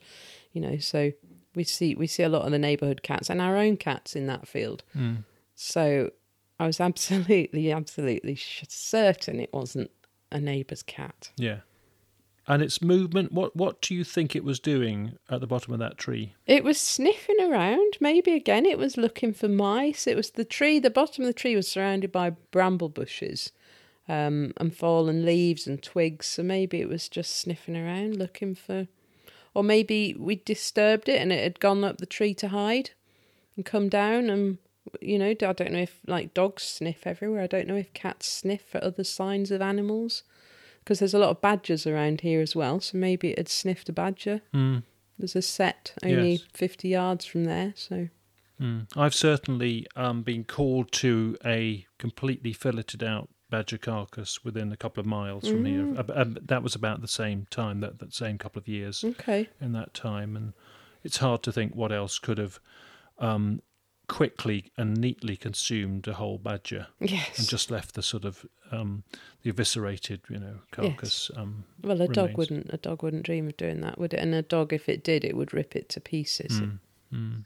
you 0.54 0.62
know. 0.62 0.78
So 0.78 1.12
we 1.54 1.63
see 1.63 1.93
we 1.95 2.08
see 2.08 2.23
a 2.23 2.30
lot 2.30 2.41
of 2.43 2.52
the 2.52 2.60
neighbourhood 2.60 3.04
cats 3.04 3.30
and 3.30 3.39
our 3.41 3.56
own 3.56 3.78
cats 3.78 4.15
in 4.15 4.26
that 4.28 4.47
field. 4.47 4.84
Mm. 4.95 5.26
So 5.54 6.12
I 6.60 6.65
was 6.65 6.80
absolutely, 6.80 7.72
absolutely 7.72 8.36
certain 8.36 9.39
it 9.39 9.54
wasn't 9.54 9.91
a 10.32 10.39
neighbour's 10.39 10.84
cat. 10.84 11.32
Yeah. 11.38 11.60
And 12.50 12.63
its 12.63 12.82
movement, 12.82 13.34
what 13.34 13.56
what 13.58 13.82
do 13.82 13.93
you 13.93 14.06
think 14.06 14.34
it 14.34 14.43
was 14.43 14.60
doing 14.60 15.17
at 15.30 15.41
the 15.41 15.48
bottom 15.48 15.74
of 15.74 15.80
that 15.80 15.98
tree? 15.98 16.34
It 16.46 16.63
was 16.63 16.80
sniffing 16.80 17.41
around. 17.41 17.98
Maybe 18.00 18.32
again, 18.32 18.65
it 18.65 18.78
was 18.78 18.96
looking 18.96 19.34
for 19.34 19.50
mice. 19.50 20.08
It 20.08 20.15
was 20.15 20.32
the 20.32 20.46
tree. 20.46 20.80
The 20.80 20.89
bottom 20.89 21.24
of 21.24 21.28
the 21.28 21.34
tree 21.34 21.58
was 21.58 21.67
surrounded 21.67 22.10
by 22.10 22.30
bramble 22.52 22.88
bushes, 22.88 23.52
um, 24.08 24.54
and 24.56 24.74
fallen 24.74 25.26
leaves 25.26 25.67
and 25.67 25.84
twigs. 25.84 26.26
So 26.26 26.43
maybe 26.43 26.80
it 26.80 26.88
was 26.88 27.10
just 27.10 27.36
sniffing 27.36 27.76
around, 27.76 28.15
looking 28.15 28.56
for, 28.56 28.88
or 29.54 29.62
maybe 29.62 30.15
we 30.17 30.36
disturbed 30.36 31.10
it 31.10 31.22
and 31.22 31.34
it 31.34 31.43
had 31.43 31.60
gone 31.60 31.84
up 31.84 31.98
the 31.98 32.06
tree 32.06 32.34
to 32.36 32.48
hide, 32.48 32.91
and 33.58 33.65
come 33.65 33.89
down 33.89 34.30
and. 34.30 34.58
You 35.02 35.19
know, 35.19 35.30
I 35.30 35.34
don't 35.34 35.71
know 35.71 35.80
if 35.80 36.00
like 36.08 36.34
dogs 36.34 36.63
sniff 36.63 37.06
everywhere. 37.06 37.41
I 37.41 37.47
don't 37.47 37.67
know 37.67 37.76
if 37.76 37.93
cats 37.93 38.28
sniff 38.32 38.62
for 38.62 38.84
other 38.84 39.04
signs 39.04 39.52
of 39.52 39.62
animals, 39.62 40.23
because 40.80 41.00
there's 41.00 41.13
a 41.13 41.19
lot 41.19 41.30
of 41.30 41.41
badgers 41.41 41.86
around 41.86 42.21
here 42.21 42.41
as 42.41 42.56
well. 42.56 42.80
So 42.80 42.97
maybe 42.97 43.32
it 43.32 43.38
had 43.38 43.50
sniffed 43.50 43.89
a 43.89 43.93
badger. 43.93 44.41
Mm. 44.54 44.84
There's 45.17 45.36
a 45.36 45.41
sett 45.41 45.93
only 46.04 46.34
Yes. 46.34 46.41
50 46.54 46.88
yards 46.89 47.26
from 47.26 47.45
there, 47.45 47.73
so 47.76 48.10
Mm. 48.62 48.88
I've 48.95 49.13
certainly 49.13 49.86
um, 49.95 50.23
been 50.23 50.43
called 50.43 50.91
to 50.93 51.38
a 51.45 51.86
completely 52.00 52.54
filleted 52.54 53.04
out 53.04 53.30
badger 53.50 53.78
carcass 53.78 54.43
within 54.43 54.71
a 54.71 54.78
couple 54.78 55.00
of 55.00 55.06
miles 55.06 55.47
from 55.47 55.63
here. 55.63 55.95
Ab- 55.97 56.47
that 56.47 56.63
was 56.63 56.76
about 56.76 57.02
the 57.02 57.08
same 57.08 57.47
time, 57.50 57.80
that, 57.82 58.00
that 58.00 58.13
same 58.13 58.38
couple 58.38 58.60
of 58.60 58.67
years 58.67 59.04
okay. 59.04 59.47
in 59.62 59.73
that 59.73 59.93
time. 59.93 60.36
And 60.36 60.54
it's 61.04 61.17
hard 61.17 61.43
to 61.43 61.52
think 61.52 61.76
what 61.76 61.91
else 61.91 62.19
could 62.19 62.39
have 62.39 62.60
um, 63.19 63.62
quickly 64.08 64.72
and 64.78 64.98
neatly 64.98 65.36
consumed 65.36 66.08
a 66.08 66.13
whole 66.13 66.38
badger 66.38 66.88
Yes. 67.00 67.38
and 67.38 67.48
just 67.48 67.70
left 67.70 67.96
the 67.96 68.02
sort 68.02 68.26
of 68.26 68.46
um, 68.72 69.04
the 69.43 69.50
eviscerated, 69.50 70.22
you 70.30 70.39
know, 70.39 70.60
carcass. 70.72 71.30
Um, 71.36 71.65
well, 71.82 72.02
a 72.02 72.08
dog 72.08 72.38
wouldn't 72.38 72.70
a 72.74 72.78
dog 72.78 73.04
wouldn't 73.04 73.24
dream 73.24 73.48
of 73.48 73.58
doing 73.58 73.82
that, 73.82 73.98
would 73.98 74.13
it? 74.13 74.20
And 74.20 74.34
a 74.34 74.41
dog 74.41 74.74
if 74.74 74.88
it 74.89 75.04
did, 75.04 75.24
it 75.26 75.36
would 75.36 75.54
rip 75.54 75.76
it 75.76 75.89
to 75.89 76.00
pieces. 76.00 76.62
Mm, 76.62 76.80
mm. 77.13 77.46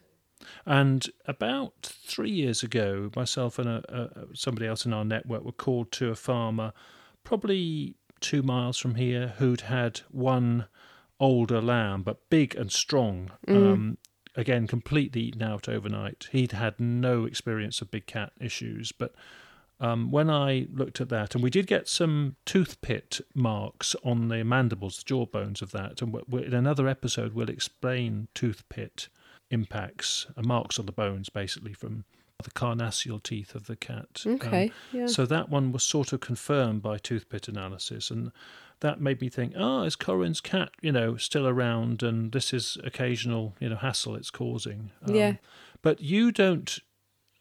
And 0.65 1.08
about 1.26 1.74
three 1.84 2.32
years 2.32 2.63
ago, 2.63 3.12
myself 3.15 3.60
and 3.60 3.69
a, 3.69 3.84
a, 3.89 4.36
somebody 4.36 4.67
else 4.67 4.86
in 4.86 4.93
our 4.93 5.06
network 5.06 5.43
were 5.43 5.52
called 5.52 5.91
to 5.93 6.10
a 6.10 6.15
farmer, 6.15 6.74
probably 7.24 7.95
two 8.19 8.41
miles 8.41 8.78
from 8.78 8.95
here, 8.95 9.34
who'd 9.38 9.62
had 9.62 10.02
one 10.10 10.65
older 11.19 11.62
lamb, 11.62 12.02
but 12.02 12.30
big 12.30 12.56
and 12.56 12.71
strong. 12.71 13.32
Um, 13.47 13.97
again, 14.35 14.67
completely 14.67 15.21
eaten 15.21 15.43
out 15.43 15.67
overnight. 15.67 16.27
He'd 16.31 16.51
had 16.53 16.79
no 16.79 17.25
experience 17.25 17.81
of 17.81 17.91
big 17.91 18.05
cat 18.05 18.31
issues, 18.39 18.91
but 18.91 19.13
um, 19.79 20.11
when 20.11 20.29
I 20.29 20.67
looked 20.71 21.01
at 21.01 21.09
that, 21.09 21.33
and 21.33 21.43
we 21.43 21.49
did 21.49 21.65
get 21.67 21.87
some 21.87 22.35
tooth 22.45 22.79
pit 22.81 23.19
marks 23.33 23.95
on 24.03 24.27
the 24.27 24.43
mandibles, 24.43 24.97
the 24.97 25.03
jaw 25.05 25.25
bones 25.25 25.61
of 25.61 25.71
that, 25.71 26.01
and 26.01 26.15
in 26.31 26.53
another 26.53 26.87
episode 26.87 27.33
we'll 27.33 27.49
explain 27.49 28.27
tooth 28.35 28.63
pit 28.69 29.09
impacts, 29.49 30.27
uh, 30.37 30.41
marks 30.43 30.79
on 30.79 30.85
the 30.85 30.91
bones, 30.91 31.29
basically 31.29 31.73
from 31.73 32.05
the 32.43 32.51
carnassial 32.51 33.21
teeth 33.21 33.53
of 33.53 33.67
the 33.67 33.75
cat. 33.75 34.23
Um, 34.25 34.33
Okay. 34.35 34.71
yeah. 34.91 35.07
so 35.07 35.25
that 35.25 35.49
one 35.49 35.71
was 35.71 35.83
sort 35.83 36.13
of 36.13 36.21
confirmed 36.21 36.81
by 36.81 36.97
tooth 36.97 37.27
pit 37.29 37.47
analysis, 37.47 38.09
and 38.11 38.31
that 38.81 38.99
made 39.01 39.21
me 39.21 39.29
think, 39.29 39.53
oh, 39.57 39.83
is 39.83 39.95
Corin's 39.95 40.41
cat, 40.41 40.69
you 40.81 40.91
know, 40.91 41.15
still 41.17 41.47
around, 41.47 42.03
and 42.03 42.31
this 42.31 42.53
is 42.53 42.77
occasional, 42.83 43.55
you 43.59 43.69
know, 43.69 43.75
hassle 43.77 44.15
it's 44.15 44.29
causing. 44.31 44.91
Um, 45.07 45.15
Yeah. 45.15 45.33
But 45.81 46.01
you 46.01 46.31
don't. 46.31 46.77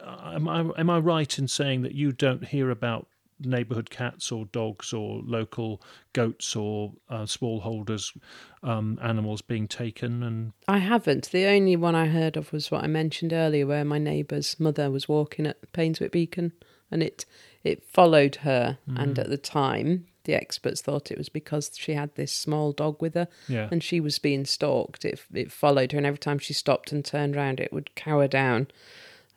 uh, 0.02 0.32
Am 0.34 0.48
I 0.48 0.60
am 0.78 0.88
I 0.88 0.98
right 0.98 1.38
in 1.38 1.46
saying 1.48 1.82
that 1.82 1.94
you 1.94 2.12
don't 2.12 2.46
hear 2.46 2.70
about 2.70 3.06
neighbourhood 3.42 3.88
cats 3.88 4.30
or 4.30 4.44
dogs 4.46 4.92
or 4.92 5.22
local 5.24 5.80
goats 6.12 6.54
or 6.54 6.92
uh, 7.08 7.22
smallholders 7.22 8.14
um, 8.62 8.98
animals 9.02 9.40
being 9.40 9.66
taken 9.66 10.22
and 10.22 10.52
I 10.68 10.76
haven't. 10.78 11.30
The 11.30 11.46
only 11.46 11.74
one 11.74 11.94
I 11.94 12.06
heard 12.06 12.36
of 12.36 12.52
was 12.52 12.70
what 12.70 12.84
I 12.84 12.86
mentioned 12.86 13.32
earlier, 13.32 13.66
where 13.66 13.84
my 13.84 13.98
neighbour's 13.98 14.60
mother 14.60 14.90
was 14.90 15.08
walking 15.08 15.46
at 15.46 15.72
Painswick 15.72 16.12
Beacon, 16.12 16.52
and 16.90 17.02
it 17.02 17.24
it 17.64 17.82
followed 17.82 18.36
her. 18.36 18.78
And 18.86 19.16
Mm. 19.16 19.20
at 19.20 19.28
the 19.30 19.38
time, 19.38 20.06
the 20.30 20.36
experts 20.42 20.80
thought 20.82 21.10
it 21.10 21.18
was 21.18 21.28
because 21.28 21.70
she 21.74 21.92
had 21.94 22.10
this 22.14 22.32
small 22.32 22.72
dog 22.72 22.96
with 23.02 23.14
her, 23.14 23.28
yeah 23.48 23.68
and 23.72 23.82
she 23.82 23.98
was 24.00 24.18
being 24.18 24.44
stalked. 24.44 25.04
It 25.04 25.18
it 25.34 25.50
followed 25.52 25.90
her, 25.92 25.98
and 25.98 26.06
every 26.06 26.18
time 26.28 26.38
she 26.38 26.54
stopped 26.54 26.92
and 26.92 27.04
turned 27.04 27.34
around, 27.36 27.60
it 27.60 27.72
would 27.72 27.88
cower 27.94 28.28
down. 28.28 28.68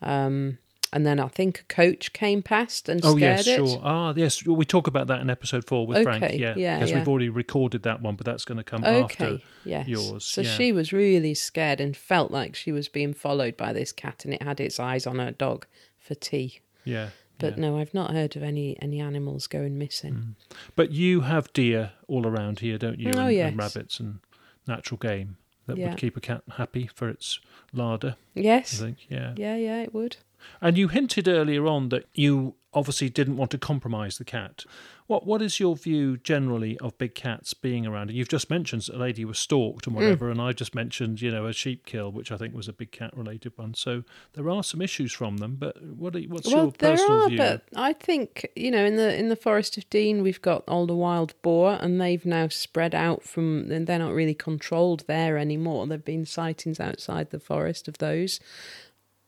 Um, 0.02 0.58
and 0.92 1.06
then 1.08 1.20
I 1.20 1.28
think 1.28 1.62
a 1.62 1.64
coach 1.64 2.14
came 2.14 2.44
past 2.44 2.88
and 2.88 3.02
Oh 3.04 3.16
scared 3.18 3.46
yes, 3.46 3.48
it. 3.48 3.56
sure. 3.56 3.82
Ah, 3.84 4.14
yes. 4.16 4.46
Well, 4.46 4.56
we 4.56 4.66
talk 4.66 4.86
about 4.86 5.08
that 5.08 5.22
in 5.22 5.30
episode 5.30 5.66
four 5.66 5.88
with 5.88 6.04
Frank. 6.04 6.24
Okay, 6.24 6.38
Yeah, 6.38 6.54
yeah, 6.56 6.78
because 6.78 6.92
yeah. 6.92 6.98
we've 7.00 7.08
already 7.08 7.30
recorded 7.30 7.82
that 7.84 8.00
one, 8.02 8.16
but 8.16 8.26
that's 8.28 8.46
going 8.46 8.60
to 8.60 8.64
come 8.64 8.84
Okay, 8.84 9.26
after. 9.26 9.40
yes. 9.66 9.88
yours, 9.88 10.24
So 10.24 10.42
yeah. 10.42 10.56
she 10.56 10.72
was 10.72 10.94
really 10.94 11.34
scared 11.34 11.82
and 11.82 11.98
felt 11.98 12.30
like 12.30 12.56
she 12.56 12.72
was 12.72 12.90
being 12.90 13.14
followed 13.16 13.58
by 13.58 13.74
this 13.74 13.92
cat, 13.92 14.24
and 14.26 14.34
it 14.36 14.44
had 14.44 14.60
its 14.60 14.80
eyes 14.80 15.08
on 15.08 15.18
her 15.18 15.32
dog 15.32 15.66
for 15.98 16.14
tea. 16.14 16.60
Yeah, 16.86 17.10
But 17.40 17.58
yeah. 17.58 17.62
no, 17.62 17.80
I've 17.80 17.94
not 17.94 18.12
heard 18.12 18.36
of 18.36 18.44
any 18.44 18.78
any 18.82 19.00
animals 19.02 19.48
going 19.48 19.78
missing. 19.78 20.14
Mm. 20.14 20.34
But 20.76 20.92
you 20.92 21.22
have 21.22 21.52
deer 21.54 21.92
all 22.08 22.26
around 22.28 22.60
here, 22.60 22.78
don't 22.78 23.00
you? 23.00 23.12
Oh, 23.16 23.28
and, 23.28 23.36
yes. 23.36 23.50
and 23.50 23.58
rabbits 23.58 24.00
and 24.00 24.20
natural 24.68 24.98
game 24.98 25.38
that 25.68 25.78
Yeah. 25.78 25.90
would 25.90 25.98
keep 25.98 26.16
a 26.18 26.22
cat 26.22 26.44
happy 26.58 26.90
for 26.94 27.10
its 27.10 27.40
larder. 27.74 28.16
Yes. 28.34 28.80
I 28.82 28.86
think. 28.86 28.98
Yeah. 29.10 29.34
Yeah, 29.38 29.56
yeah, 29.56 29.82
it 29.82 29.94
would. 29.94 30.18
And 30.62 30.78
you 30.78 30.90
hinted 30.90 31.28
earlier 31.28 31.66
on 31.68 31.90
that 31.90 32.06
you 32.14 32.56
obviously 32.74 33.10
didn't 33.10 33.38
want 33.38 33.52
to 33.52 33.58
compromise 33.58 34.18
the 34.18 34.26
cat. 34.26 34.66
What 35.08 35.26
What 35.26 35.42
is 35.42 35.60
your 35.60 35.76
view 35.76 36.18
generally 36.18 36.78
of 36.80 36.98
big 36.98 37.16
cats 37.16 37.54
being 37.54 37.86
around? 37.86 38.12
You've 38.12 38.30
just 38.30 38.50
mentioned 38.50 38.88
a 38.94 38.98
lady 38.98 39.26
was 39.26 39.40
stalked 39.40 39.88
and 39.88 39.96
mm. 39.96 40.00
whatever, 40.00 40.30
and 40.30 40.42
I 40.42 40.54
just 40.54 40.74
mentioned 40.74 41.22
you 41.22 41.32
know 41.32 41.46
a 41.46 41.54
sheep 41.54 41.86
kill, 41.86 42.12
which 42.12 42.32
I 42.32 42.38
think 42.38 42.56
was 42.56 42.68
a 42.68 42.74
big 42.74 42.92
cat 42.92 43.16
related 43.16 43.54
one. 43.58 43.74
So 43.74 44.04
there 44.34 44.50
are 44.50 44.64
some 44.64 44.82
issues 44.82 45.12
from 45.12 45.38
them. 45.38 45.56
But 45.60 45.82
what 45.84 46.16
are, 46.16 46.22
what's 46.22 46.48
well, 46.48 46.66
your 46.66 46.74
there 46.78 46.92
personal 46.92 47.24
are, 47.24 47.30
view? 47.30 47.38
but 47.38 47.64
I 47.76 47.94
think 47.94 48.48
you 48.56 48.72
know, 48.72 48.86
in 48.86 48.96
the 48.96 49.16
in 49.18 49.30
the 49.30 49.36
Forest 49.36 49.78
of 49.78 49.90
Dean, 49.90 50.24
we've 50.24 50.42
got 50.42 50.64
all 50.68 50.86
the 50.86 50.96
wild 50.96 51.34
boar, 51.42 51.78
and 51.82 52.00
they've 52.00 52.26
now 52.26 52.48
spread 52.48 52.96
out 52.96 53.24
from. 53.24 53.72
And 53.72 53.88
they're 53.88 54.00
not 54.00 54.14
really 54.14 54.34
controlled 54.34 55.06
there 55.08 55.38
anymore. 55.38 55.88
There've 55.88 56.04
been 56.04 56.26
sightings 56.26 56.80
outside 56.80 57.30
the 57.30 57.40
forest 57.40 57.88
of 57.88 57.98
those, 57.98 58.40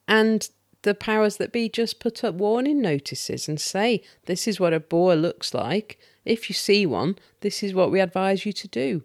and 0.07 0.49
the 0.85 0.93
powers 0.93 1.37
that 1.37 1.51
be 1.51 1.67
just 1.67 1.99
put 1.99 2.23
up 2.23 2.35
warning 2.35 2.79
notices 2.79 3.49
and 3.49 3.59
say, 3.59 4.03
"This 4.27 4.47
is 4.47 4.59
what 4.59 4.71
a 4.71 4.79
boar 4.79 5.15
looks 5.15 5.53
like. 5.53 5.99
If 6.23 6.47
you 6.47 6.53
see 6.53 6.85
one, 6.85 7.17
this 7.41 7.63
is 7.63 7.73
what 7.73 7.91
we 7.91 7.99
advise 7.99 8.45
you 8.45 8.53
to 8.53 8.67
do." 8.67 9.03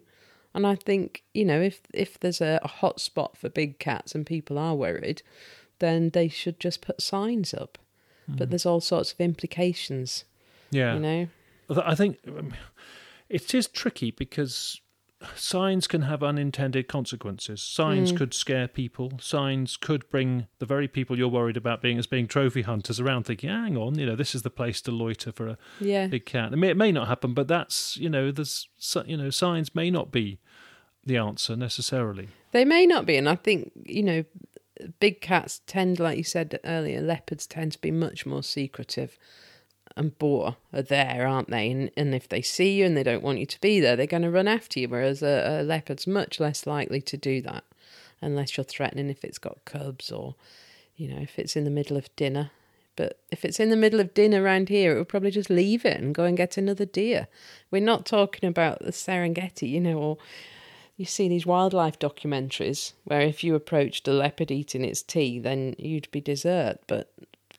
And 0.53 0.67
I 0.67 0.75
think 0.75 1.23
you 1.33 1.43
know, 1.43 1.59
if 1.59 1.81
if 1.91 2.19
there's 2.19 2.39
a, 2.39 2.59
a 2.61 2.67
hot 2.67 3.01
spot 3.01 3.35
for 3.35 3.49
big 3.49 3.79
cats 3.79 4.13
and 4.13 4.25
people 4.25 4.59
are 4.59 4.75
worried, 4.75 5.23
then 5.79 6.11
they 6.11 6.27
should 6.27 6.59
just 6.59 6.81
put 6.81 7.01
signs 7.01 7.53
up. 7.53 7.79
But 8.27 8.49
there's 8.49 8.65
all 8.65 8.79
sorts 8.79 9.11
of 9.11 9.19
implications, 9.19 10.23
yeah, 10.69 10.93
you 10.93 10.99
know. 11.01 11.27
I 11.83 11.95
think 11.95 12.19
um, 12.27 12.53
it 13.27 13.53
is 13.53 13.67
tricky 13.67 14.11
because 14.11 14.79
signs 15.35 15.87
can 15.87 16.03
have 16.03 16.23
unintended 16.23 16.87
consequences. 16.87 17.61
Signs 17.61 18.11
hmm. 18.11 18.17
could 18.17 18.33
scare 18.33 18.67
people. 18.67 19.13
Signs 19.19 19.77
could 19.77 20.09
bring 20.09 20.47
the 20.59 20.65
very 20.65 20.87
people 20.87 21.17
you're 21.17 21.27
worried 21.27 21.57
about 21.57 21.81
being 21.81 21.97
as 21.97 22.07
being 22.07 22.27
trophy 22.27 22.61
hunters 22.63 22.99
around, 22.99 23.23
thinking, 23.23 23.49
"Hang 23.49 23.77
on, 23.77 23.97
you 23.97 24.05
know, 24.05 24.15
this 24.15 24.35
is 24.35 24.41
the 24.41 24.49
place 24.49 24.81
to 24.81 24.91
loiter 24.91 25.31
for 25.31 25.47
a 25.47 25.57
Yeah. 25.79 26.07
big 26.07 26.25
cat." 26.25 26.51
I 26.51 26.55
mean, 26.55 26.71
it 26.71 26.77
may 26.77 26.91
not 26.91 27.07
happen, 27.07 27.33
but 27.33 27.47
that's 27.47 27.97
you 27.97 28.09
know, 28.09 28.31
there's 28.31 28.67
you 29.05 29.17
know, 29.17 29.29
signs 29.29 29.75
may 29.75 29.91
not 29.91 30.11
be 30.11 30.39
the 31.05 31.17
answer 31.17 31.55
necessarily. 31.55 32.29
They 32.51 32.65
may 32.65 32.85
not 32.85 33.05
be, 33.05 33.17
and 33.17 33.27
I 33.27 33.35
think 33.35 33.71
you 33.85 34.03
know, 34.03 34.23
big 34.99 35.21
cats 35.21 35.61
tend, 35.67 35.99
like 35.99 36.17
you 36.17 36.23
said 36.23 36.59
earlier, 36.63 37.01
leopards 37.01 37.47
tend 37.47 37.73
to 37.73 37.79
be 37.79 37.91
much 37.91 38.25
more 38.25 38.43
secretive. 38.43 39.17
And 39.97 40.17
boar 40.17 40.55
are 40.71 40.81
there, 40.81 41.27
aren't 41.27 41.49
they? 41.49 41.69
And, 41.69 41.91
and 41.97 42.15
if 42.15 42.29
they 42.29 42.41
see 42.41 42.77
you 42.77 42.85
and 42.85 42.95
they 42.95 43.03
don't 43.03 43.23
want 43.23 43.39
you 43.39 43.45
to 43.45 43.61
be 43.61 43.79
there, 43.79 43.95
they're 43.95 44.07
going 44.07 44.23
to 44.23 44.31
run 44.31 44.47
after 44.47 44.79
you. 44.79 44.87
Whereas 44.87 45.21
a, 45.21 45.61
a 45.61 45.63
leopard's 45.63 46.07
much 46.07 46.39
less 46.39 46.65
likely 46.65 47.01
to 47.01 47.17
do 47.17 47.41
that, 47.41 47.65
unless 48.21 48.55
you're 48.55 48.63
threatening 48.63 49.09
if 49.09 49.23
it's 49.23 49.37
got 49.37 49.65
cubs 49.65 50.11
or, 50.11 50.35
you 50.95 51.13
know, 51.13 51.21
if 51.21 51.37
it's 51.37 51.55
in 51.55 51.65
the 51.65 51.69
middle 51.69 51.97
of 51.97 52.15
dinner. 52.15 52.51
But 52.95 53.19
if 53.31 53.43
it's 53.43 53.59
in 53.59 53.69
the 53.69 53.75
middle 53.75 53.99
of 53.99 54.13
dinner 54.13 54.43
around 54.43 54.69
here, 54.69 54.93
it 54.93 54.97
would 54.97 55.09
probably 55.09 55.31
just 55.31 55.49
leave 55.49 55.85
it 55.85 55.99
and 55.99 56.15
go 56.15 56.23
and 56.23 56.37
get 56.37 56.57
another 56.57 56.85
deer. 56.85 57.27
We're 57.69 57.81
not 57.81 58.05
talking 58.05 58.47
about 58.47 58.79
the 58.79 58.91
Serengeti, 58.91 59.69
you 59.69 59.81
know, 59.81 59.97
or 59.97 60.17
you 60.97 61.05
see 61.05 61.27
these 61.27 61.45
wildlife 61.45 61.99
documentaries 61.99 62.93
where 63.05 63.21
if 63.21 63.43
you 63.43 63.55
approached 63.55 64.07
a 64.07 64.13
leopard 64.13 64.51
eating 64.51 64.85
its 64.85 65.01
tea, 65.01 65.39
then 65.39 65.75
you'd 65.77 66.11
be 66.11 66.21
dessert. 66.21 66.79
But 66.87 67.11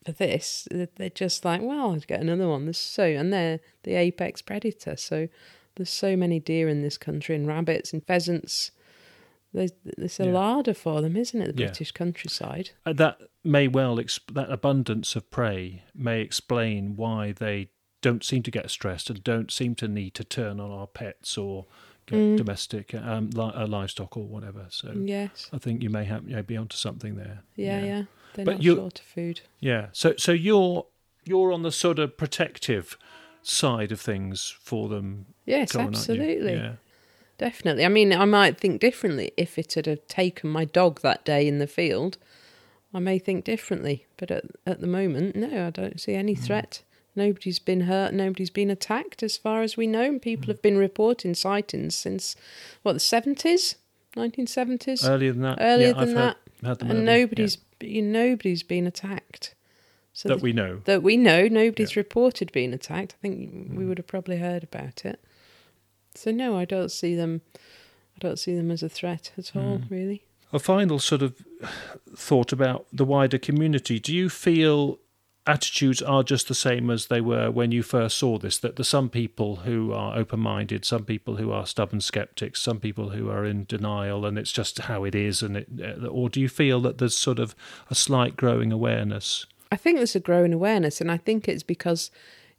for 0.04 0.12
this, 0.12 0.66
they're 0.70 1.10
just 1.10 1.44
like, 1.44 1.60
well, 1.62 1.92
I'd 1.92 2.06
get 2.06 2.20
another 2.20 2.48
one. 2.48 2.64
There's 2.66 2.78
so, 2.78 3.04
and 3.04 3.32
they're 3.32 3.60
the 3.84 3.94
apex 3.94 4.42
predator. 4.42 4.96
So 4.96 5.28
there's 5.76 5.90
so 5.90 6.16
many 6.16 6.40
deer 6.40 6.68
in 6.68 6.82
this 6.82 6.98
country, 6.98 7.34
and 7.34 7.46
rabbits 7.46 7.92
and 7.92 8.04
pheasants. 8.06 8.72
There's, 9.54 9.72
there's 9.84 10.18
a 10.18 10.24
Yeah. 10.24 10.32
larder 10.32 10.74
for 10.74 11.02
them, 11.02 11.16
isn't 11.16 11.40
it? 11.40 11.54
The 11.56 11.62
Yeah. 11.62 11.66
British 11.68 11.92
countryside. 11.92 12.70
Uh, 12.86 12.94
that 12.94 13.18
may 13.44 13.68
well 13.68 13.96
exp- 13.98 14.32
that 14.34 14.50
abundance 14.50 15.14
of 15.14 15.30
prey 15.30 15.82
may 15.94 16.20
explain 16.22 16.96
why 16.96 17.32
they 17.32 17.68
don't 18.00 18.24
seem 18.24 18.42
to 18.44 18.50
get 18.50 18.70
stressed 18.70 19.10
and 19.10 19.22
don't 19.22 19.50
seem 19.52 19.74
to 19.76 19.86
need 19.88 20.14
to 20.14 20.24
turn 20.24 20.58
on 20.58 20.70
our 20.70 20.86
pets 20.86 21.36
or 21.38 21.66
get 22.06 22.16
Mm. 22.18 22.36
domestic 22.38 22.94
um, 22.94 23.30
li- 23.30 23.52
uh, 23.54 23.66
livestock 23.66 24.16
or 24.16 24.24
whatever. 24.26 24.66
So 24.70 24.92
Yes. 25.04 25.48
I 25.52 25.58
think 25.58 25.82
you 25.82 25.90
may 25.90 26.04
have 26.04 26.26
you 26.28 26.34
know, 26.36 26.42
be 26.42 26.56
onto 26.56 26.76
something 26.76 27.14
there. 27.16 27.42
Yeah, 27.54 27.84
yeah. 27.84 28.02
They're 28.34 28.44
But 28.44 28.52
not 28.56 28.62
you- 28.62 28.76
short 28.76 29.00
of 29.00 29.04
food. 29.06 29.40
Yeah. 29.60 29.88
So 29.92 30.14
so 30.16 30.32
you're 30.32 30.86
you're 31.24 31.52
on 31.52 31.62
the 31.62 31.72
sort 31.72 31.98
of 31.98 32.16
protective 32.16 32.96
side 33.42 33.92
of 33.92 34.00
things 34.00 34.54
for 34.60 34.88
them. 34.88 35.26
Yes, 35.46 35.72
Corin, 35.72 35.86
aren't 35.86 35.94
you? 35.96 35.98
absolutely. 36.00 36.52
Yeah. 36.54 36.72
Definitely. 37.38 37.84
I 37.84 37.88
mean, 37.88 38.12
I 38.12 38.24
might 38.24 38.58
think 38.58 38.80
differently 38.80 39.32
if 39.36 39.58
it 39.58 39.74
had 39.74 40.08
taken 40.08 40.50
my 40.50 40.64
dog 40.64 41.00
that 41.00 41.24
day 41.24 41.46
in 41.48 41.58
the 41.58 41.66
field. 41.66 42.18
I 42.94 42.98
may 42.98 43.18
think 43.18 43.44
differently, 43.44 44.06
but 44.18 44.30
at 44.30 44.44
at 44.66 44.80
the 44.80 44.86
moment, 44.86 45.34
no, 45.34 45.66
I 45.66 45.70
don't 45.70 46.00
see 46.00 46.14
any 46.14 46.34
Hmm. 46.34 46.42
threat. 46.42 46.82
Nobody's 47.16 47.58
been 47.58 47.82
hurt. 47.82 48.12
Nobody's 48.14 48.50
been 48.50 48.70
attacked, 48.70 49.22
as 49.22 49.36
far 49.36 49.62
as 49.62 49.76
we 49.76 49.86
know. 49.86 50.02
And 50.04 50.20
people 50.22 50.46
Hmm. 50.46 50.50
have 50.52 50.62
been 50.62 50.76
reporting 50.78 51.34
sightings 51.34 51.94
since 51.94 52.36
what 52.82 52.92
the 52.94 53.00
seventies, 53.00 53.76
nineteen 54.16 54.46
seventies, 54.46 55.04
Earlier 55.06 55.32
than 55.32 55.42
that. 55.42 55.58
earlier 55.60 55.88
yeah, 55.88 55.92
than 55.94 56.02
I've 56.02 56.08
heard- 56.08 56.36
that, 56.62 56.66
had 56.68 56.78
them 56.80 56.90
and 56.90 57.08
earlier, 57.08 57.28
yeah. 57.36 57.46
Nobody's 57.82 57.94
you 57.96 58.02
nobody's 58.02 58.62
been 58.62 58.86
attacked. 58.86 59.54
So 60.14 60.28
that 60.28 60.40
we 60.42 60.52
know. 60.52 60.80
that 60.84 61.02
we 61.02 61.16
know 61.16 61.48
nobody's 61.48 61.96
Yeah. 61.96 62.00
reported 62.00 62.52
being 62.52 62.74
attacked. 62.74 63.14
I 63.18 63.20
think 63.22 63.52
Mm. 63.54 63.74
we 63.76 63.86
would 63.86 63.98
have 63.98 64.06
probably 64.06 64.36
heard 64.38 64.62
about 64.62 65.04
it. 65.06 65.20
So 66.14 66.30
no, 66.30 66.56
I 66.56 66.64
don't 66.66 66.90
see 66.90 67.14
them. 67.14 67.40
I 67.56 68.18
don't 68.20 68.38
see 68.38 68.54
them 68.54 68.70
as 68.70 68.82
a 68.82 68.88
threat 68.90 69.32
at 69.38 69.56
all. 69.56 69.78
Mm. 69.78 69.90
Really. 69.90 70.22
A 70.52 70.58
final 70.58 70.98
sort 70.98 71.22
of 71.22 71.34
thought 72.14 72.52
about 72.52 72.86
the 72.92 73.06
wider 73.06 73.38
community. 73.38 73.98
Do 73.98 74.14
you 74.14 74.28
feel 74.28 74.98
attitudes 75.46 76.00
are 76.00 76.22
just 76.22 76.48
the 76.48 76.54
same 76.54 76.90
as 76.90 77.06
they 77.06 77.20
were 77.20 77.50
when 77.50 77.72
you 77.72 77.82
first 77.82 78.16
saw 78.16 78.38
this? 78.38 78.58
That 78.58 78.76
there's 78.76 78.88
some 78.88 79.08
people 79.08 79.56
who 79.56 79.92
are 79.92 80.16
open 80.16 80.40
minded, 80.40 80.84
some 80.84 81.04
people 81.04 81.36
who 81.36 81.50
are 81.50 81.66
stubborn 81.66 82.00
skeptics, 82.00 82.60
some 82.60 82.80
people 82.80 83.10
who 83.10 83.28
are 83.28 83.44
in 83.44 83.64
denial, 83.64 84.24
and 84.24 84.38
it's 84.38 84.52
just 84.52 84.78
how 84.80 85.04
it 85.04 85.14
is. 85.14 85.42
And 85.42 85.56
it, 85.56 85.68
uh, 85.82 86.06
or 86.06 86.28
do 86.28 86.40
you 86.40 86.48
feel 86.48 86.80
that 86.82 86.98
there's 86.98 87.16
sort 87.16 87.38
of 87.38 87.54
a 87.90 87.94
slight 87.94 88.36
growing 88.36 88.72
awareness? 88.72 89.46
I 89.70 89.76
think 89.76 89.96
there's 89.96 90.16
a 90.16 90.20
growing 90.20 90.52
awareness, 90.52 91.00
and 91.00 91.10
I 91.10 91.16
think 91.16 91.48
it's 91.48 91.62
because, 91.62 92.10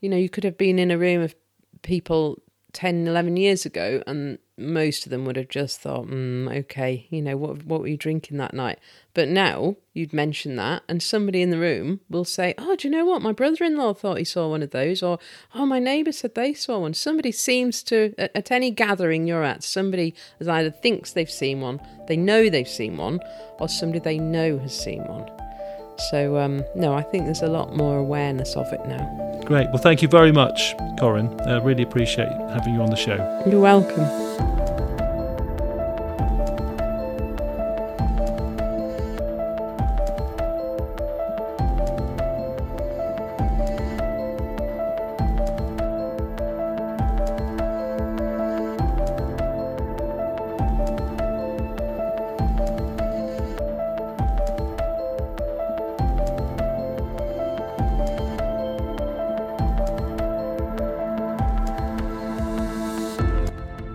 you 0.02 0.10
know, 0.10 0.18
you 0.18 0.30
could 0.30 0.44
have 0.44 0.58
been 0.58 0.80
in 0.80 0.92
a 0.92 0.98
room 0.98 1.22
of 1.22 1.36
people 1.84 2.42
10, 2.74 3.08
11 3.08 3.38
years 3.38 3.66
ago, 3.66 4.02
and 4.08 4.40
most 4.58 5.06
of 5.06 5.12
them 5.12 5.26
would 5.26 5.36
have 5.36 5.50
just 5.50 5.80
thought, 5.80 6.08
mm, 6.08 6.52
okay, 6.60 7.08
you 7.10 7.22
know, 7.22 7.38
what 7.38 7.66
what 7.66 7.82
were 7.82 7.88
you 7.88 7.98
drinking 7.98 8.38
that 8.38 8.54
night? 8.54 8.80
But 9.14 9.28
now 9.28 9.78
you'd 9.94 10.14
mention 10.14 10.56
that, 10.56 10.84
and 10.90 11.02
somebody 11.02 11.42
in 11.42 11.52
the 11.52 11.60
room 11.60 12.02
will 12.10 12.26
say, 12.26 12.54
oh, 12.58 12.76
do 12.76 12.88
you 12.88 12.92
know 12.92 13.06
what? 13.06 13.22
My 13.22 13.32
brother-in-law 13.32 13.94
thought 13.94 14.18
he 14.18 14.24
saw 14.24 14.50
one 14.50 14.64
of 14.64 14.72
those, 14.72 15.04
or 15.04 15.20
oh, 15.54 15.66
my 15.66 15.80
neighbour 15.80 16.12
said 16.12 16.36
they 16.36 16.54
saw 16.54 16.80
one. 16.80 16.94
Somebody 16.94 17.32
seems 17.32 17.84
to, 17.84 18.14
at, 18.18 18.32
at 18.36 18.52
any 18.52 18.72
gathering 18.72 19.28
you're 19.28 19.44
at, 19.44 19.64
somebody 19.64 20.16
either 20.42 20.72
thinks 20.72 21.14
they've 21.14 21.30
seen 21.30 21.62
one, 21.62 21.80
they 22.08 22.18
know 22.18 22.50
they've 22.50 22.68
seen 22.68 22.98
one, 22.98 23.20
or 23.60 23.70
somebody 23.70 24.00
they 24.00 24.18
know 24.18 24.58
has 24.58 24.78
seen 24.78 25.04
one. 25.06 25.30
So, 25.98 26.38
um, 26.38 26.64
no, 26.76 26.94
I 26.94 27.02
think 27.02 27.26
there's 27.26 27.41
a 27.41 27.48
lot 27.48 27.76
more 27.76 27.98
awareness 27.98 28.56
of 28.56 28.72
it 28.74 28.86
now. 28.86 29.41
Great. 29.46 29.68
Well, 29.70 29.78
thank 29.78 30.02
you 30.02 30.08
very 30.08 30.32
much, 30.32 30.76
Corin. 31.00 31.39
I 31.41 31.58
really 31.60 31.84
appreciate 31.84 32.30
having 32.52 32.74
you 32.74 32.82
on 32.82 32.89
the 32.89 32.96
show. 32.96 33.44
You're 33.46 33.60
welcome. 33.60 34.04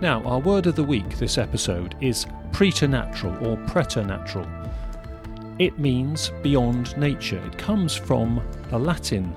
Now, 0.09 0.23
our 0.23 0.39
word 0.39 0.65
of 0.65 0.75
the 0.75 0.83
week 0.83 1.19
this 1.19 1.37
episode 1.37 1.93
is 2.01 2.25
preternatural 2.51 3.45
or 3.45 3.57
preternatural. 3.67 4.47
It 5.59 5.77
means 5.77 6.31
beyond 6.41 6.97
nature. 6.97 7.37
It 7.45 7.59
comes 7.59 7.95
from 7.95 8.41
the 8.71 8.79
Latin 8.79 9.35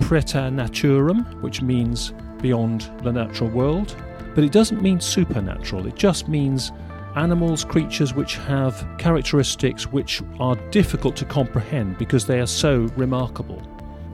preternaturum, 0.00 1.40
which 1.40 1.62
means 1.62 2.12
beyond 2.42 2.90
the 3.02 3.12
natural 3.12 3.48
world, 3.48 3.96
but 4.34 4.44
it 4.44 4.52
doesn't 4.52 4.82
mean 4.82 5.00
supernatural. 5.00 5.86
It 5.86 5.94
just 5.94 6.28
means 6.28 6.70
animals, 7.16 7.64
creatures 7.64 8.12
which 8.12 8.36
have 8.36 8.86
characteristics 8.98 9.86
which 9.86 10.20
are 10.38 10.56
difficult 10.70 11.16
to 11.16 11.24
comprehend 11.24 11.96
because 11.96 12.26
they 12.26 12.40
are 12.40 12.46
so 12.46 12.90
remarkable. 12.94 13.62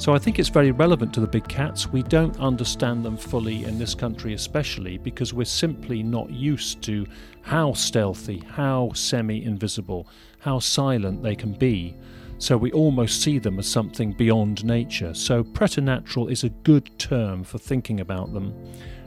So 0.01 0.14
I 0.14 0.18
think 0.18 0.38
it's 0.38 0.48
very 0.48 0.70
relevant 0.70 1.12
to 1.12 1.20
the 1.20 1.26
big 1.26 1.46
cats. 1.46 1.86
We 1.86 2.03
don't 2.03 2.34
understand 2.40 3.05
them 3.05 3.18
fully 3.18 3.64
in 3.64 3.78
this 3.78 3.94
country, 3.94 4.32
especially 4.32 4.96
because 4.96 5.34
we're 5.34 5.44
simply 5.44 6.03
not 6.03 6.30
used 6.30 6.80
to 6.84 7.07
how 7.42 7.74
stealthy, 7.74 8.42
how 8.48 8.92
semi 8.94 9.44
invisible, 9.44 10.09
how 10.38 10.59
silent 10.59 11.22
they 11.22 11.36
can 11.36 11.53
be. 11.53 11.98
So 12.38 12.57
we 12.57 12.72
almost 12.72 13.20
see 13.20 13.38
them 13.38 13.59
as 13.59 13.66
something 13.66 14.12
beyond 14.12 14.64
nature. 14.64 15.12
So 15.12 15.44
preternatural 15.44 16.28
is 16.28 16.44
a 16.44 16.48
good 16.48 16.98
term 16.98 17.44
for 17.44 17.59
thinking 17.59 18.01
about 18.01 18.32
them. 18.32 18.55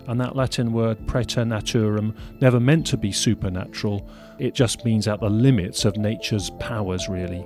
And 0.08 0.22
that 0.22 0.36
Latin 0.36 0.74
word 0.74 1.00
preternaturum 1.08 2.16
never 2.40 2.60
meant 2.60 2.86
to 2.88 2.98
be 2.98 3.12
supernatural, 3.12 4.08
it 4.38 4.54
just 4.54 4.86
means 4.86 5.08
at 5.08 5.22
the 5.22 5.30
limits 5.30 5.86
of 5.86 5.98
nature's 5.98 6.52
powers, 6.60 7.10
really. 7.10 7.44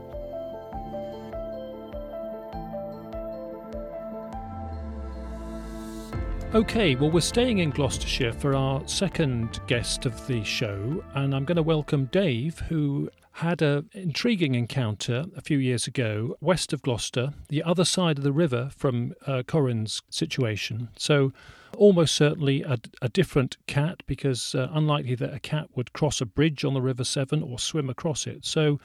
Okay, 6.53 6.95
well, 6.95 7.11
we're 7.11 7.19
staying 7.19 7.57
in 7.57 7.71
Gloucestershire 7.71 8.31
for 8.31 8.55
our 8.55 8.87
second 8.87 9.59
guest 9.67 10.05
of 10.05 10.25
the 10.27 10.45
show, 10.45 11.03
and 11.13 11.35
I'm 11.35 11.43
going 11.43 11.57
to 11.57 11.61
welcome 11.61 12.05
Dave, 12.05 12.59
who 12.59 13.09
had 13.33 13.61
an 13.61 13.89
intriguing 13.91 14.55
encounter 14.55 15.25
a 15.35 15.41
few 15.41 15.57
years 15.57 15.87
ago 15.87 16.37
west 16.39 16.71
of 16.71 16.81
Gloucester, 16.81 17.33
the 17.49 17.61
other 17.63 17.83
side 17.83 18.17
of 18.17 18.23
the 18.23 18.31
river 18.31 18.71
from 18.75 19.13
uh, 19.27 19.43
Corin's 19.45 20.01
situation. 20.09 20.87
So, 20.97 21.33
almost 21.75 22.15
certainly 22.15 22.63
a, 22.63 22.77
a 23.01 23.09
different 23.09 23.57
cat, 23.67 24.01
because 24.07 24.55
uh, 24.55 24.69
unlikely 24.71 25.15
that 25.15 25.33
a 25.33 25.39
cat 25.39 25.67
would 25.75 25.91
cross 25.91 26.21
a 26.21 26.25
bridge 26.25 26.63
on 26.63 26.73
the 26.73 26.81
River 26.81 27.03
Severn 27.03 27.43
or 27.43 27.59
swim 27.59 27.89
across 27.89 28.25
it. 28.25 28.45
So, 28.45 28.79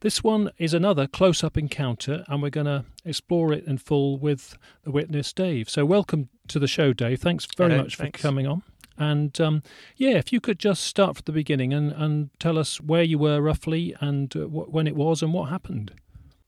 this 0.00 0.22
one 0.22 0.50
is 0.58 0.74
another 0.74 1.06
close 1.06 1.42
up 1.42 1.56
encounter, 1.56 2.24
and 2.28 2.42
we're 2.42 2.50
going 2.50 2.66
to 2.66 2.84
explore 3.06 3.54
it 3.54 3.64
in 3.64 3.78
full 3.78 4.18
with 4.18 4.58
the 4.84 4.90
witness, 4.90 5.32
Dave. 5.32 5.70
So, 5.70 5.86
welcome 5.86 6.28
to 6.48 6.58
the 6.58 6.68
show, 6.68 6.92
Dave. 6.92 7.20
Thanks 7.20 7.46
very 7.56 7.70
Hello, 7.70 7.82
much 7.84 7.96
thanks. 7.96 8.20
for 8.20 8.28
coming 8.28 8.46
on. 8.46 8.62
And 8.98 9.38
um, 9.40 9.62
yeah, 9.96 10.12
if 10.12 10.32
you 10.32 10.40
could 10.40 10.58
just 10.58 10.84
start 10.84 11.16
from 11.16 11.22
the 11.26 11.32
beginning 11.32 11.72
and, 11.74 11.92
and 11.92 12.30
tell 12.38 12.58
us 12.58 12.80
where 12.80 13.02
you 13.02 13.18
were 13.18 13.40
roughly 13.42 13.94
and 14.00 14.34
uh, 14.34 14.40
wh- 14.44 14.72
when 14.72 14.86
it 14.86 14.96
was 14.96 15.22
and 15.22 15.32
what 15.34 15.50
happened. 15.50 15.92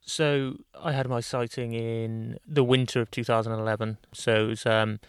So 0.00 0.56
I 0.82 0.92
had 0.92 1.06
my 1.06 1.20
sighting 1.20 1.74
in 1.74 2.38
the 2.46 2.64
winter 2.64 3.02
of 3.02 3.10
2011. 3.10 3.98
So 4.14 4.44
it 4.44 4.48
was, 4.48 4.66
um, 4.66 5.00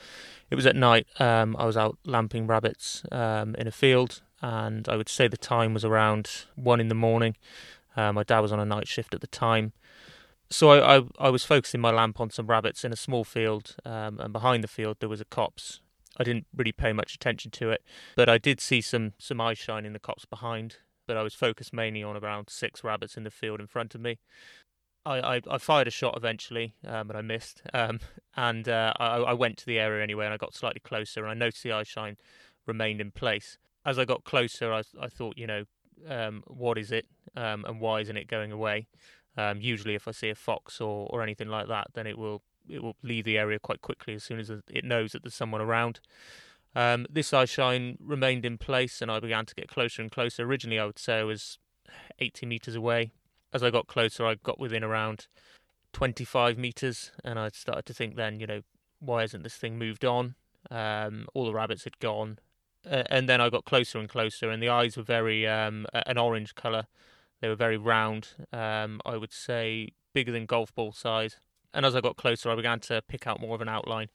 it 0.49 0.55
was 0.55 0.65
at 0.65 0.75
night. 0.75 1.07
Um, 1.19 1.55
I 1.57 1.65
was 1.65 1.77
out 1.77 1.97
lamping 2.05 2.47
rabbits 2.47 3.03
um, 3.09 3.55
in 3.55 3.65
a 3.65 3.71
field, 3.71 4.21
and 4.41 4.89
I 4.89 4.97
would 4.97 5.07
say 5.07 5.29
the 5.29 5.37
time 5.37 5.73
was 5.73 5.85
around 5.85 6.45
one 6.55 6.81
in 6.81 6.89
the 6.89 6.95
morning. 6.95 7.37
Uh, 7.95 8.11
my 8.11 8.23
dad 8.23 8.39
was 8.39 8.51
on 8.51 8.59
a 8.59 8.65
night 8.65 8.89
shift 8.89 9.13
at 9.13 9.21
the 9.21 9.27
time. 9.27 9.71
So 10.51 10.69
I, 10.69 10.97
I, 10.97 11.01
I 11.19 11.29
was 11.29 11.43
focusing 11.43 11.79
my 11.79 11.91
lamp 11.91 12.19
on 12.19 12.31
some 12.31 12.47
rabbits 12.47 12.83
in 12.83 12.91
a 12.91 12.95
small 12.95 13.23
field, 13.23 13.75
um, 13.85 14.19
and 14.19 14.33
behind 14.33 14.63
the 14.63 14.67
field 14.67 14.97
there 14.99 15.09
was 15.09 15.21
a 15.21 15.25
copse. 15.25 15.79
I 16.17 16.23
didn't 16.23 16.47
really 16.55 16.71
pay 16.71 16.91
much 16.91 17.13
attention 17.13 17.51
to 17.51 17.69
it, 17.69 17.83
but 18.15 18.27
I 18.29 18.37
did 18.37 18.59
see 18.59 18.81
some 18.81 19.13
some 19.19 19.39
eye 19.39 19.53
shine 19.53 19.85
in 19.85 19.93
the 19.93 19.99
copse 19.99 20.25
behind. 20.25 20.77
But 21.07 21.17
I 21.17 21.23
was 21.23 21.33
focused 21.33 21.73
mainly 21.73 22.03
on 22.03 22.15
around 22.15 22.49
six 22.49 22.83
rabbits 22.83 23.17
in 23.17 23.23
the 23.23 23.31
field 23.31 23.59
in 23.59 23.65
front 23.67 23.95
of 23.95 24.01
me. 24.01 24.19
I, 25.05 25.37
I, 25.37 25.41
I 25.49 25.57
fired 25.57 25.87
a 25.87 25.91
shot 25.91 26.15
eventually, 26.15 26.75
um, 26.85 27.07
but 27.07 27.15
I 27.15 27.21
missed. 27.21 27.63
Um, 27.73 27.99
and 28.35 28.67
uh, 28.69 28.93
I, 28.99 29.17
I 29.17 29.33
went 29.33 29.57
to 29.57 29.65
the 29.65 29.79
area 29.79 30.03
anyway, 30.03 30.25
and 30.25 30.33
I 30.33 30.37
got 30.37 30.53
slightly 30.53 30.81
closer, 30.81 31.21
and 31.21 31.31
I 31.31 31.33
noticed 31.33 31.63
the 31.63 31.71
eye 31.71 31.83
shine 31.83 32.17
remained 32.67 33.01
in 33.01 33.11
place. 33.11 33.57
As 33.85 33.97
I 33.97 34.05
got 34.05 34.23
closer, 34.23 34.71
I, 34.71 34.83
I 34.99 35.07
thought, 35.07 35.37
you 35.37 35.47
know, 35.47 35.63
um, 36.07 36.43
what 36.47 36.77
is 36.77 36.91
it, 36.91 37.07
um, 37.35 37.65
and 37.65 37.79
why 37.79 38.01
isn't 38.01 38.17
it 38.17 38.27
going 38.27 38.51
away? 38.51 38.87
Um, 39.37 39.61
usually, 39.61 39.95
if 39.95 40.07
I 40.07 40.11
see 40.11 40.29
a 40.29 40.35
fox 40.35 40.81
or, 40.81 41.07
or 41.09 41.21
anything 41.21 41.47
like 41.47 41.67
that, 41.67 41.87
then 41.93 42.07
it 42.07 42.17
will 42.17 42.41
it 42.67 42.83
will 42.83 42.95
leave 43.01 43.25
the 43.25 43.37
area 43.37 43.57
quite 43.57 43.81
quickly 43.81 44.13
as 44.13 44.23
soon 44.23 44.39
as 44.39 44.49
it 44.49 44.85
knows 44.85 45.11
that 45.11 45.23
there's 45.23 45.33
someone 45.33 45.61
around. 45.61 45.99
Um, 46.75 47.07
this 47.09 47.33
eye 47.33 47.45
shine 47.45 47.97
remained 47.99 48.45
in 48.45 48.57
place, 48.57 49.01
and 49.01 49.09
I 49.09 49.19
began 49.19 49.45
to 49.45 49.55
get 49.55 49.67
closer 49.67 50.01
and 50.01 50.11
closer. 50.11 50.43
Originally, 50.43 50.79
I 50.79 50.85
would 50.85 50.99
say 50.99 51.19
I 51.19 51.23
was 51.23 51.57
80 52.19 52.45
meters 52.45 52.75
away. 52.75 53.11
As 53.51 53.63
I 53.63 53.71
got 53.71 53.87
closer, 53.87 54.25
I 54.25 54.35
got 54.35 54.59
within 54.59 54.83
around 54.83 55.27
25 55.93 56.57
meters, 56.57 57.11
and 57.23 57.39
I 57.39 57.49
started 57.49 57.85
to 57.87 57.93
think 57.93 58.15
then, 58.15 58.39
you 58.39 58.45
know, 58.45 58.61
why 58.99 59.21
hasn't 59.21 59.43
this 59.43 59.55
thing 59.55 59.79
moved 59.79 60.05
on? 60.05 60.35
Um, 60.69 61.27
all 61.33 61.45
the 61.45 61.53
rabbits 61.53 61.85
had 61.85 61.97
gone, 61.99 62.37
uh, 62.89 63.03
and 63.09 63.27
then 63.27 63.41
I 63.41 63.49
got 63.49 63.65
closer 63.65 63.97
and 63.97 64.07
closer, 64.07 64.51
and 64.51 64.61
the 64.61 64.69
eyes 64.69 64.97
were 64.97 65.03
very 65.03 65.47
um, 65.47 65.87
an 65.93 66.17
orange 66.17 66.53
color. 66.53 66.85
They 67.41 67.47
were 67.47 67.55
very 67.55 67.77
round. 67.77 68.29
Um, 68.51 69.01
I 69.05 69.17
would 69.17 69.33
say 69.33 69.89
bigger 70.13 70.31
than 70.31 70.45
golf 70.45 70.73
ball 70.73 70.91
size. 70.91 71.37
And 71.73 71.85
as 71.85 71.95
I 71.95 72.01
got 72.01 72.17
closer, 72.17 72.49
I 72.49 72.55
began 72.55 72.79
to 72.81 73.01
pick 73.07 73.27
out 73.27 73.39
more 73.39 73.55
of 73.55 73.61
an 73.61 73.69
outline. 73.69 74.09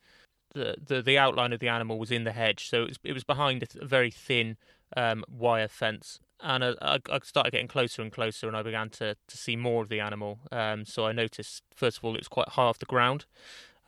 The 0.54 0.76
the, 0.84 1.02
the 1.02 1.18
outline 1.18 1.52
of 1.52 1.60
the 1.60 1.68
animal 1.68 1.98
was 1.98 2.10
in 2.10 2.24
the 2.24 2.32
hedge, 2.32 2.68
so 2.68 2.82
it 2.82 2.88
was 2.88 2.98
it 3.04 3.12
was 3.12 3.24
behind 3.24 3.62
a, 3.62 3.66
th- 3.66 3.82
a 3.82 3.86
very 3.86 4.10
thin 4.10 4.56
um, 4.96 5.24
wire 5.28 5.68
fence. 5.68 6.20
And 6.40 6.64
I, 6.64 6.98
I, 7.10 7.18
started 7.22 7.52
getting 7.52 7.68
closer 7.68 8.02
and 8.02 8.12
closer, 8.12 8.46
and 8.46 8.56
I 8.56 8.62
began 8.62 8.90
to, 8.90 9.16
to 9.28 9.36
see 9.36 9.56
more 9.56 9.82
of 9.82 9.88
the 9.88 10.00
animal. 10.00 10.40
Um, 10.52 10.84
so 10.84 11.06
I 11.06 11.12
noticed, 11.12 11.62
first 11.74 11.98
of 11.98 12.04
all, 12.04 12.14
it 12.14 12.20
was 12.20 12.28
quite 12.28 12.50
high 12.50 12.64
off 12.64 12.78
the 12.78 12.86
ground, 12.86 13.24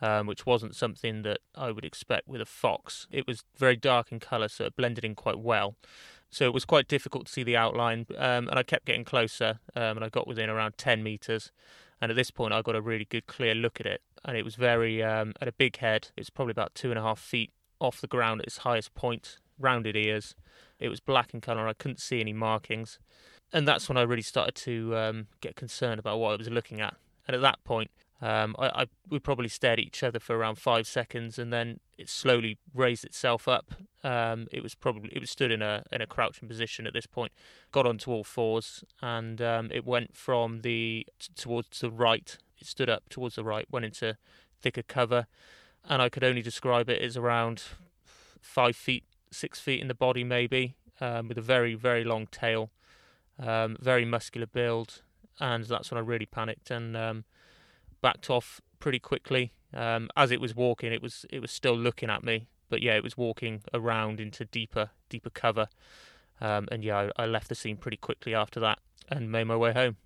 um, 0.01 0.27
which 0.27 0.47
wasn't 0.47 0.75
something 0.75 1.23
that 1.23 1.41
I 1.55 1.71
would 1.71 1.85
expect 1.85 2.27
with 2.27 2.41
a 2.41 2.47
fox. 2.47 3.07
It 3.11 3.27
was 3.27 3.43
very 3.57 3.77
dark 3.77 4.11
in 4.11 4.21
colour, 4.21 4.49
so 4.49 4.65
it 4.65 4.77
blended 4.77 5.05
in 5.05 5.15
quite 5.15 5.39
well. 5.39 5.77
So 6.37 6.45
it 6.45 6.53
was 6.53 6.67
quite 6.67 6.87
difficult 6.87 7.29
to 7.29 7.33
see 7.33 7.45
the 7.45 7.57
outline, 7.57 8.05
um, 8.19 8.47
and 8.51 8.59
I 8.59 8.63
kept 8.63 8.85
getting 8.85 9.07
closer, 9.07 9.59
um, 9.75 9.97
and 9.97 10.05
I 10.05 10.11
got 10.11 10.29
within 10.29 10.51
around 10.51 10.77
10 10.77 11.03
metres. 11.03 11.51
And 11.99 12.11
at 12.11 12.15
this 12.15 12.31
point, 12.31 12.53
I 12.53 12.61
got 12.61 12.77
a 12.77 12.83
really 12.83 13.07
good, 13.07 13.27
clear 13.27 13.55
look 13.55 13.81
at 13.81 13.87
it, 13.87 14.03
and 14.23 14.37
it 14.37 14.45
was 14.45 14.55
very 14.55 15.03
um, 15.03 15.33
at 15.41 15.49
a 15.49 15.53
big 15.53 15.79
head. 15.79 16.09
It 16.15 16.21
was 16.21 16.29
probably 16.29 16.51
about 16.51 16.75
two 16.75 16.91
and 16.91 16.99
a 16.99 17.03
half 17.03 17.19
feet 17.19 17.53
off 17.81 18.03
the 18.03 18.07
ground 18.07 18.43
at 18.43 18.49
its 18.49 18.59
highest 18.59 18.95
point, 18.95 19.39
rounded 19.59 19.97
ears. 19.97 20.35
It 20.79 20.91
was 20.91 21.01
black 21.01 21.33
in 21.33 21.41
colour. 21.41 21.67
I 21.67 21.73
couldn't 21.73 22.01
see 22.01 22.21
any 22.21 22.35
markings, 22.35 22.99
and 23.51 23.67
that's 23.67 23.89
when 23.89 23.97
I 23.97 24.03
really 24.03 24.21
started 24.21 24.57
to 24.57 24.95
um, 24.95 25.29
get 25.41 25.57
concerned 25.57 25.99
about 25.99 26.19
what 26.19 26.33
I 26.33 26.37
was 26.37 26.51
looking 26.51 26.83
at. 26.83 26.97
And 27.27 27.35
at 27.35 27.41
that 27.41 27.65
point, 27.65 27.91
um, 28.23 28.57
I, 28.59 28.69
I, 28.69 28.87
we 29.11 29.19
probably 29.19 29.49
stared 29.49 29.79
at 29.79 29.85
each 29.85 30.03
other 30.03 30.19
for 30.19 30.37
around 30.37 30.57
five 30.57 30.87
seconds, 30.87 31.39
and 31.39 31.53
then 31.53 31.81
it 31.99 32.09
slowly 32.09 32.59
raised 32.75 33.05
itself 33.05 33.47
up. 33.47 33.75
Um, 34.03 34.47
it 34.51 34.63
was 34.63 34.75
probably 34.75 35.11
it 35.13 35.21
was 35.21 35.31
stood 35.31 35.51
in 35.51 35.61
a 35.61 35.85
in 35.93 36.01
a 36.01 36.07
crouching 36.07 36.49
position 36.49 36.87
at 36.87 36.95
this 36.95 37.07
point. 37.07 37.33
Got 37.73 37.87
onto 37.87 38.11
all 38.11 38.25
fours, 38.25 38.85
and 39.03 39.43
um, 39.43 39.71
it 39.73 39.85
went 39.85 40.17
from 40.17 40.63
the 40.63 41.07
t- 41.19 41.29
towards 41.37 41.81
the 41.81 41.91
right. 41.91 42.39
It 42.59 42.67
stood 42.67 42.89
up 42.89 43.09
towards 43.11 43.35
the 43.35 43.45
right, 43.45 43.67
went 43.71 43.85
into 43.85 44.17
thicker 44.63 44.83
cover, 44.83 45.27
and 45.85 46.01
I 46.01 46.09
could 46.09 46.25
only 46.25 46.43
describe 46.43 46.89
it 46.89 47.03
as 47.03 47.19
around 47.19 47.63
five 48.41 48.77
feet, 48.77 49.05
six 49.31 49.61
feet 49.61 49.83
in 49.83 49.89
the 49.89 49.95
body, 49.95 50.25
maybe, 50.25 50.75
um, 51.03 51.29
with 51.29 51.37
a 51.37 51.43
very 51.43 51.75
very 51.75 52.03
long 52.03 52.29
tail, 52.29 52.71
um, 53.39 53.77
very 53.79 54.07
muscular 54.07 54.47
build, 54.47 55.03
and 55.39 55.65
that's 55.65 55.91
when 55.91 55.99
I 55.99 56.01
really 56.01 56.25
panicked 56.25 56.71
and 56.71 56.97
um, 56.97 57.25
backed 58.01 58.31
off 58.31 58.61
pretty 58.79 58.99
quickly. 58.99 59.53
Um, 59.75 60.09
as 60.17 60.31
it 60.31 60.41
was 60.41 60.55
walking, 60.55 60.93
it 60.93 61.03
was 61.03 61.27
it 61.31 61.41
was 61.41 61.51
still 61.51 61.77
looking 61.77 62.11
at 62.11 62.25
me, 62.25 62.49
but 62.69 62.83
yeah, 62.83 62.95
it 62.95 63.03
was 63.03 63.17
walking 63.17 63.63
around 63.75 64.21
into 64.21 64.45
deeper 64.45 64.91
deeper 65.09 65.31
cover. 65.31 65.69
Um, 66.41 66.69
and 66.71 66.85
yeah, 66.85 67.11
I, 67.17 67.23
I, 67.23 67.27
left 67.27 67.49
the 67.49 67.55
scene 67.55 67.79
pretty 67.79 67.97
quickly 67.97 68.35
after 68.35 68.61
that 68.61 68.79
and 69.09 69.33
made 69.33 69.45
my 69.45 69.57
way 69.57 69.73
home. 69.73 69.97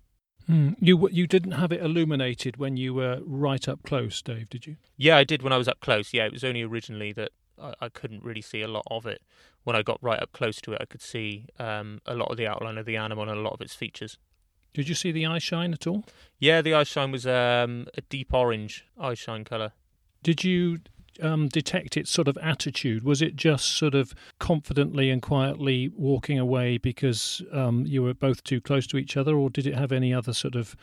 Hmm. 0.47 0.71
You 0.79 1.09
you 1.09 1.27
didn't 1.27 1.51
have 1.53 1.71
it 1.71 1.81
illuminated 1.81 2.57
when 2.57 2.77
you 2.77 2.93
were 2.93 3.19
right 3.25 3.67
up 3.67 3.83
close, 3.83 4.21
Dave, 4.21 4.49
did 4.49 4.65
you? 4.65 4.77
Yeah, 4.97 5.17
I 5.17 5.23
did 5.23 5.41
when 5.41 5.53
I 5.53 5.57
was 5.57 5.67
up 5.67 5.81
close. 5.81 6.13
Yeah, 6.13 6.25
it 6.25 6.31
was 6.31 6.43
only 6.43 6.61
originally 6.61 7.11
that 7.13 7.31
I, 7.61 7.73
I 7.81 7.89
couldn't 7.89 8.23
really 8.23 8.41
see 8.41 8.61
a 8.61 8.67
lot 8.67 8.83
of 8.89 9.05
it. 9.05 9.21
When 9.63 9.75
I 9.75 9.83
got 9.83 9.99
right 10.01 10.21
up 10.21 10.31
close 10.31 10.59
to 10.61 10.73
it, 10.73 10.81
I 10.81 10.85
could 10.85 11.01
see 11.01 11.45
um, 11.59 11.99
a 12.05 12.15
lot 12.15 12.31
of 12.31 12.37
the 12.37 12.47
outline 12.47 12.77
of 12.77 12.85
the 12.85 12.97
animal 12.97 13.29
and 13.29 13.37
a 13.37 13.41
lot 13.41 13.53
of 13.53 13.61
its 13.61 13.75
features. 13.75 14.17
Did 14.73 14.87
you 14.87 14.95
see 14.95 15.11
the 15.11 15.25
eye 15.25 15.39
shine 15.39 15.73
at 15.73 15.85
all? 15.85 16.05
Yeah, 16.39 16.61
the 16.61 16.73
eye 16.73 16.83
shine 16.83 17.11
was 17.11 17.27
um, 17.27 17.87
a 17.97 18.01
deep 18.09 18.33
orange 18.33 18.85
eye 18.99 19.13
shine 19.13 19.43
colour. 19.43 19.73
Did 20.23 20.43
you 20.43 20.79
um, 21.21 21.47
detect 21.47 21.97
its 21.97 22.09
sort 22.09 22.27
of 22.27 22.37
attitude? 22.41 23.03
Was 23.03 23.21
it 23.21 23.35
just 23.35 23.65
sort 23.65 23.95
of 23.95 24.13
confidently 24.39 25.09
and 25.09 25.21
quietly 25.21 25.89
walking 25.95 26.39
away 26.39 26.77
because 26.77 27.41
um, 27.51 27.85
you 27.85 28.03
were 28.03 28.13
both 28.13 28.43
too 28.43 28.61
close 28.61 28.87
to 28.87 28.97
each 28.97 29.17
other, 29.17 29.35
or 29.35 29.49
did 29.49 29.67
it 29.67 29.75
have 29.75 29.91
any 29.91 30.13
other 30.13 30.33
sort 30.33 30.55
of 30.55 30.75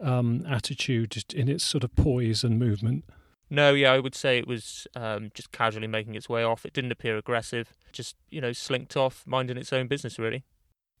um, 0.00 0.44
attitude 0.48 1.24
in 1.34 1.48
its 1.48 1.64
sort 1.64 1.84
of 1.84 1.94
poise 1.96 2.44
and 2.44 2.58
movement? 2.58 3.04
No, 3.50 3.74
yeah, 3.74 3.92
I 3.92 3.98
would 3.98 4.14
say 4.14 4.38
it 4.38 4.46
was 4.46 4.86
um, 4.96 5.30
just 5.34 5.52
casually 5.52 5.86
making 5.86 6.14
its 6.14 6.28
way 6.28 6.42
off. 6.42 6.64
It 6.64 6.72
didn't 6.72 6.92
appear 6.92 7.18
aggressive, 7.18 7.74
just, 7.92 8.16
you 8.30 8.40
know, 8.40 8.52
slinked 8.52 8.96
off, 8.96 9.24
minding 9.26 9.58
its 9.58 9.72
own 9.74 9.88
business, 9.88 10.18
really. 10.18 10.44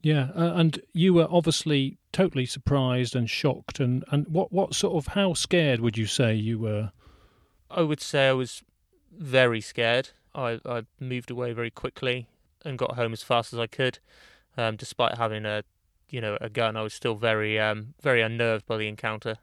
Yeah, 0.02 0.30
uh, 0.34 0.52
and 0.54 0.80
you 0.92 1.14
were 1.14 1.28
obviously 1.30 1.96
totally 2.12 2.44
surprised 2.44 3.14
and 3.14 3.30
shocked. 3.30 3.78
And, 3.78 4.04
and 4.10 4.26
what, 4.26 4.52
what 4.52 4.74
sort 4.74 4.96
of, 4.96 5.14
how 5.14 5.32
scared 5.34 5.80
would 5.80 5.96
you 5.96 6.06
say 6.06 6.34
you 6.34 6.58
were? 6.58 6.90
I 7.70 7.82
would 7.82 8.00
say 8.00 8.28
I 8.28 8.32
was 8.32 8.62
very 9.16 9.60
scared. 9.60 10.10
I, 10.34 10.60
I 10.66 10.82
moved 10.98 11.30
away 11.30 11.52
very 11.52 11.70
quickly 11.70 12.26
and 12.64 12.76
got 12.76 12.96
home 12.96 13.12
as 13.12 13.22
fast 13.22 13.52
as 13.52 13.60
I 13.60 13.68
could. 13.68 14.00
Um, 14.56 14.76
despite 14.76 15.18
having 15.18 15.46
a, 15.46 15.62
you 16.10 16.20
know, 16.20 16.36
a 16.40 16.50
gun, 16.50 16.76
I 16.76 16.82
was 16.82 16.94
still 16.94 17.14
very, 17.14 17.58
um, 17.58 17.94
very 18.02 18.22
unnerved 18.22 18.66
by 18.66 18.76
the 18.76 18.88
encounter. 18.88 19.36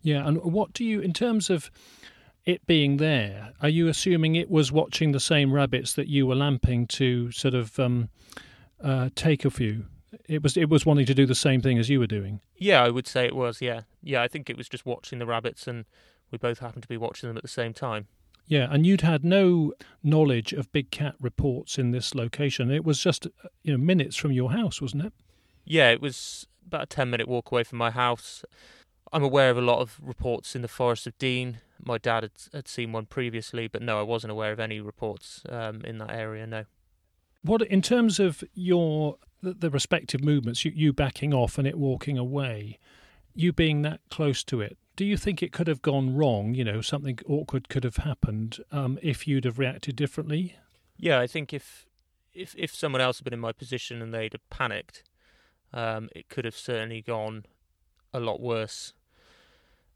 Yeah, 0.00 0.26
and 0.26 0.42
what 0.42 0.72
do 0.72 0.84
you, 0.84 1.00
in 1.00 1.12
terms 1.12 1.50
of 1.50 1.70
it 2.46 2.66
being 2.66 2.96
there, 2.96 3.52
are 3.60 3.68
you 3.68 3.88
assuming 3.88 4.36
it 4.36 4.50
was 4.50 4.72
watching 4.72 5.12
the 5.12 5.20
same 5.20 5.52
rabbits 5.52 5.92
that 5.94 6.08
you 6.08 6.26
were 6.26 6.34
lamping 6.34 6.86
to 6.86 7.30
sort 7.30 7.54
of 7.54 7.78
um, 7.78 8.08
uh, 8.82 9.10
take 9.14 9.44
a 9.44 9.50
few? 9.50 9.84
It 10.26 10.42
was 10.42 10.56
it 10.56 10.68
was 10.68 10.84
wanting 10.86 11.06
to 11.06 11.14
do 11.14 11.26
the 11.26 11.34
same 11.34 11.60
thing 11.60 11.78
as 11.78 11.88
you 11.88 11.98
were 11.98 12.06
doing. 12.06 12.40
Yeah, 12.56 12.82
I 12.82 12.90
would 12.90 13.06
say 13.06 13.26
it 13.26 13.36
was. 13.36 13.60
Yeah, 13.60 13.82
yeah. 14.02 14.22
I 14.22 14.28
think 14.28 14.50
it 14.50 14.56
was 14.56 14.68
just 14.68 14.86
watching 14.86 15.18
the 15.18 15.26
rabbits, 15.26 15.66
and 15.66 15.84
we 16.30 16.38
both 16.38 16.58
happened 16.58 16.82
to 16.82 16.88
be 16.88 16.96
watching 16.96 17.28
them 17.28 17.36
at 17.36 17.42
the 17.42 17.48
same 17.48 17.72
time. 17.72 18.08
Yeah, 18.46 18.66
and 18.70 18.86
you'd 18.86 19.02
had 19.02 19.24
no 19.24 19.74
knowledge 20.02 20.54
of 20.54 20.72
big 20.72 20.90
cat 20.90 21.14
reports 21.20 21.78
in 21.78 21.90
this 21.90 22.14
location. 22.14 22.70
It 22.70 22.84
was 22.84 22.98
just 23.00 23.26
you 23.62 23.72
know 23.72 23.78
minutes 23.78 24.16
from 24.16 24.32
your 24.32 24.52
house, 24.52 24.80
wasn't 24.80 25.04
it? 25.04 25.12
Yeah, 25.64 25.90
it 25.90 26.00
was 26.00 26.46
about 26.66 26.84
a 26.84 26.86
ten 26.86 27.10
minute 27.10 27.28
walk 27.28 27.52
away 27.52 27.64
from 27.64 27.78
my 27.78 27.90
house. 27.90 28.44
I'm 29.12 29.22
aware 29.22 29.50
of 29.50 29.56
a 29.56 29.62
lot 29.62 29.80
of 29.80 29.98
reports 30.02 30.54
in 30.54 30.62
the 30.62 30.68
Forest 30.68 31.06
of 31.06 31.16
Dean. 31.18 31.60
My 31.82 31.98
dad 31.98 32.24
had, 32.24 32.32
had 32.52 32.68
seen 32.68 32.92
one 32.92 33.06
previously, 33.06 33.68
but 33.68 33.82
no, 33.82 33.98
I 33.98 34.02
wasn't 34.02 34.32
aware 34.32 34.52
of 34.52 34.60
any 34.60 34.80
reports 34.80 35.42
um, 35.48 35.82
in 35.82 35.98
that 35.98 36.10
area. 36.10 36.46
No. 36.46 36.64
What 37.42 37.62
in 37.62 37.82
terms 37.82 38.18
of 38.18 38.42
your 38.54 39.16
the, 39.42 39.54
the 39.54 39.70
respective 39.70 40.22
movements, 40.22 40.64
you, 40.64 40.72
you 40.74 40.92
backing 40.92 41.32
off 41.32 41.58
and 41.58 41.66
it 41.66 41.78
walking 41.78 42.18
away, 42.18 42.78
you 43.34 43.52
being 43.52 43.82
that 43.82 44.00
close 44.10 44.42
to 44.44 44.60
it, 44.60 44.76
do 44.96 45.04
you 45.04 45.16
think 45.16 45.42
it 45.42 45.52
could 45.52 45.68
have 45.68 45.80
gone 45.80 46.16
wrong? 46.16 46.54
You 46.54 46.64
know, 46.64 46.80
something 46.80 47.18
awkward 47.28 47.68
could 47.68 47.84
have 47.84 47.98
happened 47.98 48.58
um, 48.72 48.98
if 49.00 49.28
you'd 49.28 49.44
have 49.44 49.58
reacted 49.58 49.94
differently. 49.94 50.56
Yeah, 50.96 51.20
I 51.20 51.28
think 51.28 51.52
if 51.52 51.86
if 52.34 52.54
if 52.58 52.74
someone 52.74 53.00
else 53.00 53.18
had 53.18 53.24
been 53.24 53.32
in 53.32 53.40
my 53.40 53.52
position 53.52 54.02
and 54.02 54.12
they'd 54.12 54.32
have 54.32 54.50
panicked, 54.50 55.04
um, 55.72 56.08
it 56.16 56.28
could 56.28 56.44
have 56.44 56.56
certainly 56.56 57.00
gone 57.00 57.44
a 58.12 58.18
lot 58.18 58.40
worse. 58.40 58.92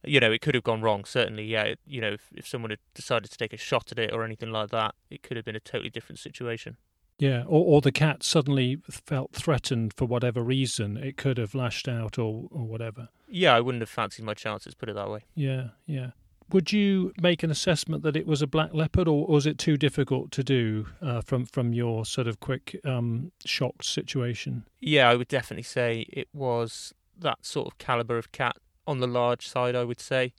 You 0.05 0.20
know, 0.20 0.30
it 0.30 0.40
could 0.40 0.55
have 0.55 0.64
gone 0.64 0.82
wrong. 0.82 1.05
Certainly, 1.05 1.47
yeah. 1.47 1.74
You 1.84 2.01
know, 2.01 2.12
if, 2.12 2.28
if 2.34 2.47
someone 2.47 2.70
had 2.70 2.80
decided 2.95 3.30
to 3.30 3.38
take 3.38 3.53
a 3.53 3.57
shot 3.57 3.90
at 3.93 3.99
it 3.99 4.12
or 4.12 4.24
anything 4.24 4.51
like 4.51 4.70
that, 4.70 4.95
it 5.11 5.22
could 5.22 5.36
have 5.36 5.45
been 5.45 5.57
a 5.57 5.61
totally 5.61 5.90
different 5.90 6.18
situation. 6.18 6.76
Yeah, 7.18 7.44
or, 7.46 7.64
or 7.76 7.80
the 7.80 7.92
cat 7.92 8.22
suddenly 8.22 8.78
felt 8.90 9.32
threatened 9.32 9.92
for 9.94 10.06
whatever 10.06 10.42
reason. 10.42 10.96
It 10.96 11.16
could 11.16 11.38
have 11.38 11.54
lashed 11.54 11.88
out 11.88 12.18
or, 12.18 12.48
or 12.50 12.64
whatever. 12.66 13.08
Yeah, 13.28 13.54
I 13.54 13.60
wouldn't 13.60 13.82
have 13.82 13.88
fancied 13.88 14.24
my 14.24 14.34
chances, 14.34 14.74
put 14.74 14.88
it 14.88 14.94
that 14.94 15.08
way. 15.08 15.24
Yeah, 15.34 15.68
yeah. 15.86 16.10
Would 16.50 16.72
you 16.72 17.12
make 17.20 17.42
an 17.42 17.50
assessment 17.50 18.02
that 18.02 18.14
it 18.14 18.26
was 18.26 18.42
a 18.42 18.46
black 18.46 18.74
leopard, 18.74 19.08
or 19.08 19.26
was 19.26 19.46
it 19.46 19.56
too 19.56 19.78
difficult 19.78 20.30
to 20.32 20.44
do 20.44 20.86
uh, 21.00 21.22
from 21.22 21.46
from 21.46 21.72
your 21.72 22.04
sort 22.04 22.26
of 22.26 22.40
quick 22.40 22.78
um, 22.84 23.32
shocked 23.46 23.86
situation? 23.86 24.64
Yeah, 24.80 25.08
I 25.08 25.14
would 25.14 25.28
definitely 25.28 25.62
say 25.62 26.06
it 26.10 26.28
was 26.34 26.92
that 27.18 27.46
sort 27.46 27.68
of 27.68 27.78
caliber 27.78 28.18
of 28.18 28.32
cat 28.32 28.56
on 28.86 29.00
the 29.00 29.06
large 29.06 29.48
side. 29.48 29.74
I 29.74 29.84
would 29.84 30.00
say 30.00 30.34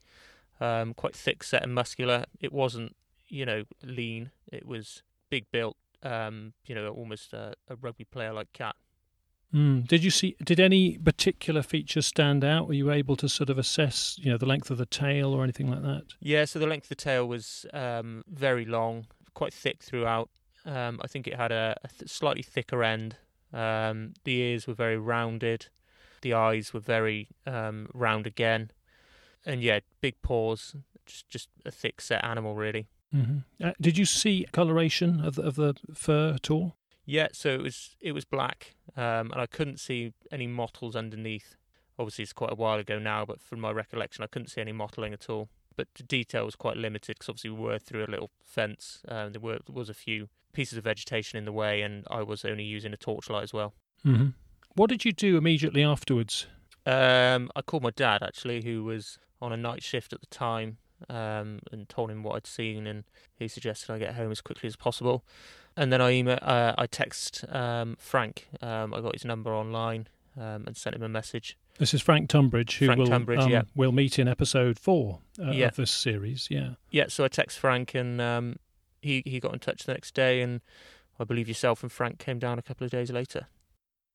um, 0.59 0.93
quite 0.93 1.15
thick 1.15 1.43
set 1.43 1.63
and 1.63 1.74
muscular. 1.74 2.26
It 2.39 2.53
wasn't, 2.53 2.95
you 3.28 3.45
know, 3.45 3.63
lean. 3.82 4.32
It 4.51 4.67
was 4.67 5.01
big 5.32 5.45
built. 5.51 5.78
Um, 6.04 6.54
you 6.66 6.76
know, 6.76 6.89
almost 6.89 7.34
a, 7.34 7.54
a 7.70 7.76
rugby 7.76 8.04
player 8.04 8.34
like 8.34 8.51
cat. 8.54 8.76
Mm. 9.54 9.88
Did 9.88 10.04
you 10.04 10.10
see? 10.10 10.36
Did 10.43 10.60
any 10.60 10.97
particular 10.97 11.62
features 11.62 12.08
stand 12.08 12.43
out? 12.43 12.68
Were 12.68 12.74
you 12.74 12.91
able 12.91 13.16
to 13.18 13.30
sort 13.30 13.49
of 13.49 13.58
assess, 13.58 14.18
you 14.20 14.32
know, 14.32 14.38
the 14.38 14.47
length 14.47 14.72
of 14.72 14.78
the 14.78 14.86
tail 14.86 15.34
or 15.34 15.43
anything 15.43 15.70
like 15.70 15.84
that? 15.84 16.04
Yeah, 16.20 16.45
so 16.45 16.58
the 16.60 16.68
length 16.68 16.86
of 16.86 16.89
the 16.89 16.95
tail 16.95 17.28
was 17.28 17.66
um, 17.72 18.24
very 18.28 18.66
long, 18.66 19.06
quite 19.34 19.54
thick 19.54 19.84
throughout. 19.84 20.30
Um, 20.66 20.99
I 21.04 21.08
think 21.08 21.28
it 21.28 21.36
had 21.36 21.51
a, 21.51 21.76
a 21.84 21.88
th- 21.88 22.10
slightly 22.10 22.41
thicker 22.41 22.84
end. 22.84 23.18
Um, 23.51 24.14
the 24.24 24.38
ears 24.38 24.66
were 24.66 24.74
very 24.74 24.97
rounded. 24.97 25.68
The 26.22 26.34
eyes 26.34 26.74
were 26.74 26.80
very 26.80 27.28
um, 27.45 27.89
round 27.93 28.26
again, 28.26 28.72
and 29.45 29.62
yeah, 29.62 29.82
big 30.01 30.22
paws. 30.22 30.76
Just 31.06 31.30
just 31.30 31.49
a 31.66 31.70
thick 31.72 32.01
set 32.01 32.24
animal, 32.24 32.56
really. 32.56 32.88
Mm-hmm. 33.14 33.66
Uh, 33.66 33.72
did 33.80 33.97
you 33.97 34.05
see 34.05 34.45
coloration 34.51 35.24
of 35.24 35.36
the, 35.36 35.43
of 35.43 35.55
the 35.55 35.76
fur 35.93 36.34
at 36.36 36.49
all? 36.49 36.76
Yeah, 37.05 37.28
so 37.34 37.49
it 37.49 37.61
was 37.61 37.95
it 37.99 38.14
was 38.14 38.26
black, 38.26 38.76
um, 38.95 39.32
and 39.32 39.36
I 39.36 39.45
couldn't 39.45 39.80
see 39.80 40.14
any 40.32 40.47
mottles 40.47 40.95
underneath. 40.95 41.55
Obviously, 41.99 42.24
it's 42.24 42.34
quite 42.34 42.51
a 42.51 42.55
while 42.55 42.80
ago 42.80 42.97
now, 42.97 43.26
but 43.26 43.41
from 43.41 43.59
my 43.59 43.72
recollection, 43.72 44.24
I 44.24 44.28
couldn't 44.28 44.47
see 44.47 44.61
any 44.61 44.72
mottling 44.72 45.14
at 45.14 45.30
all. 45.30 45.49
But 45.76 45.88
the 45.95 46.03
detail 46.03 46.45
was 46.45 46.55
quite 46.55 46.78
limited 46.78 47.16
because 47.18 47.30
obviously 47.30 47.49
we 47.49 47.59
were 47.59 47.80
through 47.80 48.05
a 48.05 48.07
little 48.07 48.30
fence. 48.43 49.01
Um, 49.07 49.34
there 49.34 49.41
were 49.41 49.59
there 49.66 49.76
was 49.76 49.89
a 49.89 49.93
few 49.93 50.30
pieces 50.53 50.78
of 50.78 50.86
vegetation 50.86 51.38
in 51.38 51.45
the 51.45 51.51
way, 51.51 51.82
and 51.82 52.05
I 52.09 52.24
was 52.24 52.45
only 52.45 52.64
using 52.64 52.93
a 52.93 52.97
torchlight 52.97 53.43
as 53.43 53.53
well. 53.53 53.74
Mm-hmm. 54.05 54.30
What 54.76 54.89
did 54.89 55.03
you 55.03 55.11
do 55.11 55.38
immediately 55.38 55.84
afterwards? 55.84 56.47
Um, 56.86 57.49
I 57.55 57.61
called 57.61 57.84
my 57.84 57.91
dad 57.91 58.24
actually, 58.24 58.64
who 58.64 58.84
was 58.84 59.20
on 59.41 59.51
a 59.51 59.57
night 59.57 59.84
shift 59.84 60.14
at 60.14 60.22
the 60.22 60.28
time, 60.28 60.78
um, 61.10 61.60
and 61.72 61.88
told 61.89 62.12
him 62.12 62.24
what 62.24 62.36
I'd 62.36 62.47
seen, 62.47 62.88
and 62.88 63.04
he 63.36 63.47
suggested 63.47 63.91
I 63.91 63.97
get 63.99 64.16
home 64.16 64.32
as 64.32 64.41
quickly 64.41 64.68
as 64.68 64.76
possible. 64.76 65.24
And 65.76 65.91
then 65.91 66.01
I 66.01 66.12
email, 66.12 66.38
uh, 66.41 66.74
I 66.78 66.86
text 66.86 67.45
um, 67.49 67.95
Frank. 67.99 68.47
Um, 68.62 68.93
I 68.93 69.01
got 69.01 69.14
his 69.14 69.26
number 69.26 69.54
online 69.54 70.08
um, 70.38 70.66
and 70.68 70.78
sent 70.78 70.95
him 70.95 71.04
a 71.04 71.10
message. 71.10 71.58
This 71.80 71.93
is 71.93 72.01
Frank 72.01 72.30
Tunbridge, 72.30 72.78
who 72.78 72.86
Frank 72.86 72.99
will 72.99 73.08
Tunbridge, 73.08 73.39
um, 73.39 73.49
yeah. 73.49 73.64
will 73.76 73.91
meet 73.91 74.20
in 74.20 74.28
episode 74.28 74.78
four 74.78 75.20
uh, 75.43 75.51
Yeah. 75.51 75.68
of 75.68 75.76
this 75.76 75.89
series. 75.89 76.47
Yeah. 76.51 76.72
Yeah, 76.91 77.06
so 77.08 77.24
I 77.24 77.28
text 77.28 77.58
Frank, 77.58 77.95
and 77.95 78.22
um, 78.22 78.58
he 79.01 79.24
he 79.26 79.39
got 79.39 79.54
in 79.54 79.60
touch 79.60 79.84
the 79.86 79.93
next 79.93 80.14
day, 80.14 80.41
and 80.41 80.62
I 81.20 81.24
believe 81.24 81.47
yourself 81.47 81.82
and 81.82 81.91
Frank 81.91 82.20
came 82.20 82.38
down 82.38 82.60
a 82.60 82.62
couple 82.62 82.86
of 82.86 82.91
days 82.91 83.12
later. 83.12 83.47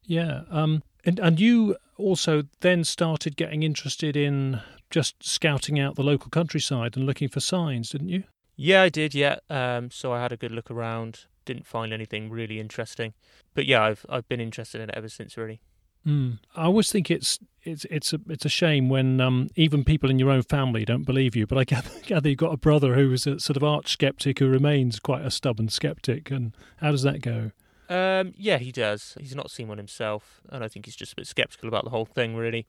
Yeah. 0.04 0.42
Um, 0.50 0.82
and, 1.04 1.18
and 1.18 1.40
you 1.40 1.76
also 1.96 2.44
then 2.60 2.84
started 2.84 3.36
getting 3.36 3.62
interested 3.62 4.16
in 4.16 4.60
just 4.90 5.22
scouting 5.22 5.78
out 5.78 5.96
the 5.96 6.02
local 6.02 6.30
countryside 6.30 6.96
and 6.96 7.06
looking 7.06 7.28
for 7.28 7.40
signs, 7.40 7.90
didn't 7.90 8.08
you? 8.08 8.24
Yeah, 8.56 8.82
I 8.82 8.88
did. 8.88 9.14
Yeah, 9.14 9.36
um, 9.48 9.90
so 9.90 10.12
I 10.12 10.20
had 10.20 10.32
a 10.32 10.36
good 10.36 10.52
look 10.52 10.70
around. 10.70 11.26
Didn't 11.44 11.66
find 11.66 11.92
anything 11.92 12.28
really 12.30 12.58
interesting, 12.58 13.14
but 13.54 13.66
yeah, 13.66 13.82
I've 13.82 14.04
I've 14.08 14.28
been 14.28 14.40
interested 14.40 14.80
in 14.80 14.90
it 14.90 14.94
ever 14.96 15.08
since. 15.08 15.36
Really. 15.36 15.60
Mm. 16.06 16.38
I 16.56 16.64
always 16.64 16.90
think 16.90 17.10
it's 17.10 17.38
it's 17.62 17.84
it's 17.90 18.12
a 18.12 18.20
it's 18.28 18.44
a 18.44 18.48
shame 18.48 18.88
when 18.88 19.20
um, 19.20 19.48
even 19.56 19.84
people 19.84 20.10
in 20.10 20.18
your 20.18 20.30
own 20.30 20.42
family 20.42 20.84
don't 20.84 21.04
believe 21.04 21.36
you. 21.36 21.46
But 21.46 21.58
I 21.58 21.64
gather, 21.72 21.90
gather 22.06 22.28
you've 22.28 22.38
got 22.38 22.52
a 22.52 22.58
brother 22.58 22.94
who 22.94 23.12
is 23.12 23.26
a 23.26 23.38
sort 23.38 23.56
of 23.56 23.64
arch 23.64 23.92
skeptic 23.92 24.38
who 24.38 24.48
remains 24.48 25.00
quite 25.00 25.24
a 25.24 25.30
stubborn 25.30 25.68
skeptic. 25.68 26.30
And 26.30 26.54
how 26.78 26.90
does 26.90 27.02
that 27.02 27.20
go? 27.22 27.52
Um, 27.88 28.34
yeah, 28.36 28.58
he 28.58 28.70
does. 28.70 29.16
He's 29.18 29.34
not 29.34 29.50
seen 29.50 29.68
one 29.68 29.78
himself, 29.78 30.40
and 30.50 30.62
I 30.62 30.68
think 30.68 30.84
he's 30.84 30.96
just 30.96 31.12
a 31.12 31.16
bit 31.16 31.26
skeptical 31.26 31.68
about 31.68 31.84
the 31.84 31.90
whole 31.90 32.04
thing. 32.04 32.36
Really, 32.36 32.66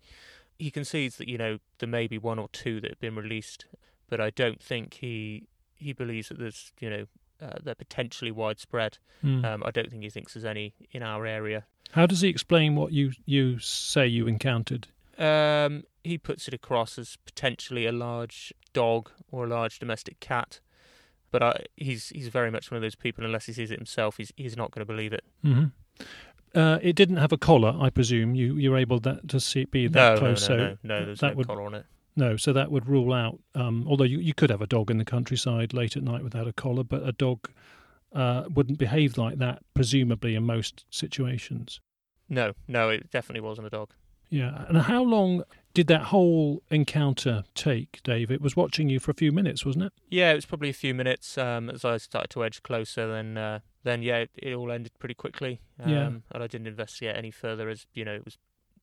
he 0.60 0.70
concedes 0.70 1.16
that 1.18 1.28
you 1.28 1.38
know 1.38 1.58
there 1.80 1.90
may 1.90 2.06
be 2.06 2.18
one 2.18 2.38
or 2.38 2.50
two 2.50 2.80
that 2.82 2.92
have 2.92 3.00
been 3.00 3.16
released, 3.16 3.66
but 4.10 4.22
I 4.22 4.30
don't 4.30 4.62
think 4.62 4.96
he 4.96 5.48
he 5.76 5.94
believes 5.94 6.30
that 6.30 6.38
there's 6.38 6.72
you 6.80 6.90
know 6.90 7.06
uh, 7.42 7.58
they're 7.64 7.74
potentially 7.74 8.32
widespread. 8.32 8.98
Mm. 9.24 9.46
Um, 9.46 9.64
I 9.66 9.72
don't 9.72 9.90
think 9.90 10.04
he 10.04 10.10
thinks 10.10 10.34
there's 10.34 10.46
any 10.46 10.74
in 10.92 11.02
our 11.02 11.26
area. 11.26 11.66
How 11.92 12.06
does 12.06 12.22
he 12.22 12.28
explain 12.28 12.76
what 12.76 12.92
you 12.92 13.14
you 13.26 13.58
say 13.60 14.06
you 14.06 14.28
encountered? 14.28 14.90
Um, 15.18 15.84
he 16.04 16.18
puts 16.18 16.48
it 16.48 16.54
across 16.54 16.98
as 16.98 17.18
potentially 17.26 17.86
a 17.86 17.92
large 17.92 18.54
dog 18.74 19.10
or 19.32 19.46
a 19.46 19.48
large 19.48 19.80
domestic 19.80 20.20
cat, 20.20 20.60
but 21.32 21.42
I, 21.42 21.66
he's 21.78 22.10
he's 22.10 22.28
very 22.28 22.52
much 22.52 22.70
one 22.70 22.76
of 22.78 22.82
those 22.82 22.96
people. 22.96 23.26
Unless 23.26 23.46
he 23.46 23.54
sees 23.54 23.72
it 23.72 23.80
himself, 23.80 24.18
he's 24.18 24.34
he's 24.36 24.58
not 24.58 24.72
going 24.72 24.86
to 24.86 24.94
believe 24.94 25.14
it. 25.14 25.24
hmm 25.42 25.66
Uh, 26.56 26.80
it 26.82 26.96
didn't 26.96 27.18
have 27.18 27.32
a 27.32 27.38
collar, 27.38 27.76
I 27.80 27.90
presume. 27.90 28.36
You 28.36 28.56
you're 28.56 28.78
able 28.78 29.00
that 29.02 29.28
to 29.30 29.40
see 29.40 29.62
it 29.62 29.72
be 29.72 29.88
that 29.88 30.14
no, 30.14 30.20
close. 30.20 30.48
no, 30.50 30.56
so 30.56 30.58
no, 30.58 30.78
no, 30.84 31.00
no. 31.00 31.06
There's 31.06 31.20
that 31.20 31.32
no 31.32 31.38
would 31.38 31.48
collar 31.48 31.62
on 31.64 31.76
it. 31.76 31.86
no, 32.16 32.38
so 32.38 32.54
that 32.54 32.72
would 32.72 32.88
rule 32.88 33.14
out. 33.14 33.40
Um, 33.56 33.86
although 33.88 34.04
you, 34.04 34.20
you 34.20 34.34
could 34.34 34.50
have 34.50 34.62
a 34.62 34.68
dog 34.68 34.90
in 34.90 34.98
the 34.98 35.06
countryside 35.06 35.74
late 35.74 35.96
at 35.96 36.04
night 36.04 36.24
without 36.24 36.48
a 36.48 36.54
collar, 36.54 36.84
but 36.84 37.08
a 37.08 37.12
dog 37.12 37.50
uh, 38.14 38.46
wouldn't 38.54 38.80
behave 38.80 39.18
like 39.18 39.38
that, 39.38 39.60
presumably 39.74 40.36
in 40.36 40.44
most 40.44 40.86
situations. 40.90 41.80
No, 42.28 42.54
no, 42.68 42.90
it 42.90 43.12
definitely 43.12 43.42
wasn't 43.42 43.68
a 43.68 43.70
dog. 43.70 43.92
Yeah. 44.30 44.66
And 44.68 44.78
how 44.78 45.02
long 45.04 45.44
did 45.74 45.88
that 45.88 46.04
whole 46.04 46.62
encounter 46.70 47.44
take, 47.56 48.02
Dave? 48.04 48.30
It 48.32 48.42
was 48.42 48.56
watching 48.56 48.90
you 48.90 49.00
for 49.00 49.10
a 49.12 49.16
few 49.16 49.32
minutes, 49.32 49.66
wasn't 49.66 49.86
it? 49.86 49.94
Yeah, 50.10 50.32
it 50.32 50.36
was 50.36 50.46
probably 50.46 50.70
a 50.70 50.74
few 50.74 50.94
minutes. 50.94 51.38
Um, 51.38 51.70
as 51.70 51.84
I 51.84 51.98
started 51.98 52.30
to 52.32 52.44
edge 52.44 52.62
closer, 52.62 53.08
then 53.12 53.38
uh, 53.38 53.60
then 53.84 54.02
yeah, 54.04 54.18
it, 54.18 54.30
it 54.36 54.54
all 54.54 54.72
ended 54.72 54.92
pretty 55.00 55.16
quickly. 55.16 55.62
Um, 55.80 55.90
Yeah. 55.90 56.08
and 56.08 56.44
I 56.44 56.48
didn't 56.48 56.68
investigate 56.68 57.16
any 57.16 57.32
further, 57.32 57.70
as 57.70 57.86
you 57.94 58.06
know, 58.06 58.14
it 58.16 58.26
was 58.26 58.38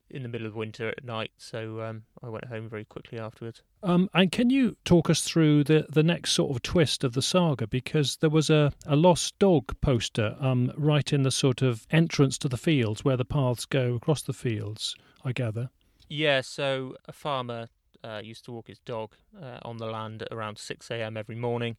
in 0.08 0.22
the 0.22 0.28
middle 0.28 0.46
of 0.46 0.54
winter 0.54 0.88
at 0.88 1.04
night, 1.04 1.32
so 1.36 1.80
um, 1.82 2.04
I 2.22 2.28
went 2.28 2.44
home 2.44 2.68
very 2.68 2.84
quickly 2.84 3.18
afterwards. 3.18 3.62
Um, 3.82 4.08
and 4.14 4.30
can 4.30 4.50
you 4.50 4.76
talk 4.84 5.10
us 5.10 5.22
through 5.22 5.64
the, 5.64 5.84
the 5.88 6.04
next 6.04 6.30
sort 6.32 6.52
of 6.52 6.62
twist 6.62 7.02
of 7.02 7.14
the 7.14 7.22
saga? 7.22 7.66
Because 7.66 8.16
there 8.18 8.30
was 8.30 8.48
a, 8.48 8.72
a 8.86 8.94
lost 8.94 9.36
dog 9.40 9.74
poster 9.80 10.36
um, 10.38 10.72
right 10.76 11.12
in 11.12 11.24
the 11.24 11.32
sort 11.32 11.60
of 11.60 11.86
entrance 11.90 12.38
to 12.38 12.48
the 12.48 12.56
fields 12.56 13.04
where 13.04 13.16
the 13.16 13.24
paths 13.24 13.66
go 13.66 13.94
across 13.94 14.22
the 14.22 14.32
fields, 14.32 14.94
I 15.24 15.32
gather. 15.32 15.70
Yeah, 16.08 16.40
so 16.40 16.94
a 17.06 17.12
farmer 17.12 17.68
uh, 18.04 18.20
used 18.22 18.44
to 18.44 18.52
walk 18.52 18.68
his 18.68 18.78
dog 18.78 19.10
uh, 19.42 19.58
on 19.62 19.78
the 19.78 19.86
land 19.86 20.22
at 20.22 20.28
around 20.30 20.58
6 20.58 20.88
a.m. 20.92 21.16
every 21.16 21.34
morning. 21.34 21.76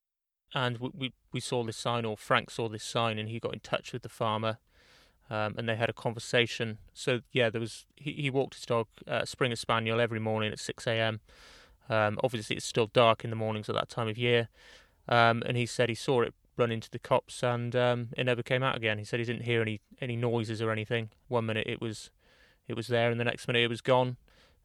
And 0.53 0.77
we, 0.77 0.89
we, 0.93 1.13
we 1.33 1.39
saw 1.39 1.63
this 1.63 1.77
sign, 1.77 2.05
or 2.05 2.17
Frank 2.17 2.49
saw 2.49 2.69
this 2.69 2.83
sign, 2.83 3.19
and 3.19 3.29
he 3.29 3.39
got 3.39 3.53
in 3.53 3.59
touch 3.59 3.93
with 3.93 4.01
the 4.01 4.09
farmer 4.09 4.59
um, 5.29 5.55
and 5.57 5.67
they 5.67 5.75
had 5.75 5.89
a 5.89 5.93
conversation. 5.93 6.77
So, 6.93 7.21
yeah, 7.31 7.49
there 7.49 7.61
was 7.61 7.85
he, 7.95 8.13
he 8.13 8.29
walked 8.29 8.55
his 8.55 8.65
dog, 8.65 8.87
uh, 9.07 9.25
Springer 9.25 9.55
Spaniel, 9.55 9.99
every 9.99 10.19
morning 10.19 10.51
at 10.51 10.59
6 10.59 10.87
a.m. 10.87 11.19
Um, 11.89 12.19
obviously, 12.23 12.55
it's 12.55 12.65
still 12.65 12.87
dark 12.87 13.23
in 13.23 13.29
the 13.29 13.35
mornings 13.35 13.69
at 13.69 13.75
that 13.75 13.89
time 13.89 14.07
of 14.07 14.17
year. 14.17 14.49
Um, 15.07 15.43
and 15.45 15.57
he 15.57 15.65
said 15.65 15.89
he 15.89 15.95
saw 15.95 16.21
it 16.21 16.33
run 16.57 16.71
into 16.71 16.89
the 16.89 16.99
copse 16.99 17.43
and 17.43 17.75
um, 17.75 18.09
it 18.17 18.25
never 18.25 18.41
came 18.41 18.63
out 18.63 18.75
again. 18.75 18.97
He 18.97 19.05
said 19.05 19.19
he 19.19 19.25
didn't 19.25 19.43
hear 19.43 19.61
any, 19.61 19.79
any 20.01 20.15
noises 20.15 20.61
or 20.61 20.71
anything. 20.71 21.11
One 21.27 21.45
minute 21.45 21.67
it 21.67 21.79
was 21.79 22.09
it 22.67 22.75
was 22.75 22.87
there, 22.87 23.09
and 23.09 23.17
the 23.17 23.23
next 23.23 23.47
minute 23.47 23.63
it 23.63 23.69
was 23.69 23.79
gone, 23.79 24.17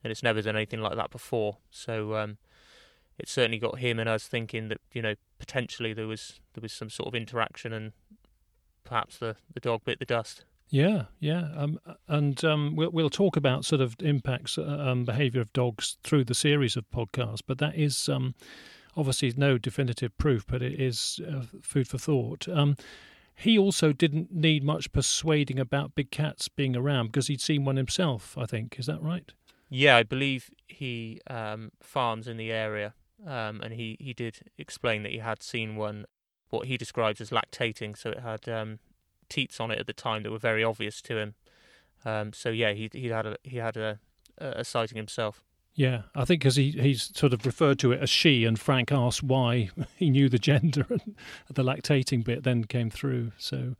and 0.03 0.11
it's 0.11 0.25
never 0.25 0.43
done 0.43 0.57
anything 0.57 0.81
like 0.81 0.97
that 0.97 1.11
before. 1.11 1.59
So 1.71 2.17
um, 2.17 2.39
it 3.23 3.29
certainly 3.29 3.59
got 3.59 3.79
him 3.79 3.99
and 4.01 4.09
us 4.09 4.27
thinking 4.27 4.69
that 4.69 4.81
you 4.93 5.01
know 5.01 5.15
potentially 5.39 5.93
there 5.93 6.09
was 6.09 6.41
there 6.55 6.61
was 6.61 6.73
some 6.73 6.91
sort 6.91 7.07
of 7.07 7.15
interaction, 7.15 7.73
and 7.73 7.93
perhaps 8.85 9.19
the, 9.19 9.37
the 9.55 9.61
dog 9.61 9.85
bit 9.85 10.01
the 10.01 10.05
dust. 10.05 10.45
Yeah, 10.69 11.05
yeah, 11.21 11.49
um, 11.55 11.79
and 12.09 12.45
um, 12.45 12.75
we'll 12.75 12.91
we'll 12.91 13.11
talk 13.11 13.37
about 13.37 13.65
sort 13.65 13.81
of 13.81 13.95
impacts, 14.01 14.59
uh, 14.59 14.63
um, 14.63 15.05
behaviour 15.05 15.41
of 15.41 15.53
dogs 15.53 15.99
through 16.03 16.25
the 16.25 16.35
series 16.35 16.77
of 16.77 16.91
podcasts. 16.91 17.43
But 17.47 17.59
that 17.59 17.77
is 17.77 18.09
um, 18.09 18.35
obviously 18.97 19.33
no 19.37 19.57
definitive 19.57 20.17
proof, 20.19 20.45
but 20.47 20.63
it 20.63 20.81
is 20.81 21.21
uh, 21.31 21.43
food 21.63 21.87
for 21.87 21.99
thought. 21.99 22.49
Um, 22.49 22.77
he 23.35 23.59
also 23.59 23.93
didn't 23.93 24.33
need 24.33 24.63
much 24.65 24.93
persuading 24.93 25.59
about 25.59 25.95
big 25.95 26.11
cats 26.11 26.49
being 26.49 26.77
around 26.77 27.07
because 27.07 27.29
he'd 27.29 27.41
seen 27.41 27.65
one 27.65 27.77
himself. 27.77 28.37
I 28.37 28.47
think 28.47 28.79
is 28.79 28.87
that 28.87 29.01
right? 29.03 29.31
Yeah, 29.69 29.97
I 29.97 30.03
believe 30.03 30.51
he 30.69 31.21
um, 31.29 31.73
farms 31.81 32.29
in 32.29 32.37
the 32.37 32.53
area, 32.53 32.95
um, 33.27 33.61
and 33.61 33.75
he, 33.75 33.97
he 34.01 34.13
did 34.13 34.39
explain 34.59 35.03
that 35.03 35.13
he 35.13 35.19
had 35.19 35.43
seen 35.43 35.77
one, 35.77 36.07
what 36.51 36.67
he 36.67 36.77
describes 36.77 37.21
as 37.21 37.31
lactating. 37.31 37.97
So 37.97 38.11
it 38.11 38.21
had 38.21 38.49
um, 38.49 38.79
teats 39.29 39.61
on 39.61 39.71
it 39.71 39.79
at 39.79 39.87
the 39.87 39.93
time 39.93 40.23
that 40.23 40.31
were 40.31 40.39
very 40.39 40.63
obvious 40.63 41.01
to 41.03 41.19
him. 41.19 41.35
Um, 42.05 42.33
so 42.33 42.51
yeah, 42.51 42.73
he 42.73 42.91
he 42.93 43.09
had 43.09 43.27
a 43.27 43.37
he 43.43 43.59
had 43.59 43.77
a, 43.77 44.01
a 44.39 44.65
sighting 44.65 44.97
himself. 44.97 45.45
Yeah, 45.75 46.03
I 46.15 46.25
think 46.25 46.41
because 46.41 46.57
he 46.57 46.71
he's 46.73 47.17
sort 47.17 47.33
of 47.33 47.47
referred 47.47 47.79
to 47.81 47.93
it 47.93 48.01
as 48.01 48.11
she, 48.11 48.45
and 48.45 48.59
Frank 48.59 48.93
asked 48.93 49.23
why 49.23 49.71
he 49.97 50.11
knew 50.11 50.29
the 50.29 50.39
gender, 50.39 50.87
and 50.89 51.17
the 51.51 51.63
lactating 51.63 52.25
bit 52.25 52.43
then 52.43 52.65
came 52.65 52.91
through. 52.91 53.33
So, 53.39 53.77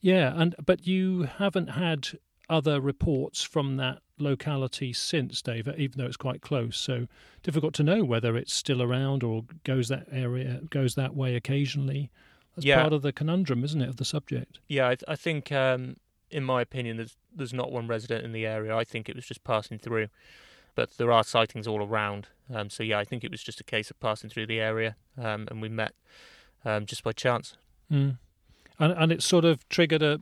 Yeah, 0.00 0.32
and 0.36 0.54
but 0.64 0.86
you 0.86 1.22
haven't 1.22 1.68
had 1.68 2.08
other 2.48 2.80
reports 2.80 3.42
from 3.42 3.76
that 3.78 4.00
locality 4.18 4.92
since, 4.92 5.42
Dave, 5.42 5.68
even 5.76 5.98
though 5.98 6.06
it's 6.06 6.16
quite 6.16 6.40
close. 6.40 6.76
So 6.76 7.06
difficult 7.42 7.74
to 7.74 7.82
know 7.82 8.04
whether 8.04 8.36
it's 8.36 8.52
still 8.52 8.82
around 8.82 9.22
or 9.22 9.44
goes 9.64 9.88
that 9.88 10.06
area 10.10 10.60
goes 10.70 10.94
that 10.94 11.14
way 11.14 11.34
occasionally. 11.34 12.10
That's 12.54 12.64
Yeah. 12.66 12.80
part 12.82 12.92
of 12.92 13.02
the 13.02 13.12
conundrum, 13.12 13.64
isn't 13.64 13.80
it, 13.82 13.88
of 13.88 13.96
the 13.96 14.04
subject? 14.04 14.60
Yeah, 14.68 14.88
I, 14.90 14.96
I 15.08 15.16
think, 15.16 15.50
um, 15.50 15.96
in 16.30 16.44
my 16.44 16.60
opinion, 16.62 16.96
there's 16.98 17.16
there's 17.36 17.52
not 17.52 17.72
one 17.72 17.88
resident 17.88 18.24
in 18.24 18.30
the 18.30 18.46
area. 18.46 18.76
I 18.76 18.84
think 18.84 19.08
it 19.08 19.16
was 19.16 19.26
just 19.26 19.42
passing 19.42 19.78
through, 19.78 20.06
but 20.76 20.96
there 20.98 21.10
are 21.10 21.24
sightings 21.24 21.66
all 21.66 21.82
around. 21.84 22.28
Um, 22.52 22.70
so 22.70 22.84
yeah, 22.84 22.98
I 22.98 23.04
think 23.04 23.24
it 23.24 23.30
was 23.32 23.42
just 23.42 23.60
a 23.60 23.64
case 23.64 23.90
of 23.90 23.98
passing 23.98 24.30
through 24.30 24.46
the 24.46 24.60
area, 24.60 24.94
um, 25.18 25.48
and 25.50 25.60
we 25.60 25.68
met 25.68 25.94
um, 26.64 26.86
just 26.86 27.02
by 27.02 27.10
chance. 27.12 27.56
Mm. 27.90 28.18
And 28.78 28.92
and 28.92 29.10
it 29.12 29.22
sort 29.22 29.44
of 29.44 29.68
triggered 29.68 30.02
a 30.02 30.20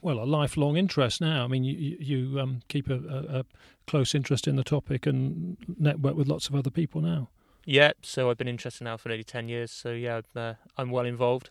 well 0.00 0.18
a 0.18 0.24
lifelong 0.24 0.76
interest 0.76 1.20
now. 1.20 1.44
I 1.44 1.48
mean, 1.48 1.64
you 1.64 1.96
you, 2.00 2.40
um, 2.40 2.62
keep 2.68 2.88
a, 2.88 2.94
a, 2.94 3.38
a 3.40 3.44
close 3.86 4.14
interest 4.14 4.46
in 4.46 4.56
the 4.56 4.64
topic 4.64 5.06
and 5.06 5.56
network 5.78 6.16
with 6.16 6.28
lots 6.28 6.48
of 6.48 6.54
other 6.54 6.70
people 6.70 7.00
now. 7.00 7.28
Yeah, 7.64 7.92
so 8.02 8.30
I've 8.30 8.38
been 8.38 8.48
interested 8.48 8.84
now 8.84 8.96
for 8.96 9.08
nearly 9.08 9.24
ten 9.24 9.48
years. 9.48 9.72
So 9.72 9.90
yeah, 9.90 10.20
uh, 10.34 10.54
I'm 10.76 10.90
well 10.90 11.04
involved. 11.06 11.50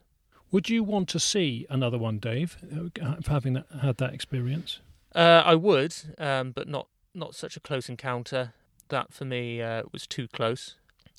Would 0.51 0.69
you 0.69 0.83
want 0.83 1.09
to 1.09 1.19
see 1.19 1.65
another 1.69 1.97
one, 1.97 2.19
Dave, 2.19 2.57
uh, 3.01 3.15
having 3.27 3.53
that, 3.53 3.65
had 3.81 3.97
that 3.97 4.13
experience? 4.13 4.79
Uh, 5.13 5.41
I 5.45 5.55
would, 5.55 5.95
um, 6.17 6.51
but 6.51 6.67
not 6.67 6.87
not 7.13 7.35
such 7.35 7.57
a 7.57 7.59
close 7.59 7.89
encounter. 7.89 8.53
That 8.89 9.13
for 9.13 9.25
me 9.25 9.61
uh, 9.61 9.83
was 9.91 10.05
too 10.05 10.27
close. 10.27 10.75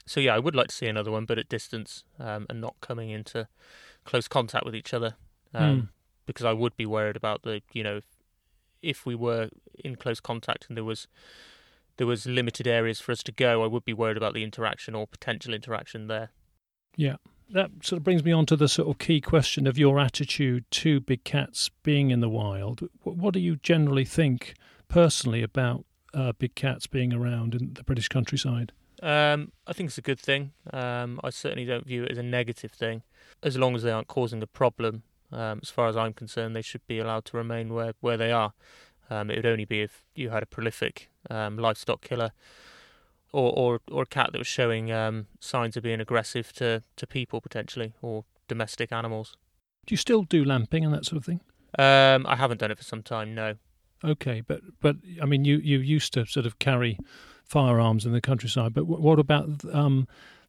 So 0.07 0.21
yeah, 0.21 0.35
I 0.37 0.39
would 0.39 0.55
like 0.55 0.69
to 0.69 0.75
see 0.75 0.87
another 0.87 1.11
one, 1.11 1.25
but 1.25 1.39
at 1.39 1.49
distance 1.49 2.05
um, 2.21 2.47
and 2.49 2.61
not 2.61 2.77
coming 2.81 3.11
into 3.11 3.49
close 4.05 4.29
contact 4.29 4.65
with 4.65 4.75
each 4.75 4.95
other, 4.95 5.17
um, 5.53 5.81
Hmm. 5.81 5.81
Because 6.27 6.45
I 6.45 6.53
would 6.53 6.77
be 6.77 6.87
worried 6.87 7.16
about 7.16 7.43
the 7.43 7.62
you 7.72 7.83
know 7.83 8.01
if, 8.83 9.07
we 9.07 9.14
were 9.14 9.49
in 9.83 9.97
close 9.97 10.20
contact 10.20 10.66
and 10.68 10.77
there 10.77 10.85
was 10.85 11.09
there 11.97 12.07
was 12.07 12.27
limited 12.27 12.66
areas 12.66 13.01
for 13.01 13.12
us 13.12 13.22
to 13.22 13.33
go, 13.33 13.64
I 13.64 13.66
would 13.66 13.85
be 13.85 13.95
worried 13.95 14.18
about 14.18 14.35
the 14.35 14.45
interaction 14.45 14.95
or 14.95 15.07
potential 15.07 15.55
interaction 15.55 16.09
there. 16.09 16.31
Yeah. 16.95 17.16
That 17.49 17.70
sort 17.83 17.99
of 17.99 18.05
brings 18.05 18.22
me 18.22 18.33
on 18.33 18.45
to 18.47 18.57
the 18.57 18.68
sort 18.68 18.89
of 18.89 18.99
key 18.99 19.20
question 19.20 19.66
of 19.66 19.79
your 19.79 19.99
attitude 19.99 20.64
to 20.72 21.01
big 21.01 21.24
cats 21.24 21.70
being 21.83 22.11
in 22.11 22.20
the 22.20 22.29
wild. 22.29 22.87
What 23.03 23.35
do 23.35 23.41
you 23.41 23.57
generally 23.57 24.05
think 24.05 24.55
personally 24.89 25.43
about 25.43 25.87
uh, 26.12 26.33
big 26.33 26.55
cats 26.55 26.87
being 26.87 27.12
around 27.12 27.55
in 27.55 27.74
the 27.74 27.85
British 27.85 28.09
countryside? 28.09 28.72
Um, 29.03 29.53
I 29.66 29.72
think 29.72 29.89
it's 29.89 29.99
a 29.99 30.03
good 30.03 30.18
thing. 30.18 30.53
Um, 30.72 31.20
I 31.22 31.31
certainly 31.31 31.64
don't 31.64 31.87
view 31.87 32.05
it 32.05 32.11
as 32.11 32.18
a 32.18 32.22
negative 32.22 32.72
thing, 32.72 33.03
as 33.43 33.57
long 33.57 33.77
as 33.77 33.83
they 33.83 33.91
aren't 33.91 34.09
causing 34.09 34.43
a 34.43 34.47
problem. 34.47 35.03
Um, 35.37 35.61
as 35.62 35.68
far 35.68 35.87
as 35.87 35.97
I'm 35.97 36.14
concerned, 36.14 36.57
they 36.57 36.62
should 36.62 36.87
be 36.87 36.99
allowed 36.99 37.26
to 37.26 37.37
remain 37.37 37.74
where 37.74 37.93
where 38.01 38.16
they 38.16 38.32
are. 38.32 38.55
Um, 39.11 39.30
it 39.30 39.37
would 39.37 39.47
only 39.47 39.66
be 39.66 39.82
if 39.82 40.03
you 40.14 40.30
had 40.30 40.43
a 40.43 40.47
prolific 40.47 41.11
um, 41.30 41.59
livestock 41.59 42.01
killer, 42.01 42.32
or, 43.32 43.53
or 43.53 43.80
or 43.91 44.03
a 44.03 44.07
cat 44.07 44.30
that 44.32 44.39
was 44.39 44.47
showing 44.47 44.91
um, 44.91 45.26
signs 45.39 45.76
of 45.76 45.82
being 45.82 46.01
aggressive 46.01 46.53
to, 46.55 46.82
to 46.97 47.07
people 47.07 47.41
potentially, 47.41 47.93
or 48.01 48.24
domestic 48.49 48.93
animals. 48.93 49.37
Do 49.87 49.93
you 49.93 49.99
still 49.99 50.22
do 50.22 50.45
lamping 50.45 50.84
and 50.84 50.95
that 50.95 51.05
sort 51.05 51.18
of 51.18 51.24
thing? 51.24 51.41
Um, 51.78 52.26
I 52.26 52.37
haven't 52.37 52.61
done 52.61 52.70
it 52.70 52.78
for 52.78 52.84
some 52.84 53.03
time. 53.03 53.34
No. 53.34 53.55
Okay, 54.03 54.41
but 54.41 54.62
but 54.80 54.97
I 55.22 55.26
mean, 55.26 55.45
you 55.45 55.59
you 55.59 55.78
used 55.78 56.14
to 56.14 56.24
sort 56.24 56.47
of 56.47 56.59
carry 56.59 56.99
firearms 57.45 58.07
in 58.07 58.12
the 58.12 58.20
countryside, 58.20 58.72
but 58.72 58.84
wh- 58.84 59.01
what 59.01 59.18
about 59.18 59.64
um, 59.72 60.09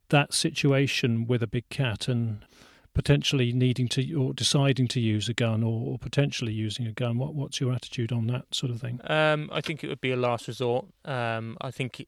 that 0.10 0.34
situation 0.34 1.28
with 1.28 1.44
a 1.44 1.48
big 1.48 1.68
cat 1.70 2.08
and 2.08 2.46
potentially 2.98 3.54
needing 3.54 3.88
to 3.88 4.14
or 4.16 4.34
deciding 4.34 4.88
to 4.88 5.00
use 5.00 5.30
a 5.30 5.34
gun 5.34 5.62
or, 5.62 5.94
or 5.94 6.00
potentially 6.00 6.52
using 6.52 6.88
a 6.88 6.92
gun? 6.92 7.20
What 7.20 7.36
what's 7.36 7.62
your 7.62 7.72
attitude 7.72 8.12
on 8.12 8.26
that 8.28 8.46
sort 8.52 8.72
of 8.72 8.82
thing? 8.82 9.00
Um, 9.06 9.50
I 9.54 9.62
think 9.62 9.84
it 9.84 9.88
would 9.88 10.02
be 10.02 10.12
a 10.12 10.18
last 10.18 10.48
resort. 10.48 10.88
Um, 11.06 11.58
I 11.62 11.70
think 11.70 12.00
it, 12.00 12.08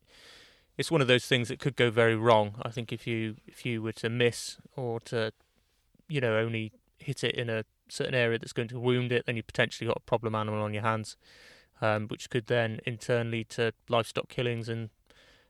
it's 0.79 0.89
one 0.89 0.99
of 0.99 1.07
those 1.07 1.27
things 1.27 1.47
that 1.49 1.59
could 1.59 1.75
go 1.75 1.91
very 1.91 2.15
wrong. 2.15 2.55
I 2.63 2.69
think 2.69 2.91
if 2.91 3.05
you 3.05 3.35
if 3.45 3.67
you 3.67 3.83
were 3.83 3.91
to 3.93 4.09
miss 4.09 4.57
or 4.75 4.99
to, 5.01 5.31
you 6.07 6.19
know, 6.19 6.35
only 6.37 6.71
hit 6.97 7.23
it 7.23 7.35
in 7.35 7.51
a 7.51 7.65
certain 7.87 8.15
area 8.15 8.39
that's 8.39 8.53
going 8.53 8.69
to 8.69 8.79
wound 8.79 9.11
it, 9.11 9.27
then 9.27 9.35
you 9.35 9.43
potentially 9.43 9.87
got 9.87 9.97
a 9.97 10.01
problem 10.01 10.33
animal 10.33 10.61
on 10.63 10.73
your 10.73 10.83
hands, 10.83 11.17
um, 11.81 12.07
which 12.07 12.31
could 12.31 12.47
then 12.47 12.79
in 12.87 12.97
turn 12.97 13.29
lead 13.29 13.49
to 13.49 13.73
livestock 13.89 14.27
killings 14.27 14.67
and 14.67 14.89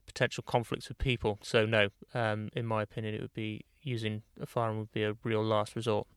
potential 0.06 0.44
conflicts 0.46 0.90
with 0.90 0.98
people. 0.98 1.40
So 1.42 1.66
no, 1.66 1.90
um, 2.14 2.50
in 2.54 2.66
my 2.66 2.82
opinion, 2.82 3.16
it 3.16 3.22
would 3.22 3.34
be 3.34 3.64
using 3.90 4.24
a 4.40 4.46
firearm 4.46 4.80
would 4.80 4.92
be 4.92 5.04
a 5.04 5.16
real 5.24 5.44
last 5.44 5.76
resort. 5.76 6.08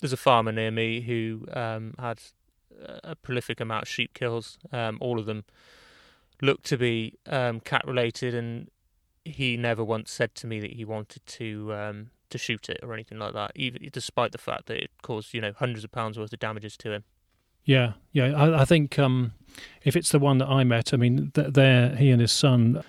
There's 0.00 0.12
a 0.12 0.18
farmer 0.18 0.52
near 0.52 0.70
me 0.70 1.00
who 1.00 1.46
um, 1.52 1.94
had 1.98 2.20
a 3.04 3.16
prolific 3.16 3.60
amount 3.60 3.82
of 3.82 3.88
sheep 3.88 4.14
kills. 4.14 4.58
Um, 4.72 4.98
all 5.00 5.18
of 5.18 5.26
them 5.26 5.44
looked 6.42 6.64
to 6.66 6.76
be 6.76 7.14
um, 7.26 7.60
cat 7.60 7.86
related, 7.86 8.34
and 8.34 8.70
he 9.24 9.56
never 9.56 9.84
once 9.84 10.10
said 10.10 10.34
to 10.36 10.46
me 10.46 10.60
that 10.60 10.72
he 10.74 10.84
wanted 10.84 11.24
to 11.26 11.72
um, 11.74 12.10
to 12.30 12.38
shoot 12.38 12.68
it 12.68 12.80
or 12.82 12.92
anything 12.92 13.18
like 13.18 13.34
that, 13.34 13.52
even 13.54 13.88
despite 13.92 14.32
the 14.32 14.38
fact 14.38 14.66
that 14.66 14.82
it 14.82 14.90
caused 15.02 15.32
you 15.34 15.40
know 15.40 15.52
hundreds 15.56 15.84
of 15.84 15.92
pounds 15.92 16.18
worth 16.18 16.32
of 16.32 16.38
damages 16.38 16.76
to 16.78 16.92
him. 16.92 17.04
Yeah, 17.64 17.94
yeah. 18.12 18.26
I, 18.26 18.62
I 18.62 18.64
think 18.64 18.98
um, 18.98 19.32
if 19.82 19.96
it's 19.96 20.10
the 20.10 20.20
one 20.20 20.38
that 20.38 20.48
I 20.48 20.62
met, 20.62 20.94
I 20.94 20.96
mean, 20.96 21.32
th- 21.34 21.52
there 21.52 21.96
he 21.96 22.10
and 22.10 22.20
his 22.20 22.32
son 22.32 22.82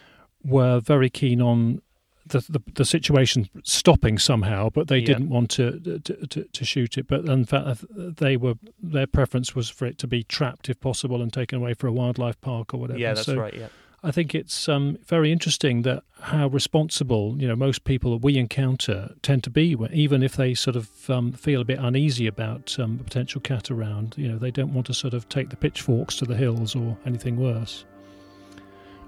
were 0.44 0.80
very 0.80 1.10
keen 1.10 1.42
on 1.42 1.82
the, 2.30 2.40
the 2.50 2.62
the 2.74 2.86
situation 2.86 3.50
stopping 3.64 4.18
somehow, 4.18 4.70
but 4.70 4.88
they 4.88 5.00
Yeah. 5.00 5.06
didn't 5.08 5.30
want 5.30 5.50
to, 5.52 5.80
to 5.80 6.28
to 6.28 6.44
to 6.44 6.66
shoot 6.66 6.98
it. 6.98 7.08
But 7.08 7.26
in 7.26 7.46
fact, 7.46 7.86
they 8.18 8.38
were 8.38 8.56
their 8.82 9.08
preference 9.08 9.56
was 9.56 9.70
for 9.70 9.86
it 9.86 9.98
to 10.00 10.08
be 10.08 10.24
trapped 10.24 10.70
if 10.70 10.80
possible 10.80 11.22
and 11.22 11.32
taken 11.32 11.58
away 11.60 11.74
for 11.74 11.88
a 11.88 11.92
wildlife 11.92 12.40
park 12.42 12.74
or 12.74 12.80
whatever. 12.80 13.00
Yeah, 13.00 13.14
that's 13.14 13.26
so 13.26 13.36
right. 13.36 13.54
Yeah, 13.54 13.68
I 14.04 14.12
think 14.12 14.36
it's 14.36 14.70
um, 14.70 14.98
very 15.06 15.32
interesting 15.32 15.82
that 15.82 16.04
how 16.22 16.48
responsible 16.48 17.36
you 17.40 17.48
know 17.48 17.56
most 17.56 17.84
people 17.84 18.12
that 18.12 18.24
we 18.24 18.38
encounter 18.38 19.16
tend 19.22 19.44
to 19.46 19.50
be, 19.50 19.76
even 19.92 20.22
if 20.24 20.36
they 20.36 20.54
sort 20.54 20.76
of 20.76 21.10
um, 21.10 21.32
feel 21.34 21.62
a 21.62 21.66
bit 21.66 21.80
uneasy 21.80 22.28
about 22.28 22.78
um, 22.80 23.00
a 23.02 23.04
potential 23.04 23.42
cat 23.42 23.72
around. 23.72 24.16
You 24.18 24.28
know, 24.30 24.38
they 24.38 24.52
don't 24.52 24.74
want 24.74 24.88
to 24.88 24.94
sort 24.94 25.14
of 25.14 25.28
take 25.30 25.50
the 25.50 25.56
pitchforks 25.58 26.18
to 26.18 26.26
the 26.26 26.36
hills 26.36 26.76
or 26.76 26.98
anything 27.06 27.38
worse. 27.38 27.86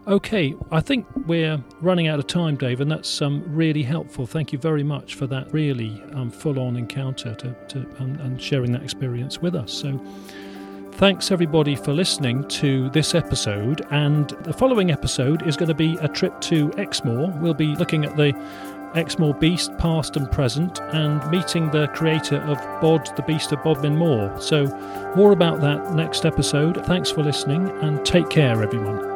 Okay, 0.07 0.55
I 0.71 0.81
think 0.81 1.05
we're 1.27 1.63
running 1.81 2.07
out 2.07 2.19
of 2.19 2.25
time, 2.25 2.55
Dave, 2.55 2.81
and 2.81 2.89
that's 2.89 3.21
um, 3.21 3.43
really 3.47 3.83
helpful. 3.83 4.25
Thank 4.25 4.51
you 4.51 4.57
very 4.57 4.81
much 4.81 5.15
for 5.15 5.27
that 5.27 5.53
really 5.53 6.01
um, 6.13 6.31
full-on 6.31 6.77
encounter 6.77 7.35
to, 7.35 7.55
to 7.67 7.79
and 7.99 8.41
sharing 8.41 8.71
that 8.71 8.83
experience 8.83 9.41
with 9.41 9.55
us. 9.55 9.71
So. 9.71 9.99
Thanks 10.93 11.31
everybody 11.31 11.77
for 11.77 11.93
listening 11.93 12.45
to 12.49 12.89
this 12.89 13.15
episode. 13.15 13.87
And 13.89 14.31
the 14.43 14.51
following 14.51 14.91
episode 14.91 15.47
is 15.47 15.55
going 15.55 15.69
to 15.69 15.73
be 15.73 15.95
a 16.01 16.09
trip 16.09 16.41
to 16.41 16.71
Exmoor. 16.71 17.29
We'll 17.39 17.53
be 17.53 17.73
looking 17.77 18.03
at 18.03 18.17
the 18.17 18.33
Exmoor 18.95 19.33
Beast, 19.35 19.71
past 19.77 20.17
and 20.17 20.29
present, 20.29 20.81
and 20.91 21.25
meeting 21.31 21.71
the 21.71 21.87
creator 21.93 22.37
of 22.41 22.57
Bod, 22.81 23.15
the 23.15 23.21
Beast 23.21 23.53
of 23.53 23.63
Bodmin 23.63 23.95
Moor. 23.95 24.35
So, 24.41 24.65
more 25.15 25.31
about 25.31 25.61
that 25.61 25.93
next 25.93 26.25
episode. 26.25 26.85
Thanks 26.85 27.09
for 27.09 27.23
listening 27.23 27.69
and 27.81 28.05
take 28.05 28.29
care, 28.29 28.61
everyone. 28.61 29.08